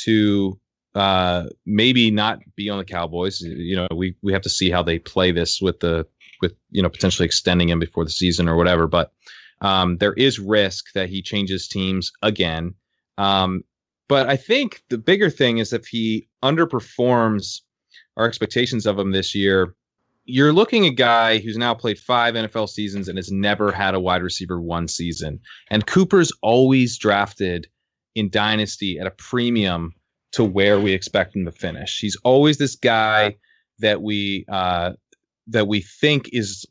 [0.05, 0.59] to
[0.95, 3.41] uh, maybe not be on the Cowboys.
[3.41, 6.07] You know, we we have to see how they play this with the
[6.41, 8.87] with you know potentially extending him before the season or whatever.
[8.87, 9.12] But
[9.62, 12.74] um, there is risk that he changes teams again.
[13.16, 13.65] Um,
[14.12, 17.62] but I think the bigger thing is if he underperforms
[18.18, 19.74] our expectations of him this year,
[20.26, 23.94] you're looking at a guy who's now played five NFL seasons and has never had
[23.94, 25.40] a wide receiver one season.
[25.70, 27.68] And Cooper's always drafted
[28.14, 29.94] in Dynasty at a premium
[30.32, 31.98] to where we expect him to finish.
[31.98, 33.39] He's always this guy
[33.78, 34.93] that we uh,
[35.47, 36.66] that we think is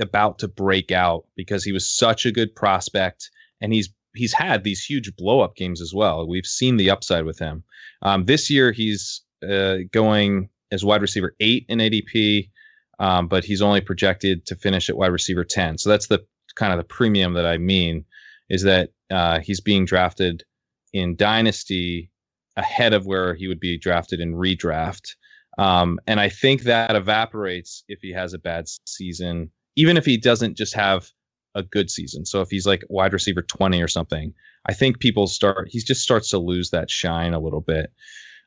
[0.00, 3.28] about to break out because he was such a good prospect
[3.60, 6.26] and he's he's had these huge blow up games as well.
[6.26, 7.62] We've seen the upside with him.
[8.02, 12.50] Um, this year he's uh, going as wide receiver eight in ADP,
[12.98, 15.78] um, but he's only projected to finish at wide receiver ten.
[15.78, 16.24] So that's the
[16.56, 18.04] kind of the premium that I mean
[18.48, 20.44] is that uh, he's being drafted
[20.92, 22.10] in dynasty
[22.56, 25.14] ahead of where he would be drafted in redraft.
[25.58, 30.16] Um, and I think that evaporates if he has a bad season, even if he
[30.16, 31.10] doesn't just have
[31.56, 32.24] a good season.
[32.24, 34.32] So if he's like wide receiver 20 or something,
[34.68, 37.92] I think people start, he just starts to lose that shine a little bit.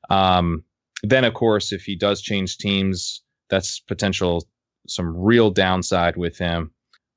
[0.10, 0.64] Um,
[1.03, 4.48] then, of course, if he does change teams, that's potential
[4.88, 6.72] some real downside with him.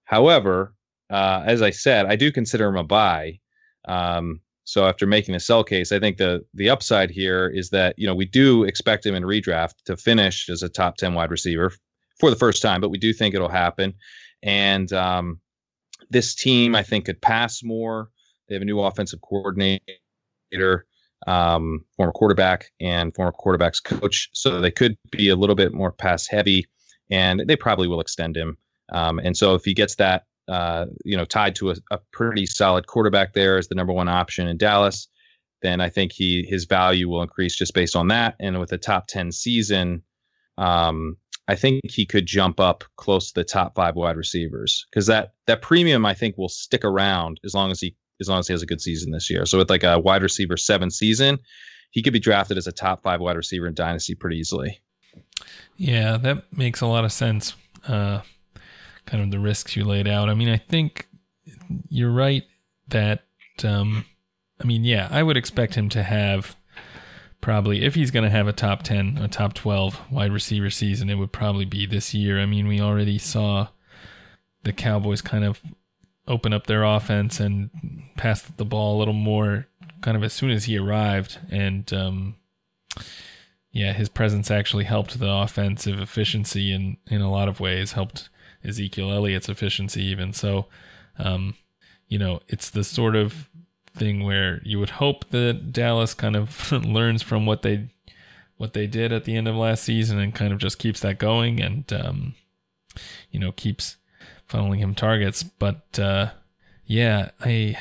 [0.04, 0.74] However,
[1.10, 3.38] uh, as I said, I do consider him a buy.
[3.86, 7.98] Um, so after making a sell case, I think the the upside here is that
[7.98, 11.30] you know we do expect him in redraft to finish as a top ten wide
[11.30, 11.72] receiver
[12.20, 13.94] for the first time, but we do think it'll happen.
[14.42, 15.40] And um,
[16.12, 18.10] this team, I think, could pass more.
[18.48, 20.86] They have a new offensive coordinator,
[21.26, 25.92] um, former quarterback, and former quarterback's coach, so they could be a little bit more
[25.92, 26.66] pass heavy,
[27.10, 28.56] and they probably will extend him.
[28.92, 32.46] Um, and so if he gets that uh, you know, tied to a, a, pretty
[32.46, 35.08] solid quarterback there as the number one option in Dallas,
[35.62, 38.34] then I think he his value will increase just based on that.
[38.40, 40.02] And with a top ten season,
[40.58, 41.16] um,
[41.48, 45.32] I think he could jump up close to the top five wide receivers because that
[45.46, 48.52] that premium I think will stick around as long as he as long as he
[48.52, 49.44] has a good season this year.
[49.46, 51.38] So with like a wide receiver seven season,
[51.90, 54.80] he could be drafted as a top five wide receiver in dynasty pretty easily.
[55.76, 57.54] Yeah, that makes a lot of sense.
[57.86, 58.20] Uh,
[59.06, 60.28] kind of the risks you laid out.
[60.28, 61.08] I mean, I think
[61.88, 62.44] you're right
[62.88, 63.24] that,
[63.64, 64.04] um,
[64.60, 66.56] I mean, yeah, I would expect him to have
[67.42, 71.10] probably, if he's going to have a top 10, a top 12 wide receiver season,
[71.10, 72.40] it would probably be this year.
[72.40, 73.68] I mean, we already saw
[74.62, 75.60] the Cowboys kind of
[76.26, 77.68] open up their offense and
[78.16, 79.66] pass the ball a little more
[80.00, 81.38] kind of as soon as he arrived.
[81.50, 82.36] And, um,
[83.72, 88.30] yeah, his presence actually helped the offensive efficiency in, in a lot of ways, helped
[88.64, 90.32] Ezekiel Elliott's efficiency even.
[90.32, 90.66] So,
[91.18, 91.56] um,
[92.06, 93.48] you know, it's the sort of
[93.94, 97.88] thing where you would hope that Dallas kind of learns from what they
[98.56, 101.18] what they did at the end of last season and kind of just keeps that
[101.18, 102.34] going and um,
[103.30, 103.96] you know keeps
[104.48, 105.42] funneling him targets.
[105.42, 106.30] But uh,
[106.86, 107.76] yeah, I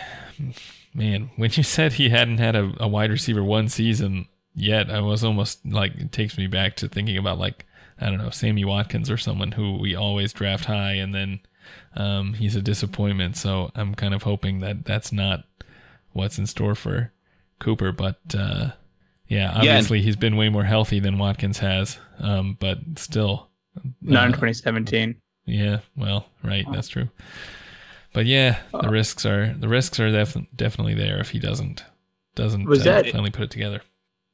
[0.93, 5.01] man, when you said he hadn't had a, a wide receiver one season yet, I
[5.01, 7.65] was almost like it takes me back to thinking about like
[7.99, 11.39] I don't know, Sammy Watkins or someone who we always draft high and then
[11.95, 13.37] um, he's a disappointment.
[13.37, 15.43] So I'm kind of hoping that that's not
[16.13, 17.11] what's in store for
[17.59, 17.91] Cooper.
[17.91, 18.71] But uh,
[19.27, 20.05] yeah, obviously yeah.
[20.05, 21.97] he's been way more healthy than Watkins has.
[22.19, 23.49] Um, but still.
[24.01, 25.15] Not in uh, 2017.
[25.45, 27.09] Yeah, well, right, that's true.
[28.13, 31.83] But yeah, the uh, risks are the risks are def- definitely there if he doesn't
[32.35, 33.81] doesn't was uh, that, finally put it together.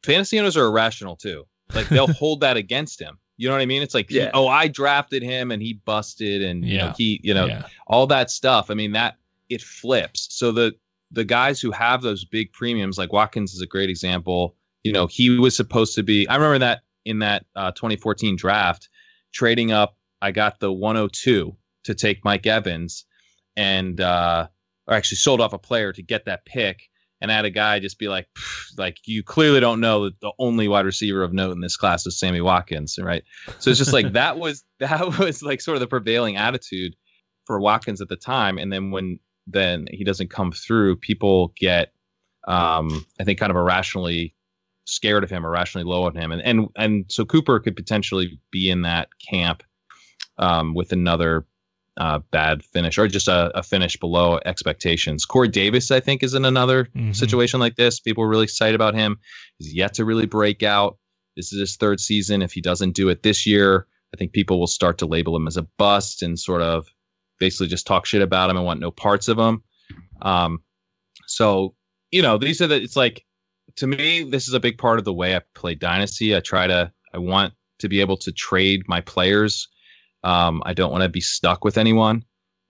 [0.04, 1.45] Fantasy owners are irrational too.
[1.74, 3.18] Like they'll hold that against him.
[3.38, 3.84] You know what I mean?
[3.84, 4.32] It's like, yeah.
[4.34, 7.68] oh, I drafted him and he busted, and you know he, you know, yeah.
[7.86, 8.72] all that stuff.
[8.72, 9.18] I mean, that
[9.49, 10.28] it flips.
[10.32, 10.74] So the
[11.11, 14.55] the guys who have those big premiums, like Watkins, is a great example.
[14.84, 16.27] You know, he was supposed to be.
[16.27, 18.89] I remember that in that uh, 2014 draft,
[19.34, 21.55] trading up, I got the 102
[21.85, 23.05] to take Mike Evans,
[23.55, 24.47] and uh,
[24.88, 26.89] or actually sold off a player to get that pick
[27.21, 28.27] and had a guy just be like,
[28.77, 32.05] like you clearly don't know that the only wide receiver of note in this class
[32.05, 33.23] is Sammy Watkins, right?
[33.59, 36.95] So it's just like that was that was like sort of the prevailing attitude
[37.45, 41.94] for Watkins at the time, and then when then he doesn't come through, people get,
[42.48, 44.36] um, I think, kind of irrationally
[44.86, 48.69] scared of him, irrationally low on him, and and and so Cooper could potentially be
[48.69, 49.64] in that camp
[50.38, 51.45] um, with another
[51.98, 55.26] uh, bad finish or just a, a, finish below expectations.
[55.26, 57.11] Corey Davis, I think, is in another mm-hmm.
[57.11, 57.99] situation like this.
[57.99, 59.18] People are really excited about him.
[59.57, 60.98] He's yet to really break out.
[61.36, 62.44] This is his third season.
[62.44, 65.48] If he doesn't do it this year, I think people will start to label him
[65.48, 66.88] as a bust and sort of
[67.39, 69.64] basically just talk shit about him and want no parts of him.
[70.22, 70.59] Um,
[71.27, 71.76] so,
[72.11, 73.23] you know, these are the, it's like,
[73.76, 76.35] to me, this is a big part of the way I play Dynasty.
[76.35, 79.68] I try to, I want to be able to trade my players
[80.23, 82.23] um, I don't want to be stuck with anyone.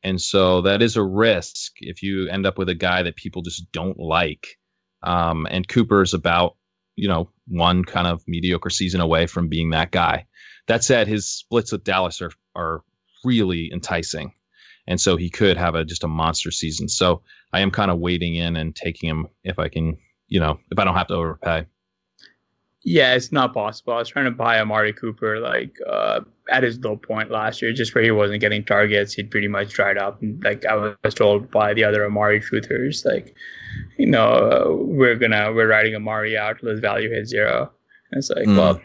[0.04, 3.42] And so that is a risk if you end up with a guy that people
[3.42, 4.58] just don't like.
[5.02, 6.56] Um, and Cooper is about
[6.98, 10.26] you know, one kind of mediocre season away from being that guy.
[10.68, 12.82] That said, his splits with Dallas are are
[13.24, 14.34] really enticing,
[14.88, 16.88] and so he could have a just a monster season.
[16.88, 17.22] So
[17.54, 19.98] I am kind of waiting in and taking him if I can,
[20.28, 21.66] you know, if I don't have to overpay.
[22.84, 23.94] Yeah, it's not possible.
[23.94, 27.74] I was trying to buy Amari Cooper like uh, at his low point last year,
[27.74, 29.14] just where he wasn't getting targets.
[29.14, 30.22] He'd pretty much dried up.
[30.22, 33.36] And like I was told by the other Amari truthers, like,
[33.98, 37.70] you know, uh, we're gonna we're riding Amari out till his value hits zero.
[38.12, 38.56] And it's like, mm.
[38.56, 38.82] well,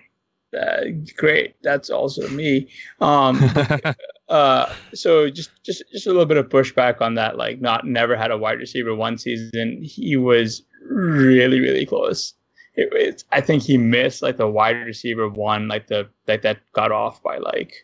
[0.61, 0.85] uh,
[1.17, 1.55] great.
[1.63, 2.69] That's also me.
[3.01, 3.39] Um,
[4.33, 7.37] uh, so just just just a little bit of pushback on that.
[7.37, 9.83] Like, not never had a wide receiver one season.
[9.83, 12.35] He was really really close
[12.75, 16.61] it, it's I think he missed like the wide receiver one, like the like that
[16.73, 17.75] got off by like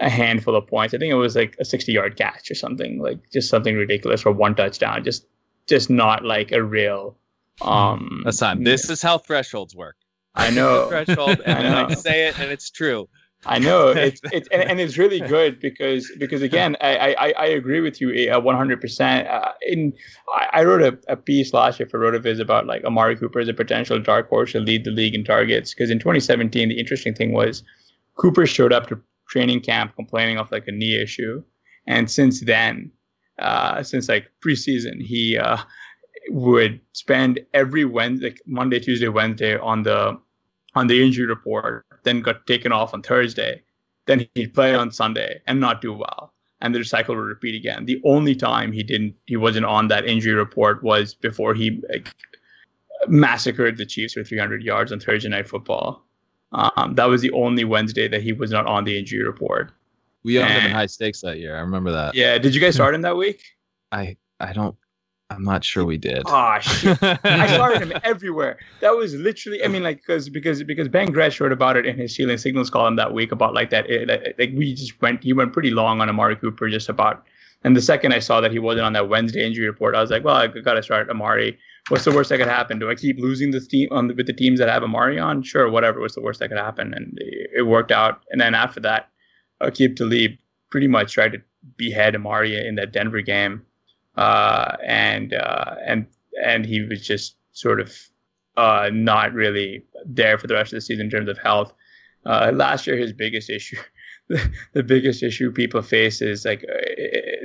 [0.00, 0.94] a handful of points.
[0.94, 4.22] I think it was like a 60 yard catch or something, like just something ridiculous
[4.22, 5.04] for one touchdown.
[5.04, 5.26] Just
[5.66, 7.16] just not like a real
[7.60, 9.96] um That's not this is how thresholds work.
[10.34, 13.08] I know threshold and I, I say it and it's true.
[13.46, 13.88] I know.
[13.96, 18.00] It's it's and, and, it's really good because because again I I, I agree with
[18.00, 18.08] you
[18.40, 19.28] one hundred percent.
[19.28, 19.92] Uh, in
[20.52, 23.54] I wrote a, a piece last year for Rotoviz about like Amari Cooper as a
[23.54, 27.32] potential dark horse to lead the league in targets because in 2017 the interesting thing
[27.32, 27.62] was
[28.16, 31.42] Cooper showed up to training camp complaining of like a knee issue,
[31.86, 32.90] and since then,
[33.38, 35.58] uh, since like preseason he uh,
[36.28, 40.18] would spend every Wednesday, like Monday, Tuesday, Wednesday on the
[40.74, 43.62] on the injury report, then got taken off on Thursday.
[44.06, 46.32] Then he'd play on Sunday and not do well.
[46.60, 47.86] And the cycle would repeat again.
[47.86, 52.14] The only time he didn't he wasn't on that injury report was before he like,
[53.08, 56.04] massacred the Chiefs for 300 yards on Thursday night football.
[56.52, 59.72] Um, that was the only Wednesday that he was not on the injury report.
[60.22, 61.56] We owned and, him in high stakes that year.
[61.56, 62.14] I remember that.
[62.14, 62.38] Yeah.
[62.38, 63.42] Did you guys start him that week?
[63.90, 64.76] I I don't
[65.34, 66.22] I'm not sure we did.
[66.26, 67.02] Oh shit!
[67.02, 68.58] I started him everywhere.
[68.80, 69.64] That was literally.
[69.64, 72.70] I mean, like, because because because Ben Gretch wrote about it in his Stealing Signals
[72.70, 73.88] column that week about like that.
[73.88, 75.22] It, like we just went.
[75.22, 77.24] He went pretty long on Amari Cooper just about.
[77.64, 80.10] And the second I saw that he wasn't on that Wednesday injury report, I was
[80.10, 81.58] like, well, I got to start Amari.
[81.88, 82.78] What's the worst that could happen?
[82.78, 85.42] Do I keep losing the team on the, with the teams that have Amari on?
[85.42, 86.00] Sure, whatever.
[86.00, 86.92] What's the worst that could happen?
[86.94, 88.22] And it, worked out.
[88.30, 89.10] And then after that,
[89.62, 90.32] Aqib Talib
[90.70, 91.38] pretty much tried to
[91.76, 93.62] behead Amari in that Denver game
[94.16, 96.06] uh, and uh, and
[96.42, 97.94] and he was just sort of
[98.56, 101.72] uh, not really there for the rest of the season in terms of health.
[102.24, 103.78] Uh, last year, his biggest issue,
[104.72, 106.78] the biggest issue people face is like uh,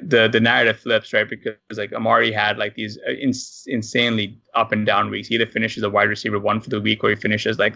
[0.04, 1.30] the the narrative flips, right?
[1.30, 5.28] Because like Amari had like these ins- insanely up and down weeks.
[5.28, 7.76] He either finishes a wide receiver one for the week, or he finishes like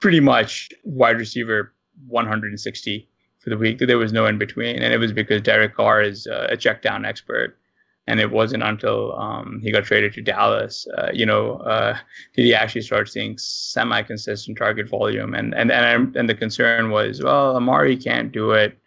[0.00, 1.72] pretty much wide receiver
[2.08, 3.08] 160
[3.38, 3.78] for the week.
[3.78, 7.06] There was no in between, and it was because Derek Carr is a check down
[7.06, 7.58] expert
[8.06, 11.96] and it wasn't until um, he got traded to Dallas, uh, you know, uh,
[12.34, 15.34] did he actually start seeing semi-consistent target volume.
[15.34, 18.78] And and and and the concern was, well, Amari can't do it.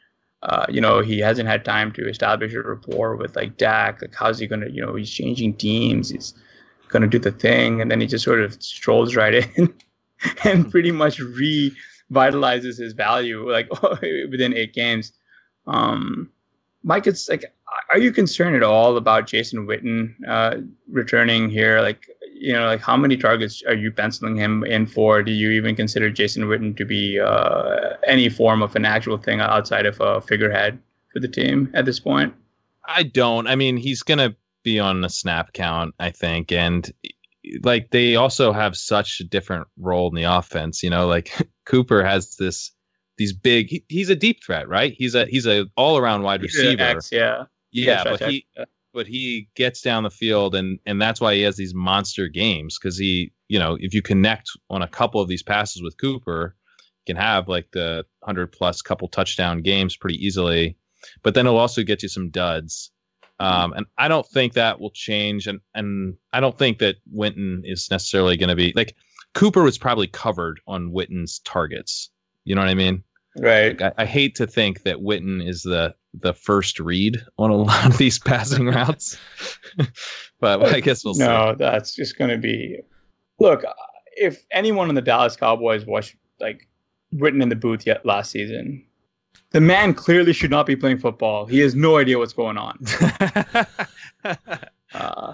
[0.41, 4.01] Uh, you know, he hasn't had time to establish a rapport with like Dak.
[4.01, 4.69] Like, how's he gonna?
[4.69, 6.11] You know, he's changing teams.
[6.11, 6.33] He's
[6.87, 9.73] gonna do the thing, and then he just sort of strolls right in
[10.45, 13.69] and pretty much revitalizes his value like
[14.01, 15.11] within eight games.
[15.67, 16.29] Um,
[16.83, 17.43] Mike, it's like
[17.89, 20.57] are you concerned at all about Jason Witten uh,
[20.89, 21.81] returning here?
[21.81, 25.23] Like, you know, like how many targets are you penciling him in for?
[25.23, 29.41] Do you even consider Jason Witten to be uh, any form of an actual thing
[29.41, 30.79] outside of a figurehead
[31.11, 32.33] for the team at this point?
[32.87, 33.47] I don't.
[33.47, 36.91] I mean, he's gonna be on the snap count, I think, and
[37.63, 40.81] like they also have such a different role in the offense.
[40.81, 41.31] You know, like
[41.65, 42.71] Cooper has this
[43.17, 43.67] these big.
[43.67, 44.93] He, he's a deep threat, right?
[44.93, 46.81] He's a he's a all around wide receiver.
[46.81, 48.45] X, yeah yeah, but he
[48.93, 52.77] but he gets down the field and and that's why he has these monster games
[52.79, 56.55] because he you know if you connect on a couple of these passes with Cooper,
[57.05, 60.77] you can have like the hundred plus couple touchdown games pretty easily,
[61.23, 62.91] but then he'll also get you some duds.
[63.41, 67.61] Um, and I don't think that will change, and and I don't think that Witten
[67.63, 68.95] is necessarily going to be like
[69.33, 72.09] Cooper was probably covered on Witten's targets.
[72.43, 73.03] You know what I mean?
[73.37, 73.81] Right.
[73.81, 77.85] I, I, hate to think that Witten is the the first read on a lot
[77.85, 79.17] of these passing routes,
[80.39, 81.23] but I guess we'll see.
[81.23, 82.79] No, that's just going to be.
[83.39, 83.63] Look,
[84.17, 86.67] if anyone in the Dallas Cowboys watched like
[87.13, 88.83] Witten in the booth yet last season,
[89.51, 91.45] the man clearly should not be playing football.
[91.45, 92.79] He has no idea what's going on.
[94.93, 95.33] uh,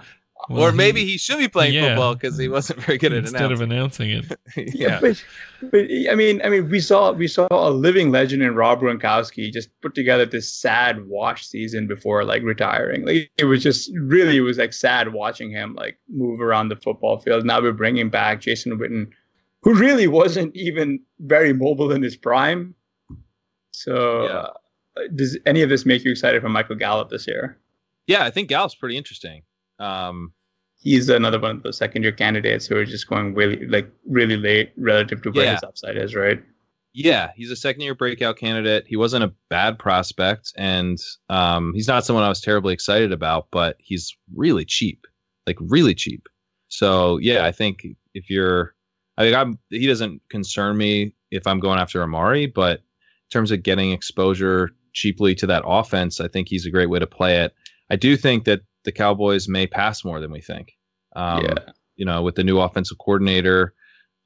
[0.49, 3.13] well, or maybe he, he, should be playing yeah, football because he wasn't very good
[3.13, 4.39] at instead of announcing it.
[4.75, 5.23] yeah, but,
[5.71, 9.51] but I mean, I mean, we saw we saw a living legend in Rob Gronkowski
[9.51, 13.05] just put together this sad wash season before like retiring.
[13.05, 16.75] Like it was just really it was like sad watching him like move around the
[16.75, 17.45] football field.
[17.45, 19.07] Now we're bringing back Jason Witten,
[19.61, 22.75] who really wasn't even very mobile in his prime.
[23.71, 24.53] So, uh,
[25.15, 27.57] does any of this make you excited for Michael Gallup this year?
[28.07, 29.41] Yeah, I think Gallup's pretty interesting.
[29.79, 30.33] Um,
[30.77, 34.37] He's another one of those second year candidates who are just going really like really
[34.37, 35.53] late relative to where Yeah.
[35.53, 36.43] his upside is, right?
[36.93, 38.85] Yeah, he's a second year breakout candidate.
[38.87, 40.97] He wasn't a bad prospect, and
[41.29, 45.05] um, he's not someone I was terribly excited about, but he's really cheap,
[45.47, 46.27] like really cheap.
[46.67, 48.75] So yeah, I think if you're,
[49.17, 53.49] I think I'm, he doesn't concern me if I'm going after Amari, but in terms
[53.51, 57.37] of getting exposure cheaply to that offense, I think he's a great way to play
[57.41, 57.53] it.
[57.89, 60.73] I do think that the Cowboys may pass more than we think.
[61.15, 61.71] Um, Yeah.
[61.97, 63.73] You know, with the new offensive coordinator,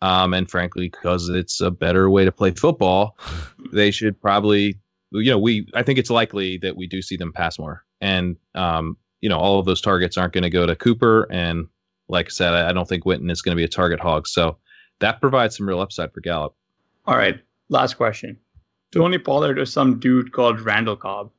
[0.02, 3.18] um, and frankly, because it's a better way to play football,
[3.72, 4.80] they should probably,
[5.11, 5.68] you know, we.
[5.76, 9.38] I think it's likely that we do see them pass more, and um, you know,
[9.38, 11.68] all of those targets aren't going to go to Cooper, and
[12.07, 14.27] like I said, I, I don't think Witten is going to be a target hog,
[14.27, 14.57] so
[14.99, 16.56] that provides some real upside for Gallup.
[17.06, 18.38] All right, last question.
[18.91, 21.31] Tony Pollard or some dude called Randall Cobb?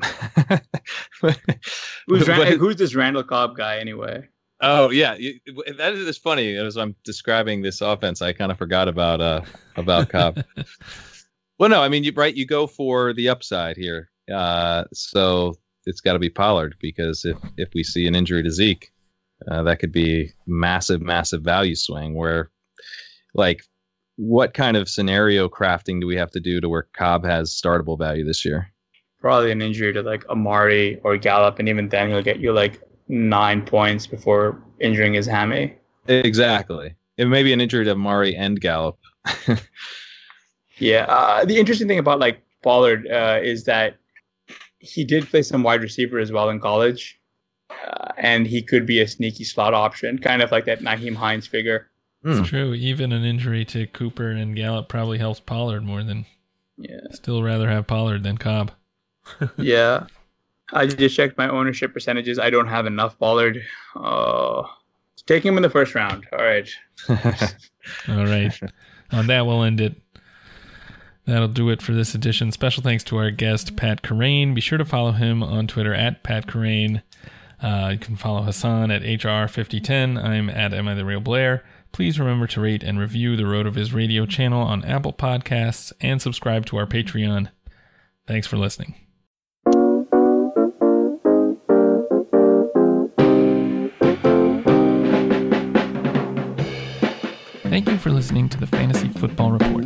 [1.20, 4.28] Who's, Ran- But- who's this Randall Cobb guy anyway?
[4.60, 5.38] Oh yeah, you-
[5.76, 6.56] that is it's funny.
[6.56, 9.42] As I'm describing this offense, I kind of forgot about uh
[9.76, 10.42] about Cobb.
[11.58, 12.34] well, no, I mean you right.
[12.34, 15.54] You go for the upside here, uh, so
[15.86, 18.90] it's got to be Pollard because if if we see an injury to Zeke,
[19.48, 22.14] uh, that could be massive, massive value swing.
[22.14, 22.50] Where,
[23.34, 23.62] like,
[24.16, 27.96] what kind of scenario crafting do we have to do to where Cobb has startable
[27.96, 28.72] value this year?
[29.20, 32.80] Probably an injury to like Amari or Gallup, and even then he'll get you like
[33.08, 35.74] nine points before injuring his hammy.
[36.06, 36.94] Exactly.
[37.16, 38.98] It may be an injury to Amari and Gallup.
[40.78, 41.04] Yeah.
[41.08, 43.96] Uh, the interesting thing about like Pollard uh, is that
[44.78, 47.18] he did play some wide receiver as well in college,
[47.70, 51.46] uh, and he could be a sneaky slot option, kind of like that Nyheim Hines
[51.46, 51.90] figure.
[52.22, 52.40] Hmm.
[52.40, 52.74] It's true.
[52.74, 56.26] Even an injury to Cooper and Gallup probably helps Pollard more than.
[56.76, 57.00] Yeah.
[57.10, 58.70] Still rather have Pollard than Cobb.
[59.56, 60.06] Yeah.
[60.72, 62.38] I just checked my ownership percentages.
[62.38, 63.62] I don't have enough Pollard.
[63.96, 64.64] Uh,
[65.26, 66.26] take him in the first round.
[66.32, 66.68] All right.
[67.08, 68.52] All right.
[69.12, 69.96] On that, we'll end it.
[71.26, 72.52] That'll do it for this edition.
[72.52, 74.54] Special thanks to our guest, Pat Kerrane.
[74.54, 77.02] Be sure to follow him on Twitter at Pat Kerrane.
[77.62, 80.22] Uh, you can follow Hasan at HR5010.
[80.22, 81.64] I'm at Am I the Real Blair.
[81.92, 86.66] Please remember to rate and review the RotoViz radio channel on Apple Podcasts and subscribe
[86.66, 87.50] to our Patreon.
[88.26, 88.94] Thanks for listening.
[97.68, 99.84] Thank you for listening to the Fantasy Football Report.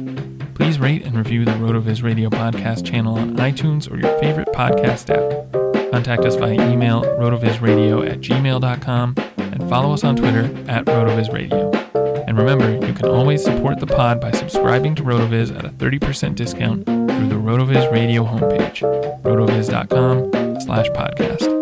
[0.55, 5.11] Please rate and review the RotoViz Radio podcast channel on iTunes or your favorite podcast
[5.11, 5.91] app.
[5.91, 11.75] Contact us via email rotovizradio at gmail.com and follow us on Twitter at rotovizradio.
[12.29, 16.35] And remember, you can always support the pod by subscribing to RotoViz at a 30%
[16.35, 18.81] discount through the RotoViz Radio homepage,
[19.23, 21.62] rotoviz.com slash podcast.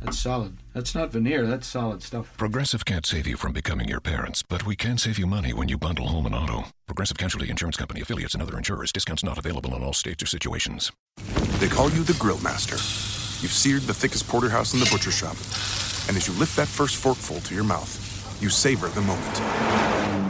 [0.00, 0.56] That's solid.
[0.74, 1.46] That's not veneer.
[1.46, 2.34] That's solid stuff.
[2.36, 5.68] Progressive can't save you from becoming your parents, but we can save you money when
[5.68, 6.64] you bundle home and auto.
[6.86, 8.92] Progressive Casualty Insurance Company affiliates and other insurers.
[8.92, 10.90] Discounts not available in all states or situations.
[11.58, 12.76] They call you the Grill Master.
[13.42, 15.36] You've seared the thickest porterhouse in the butcher shop.
[16.08, 20.29] And as you lift that first forkful to your mouth, you savor the moment.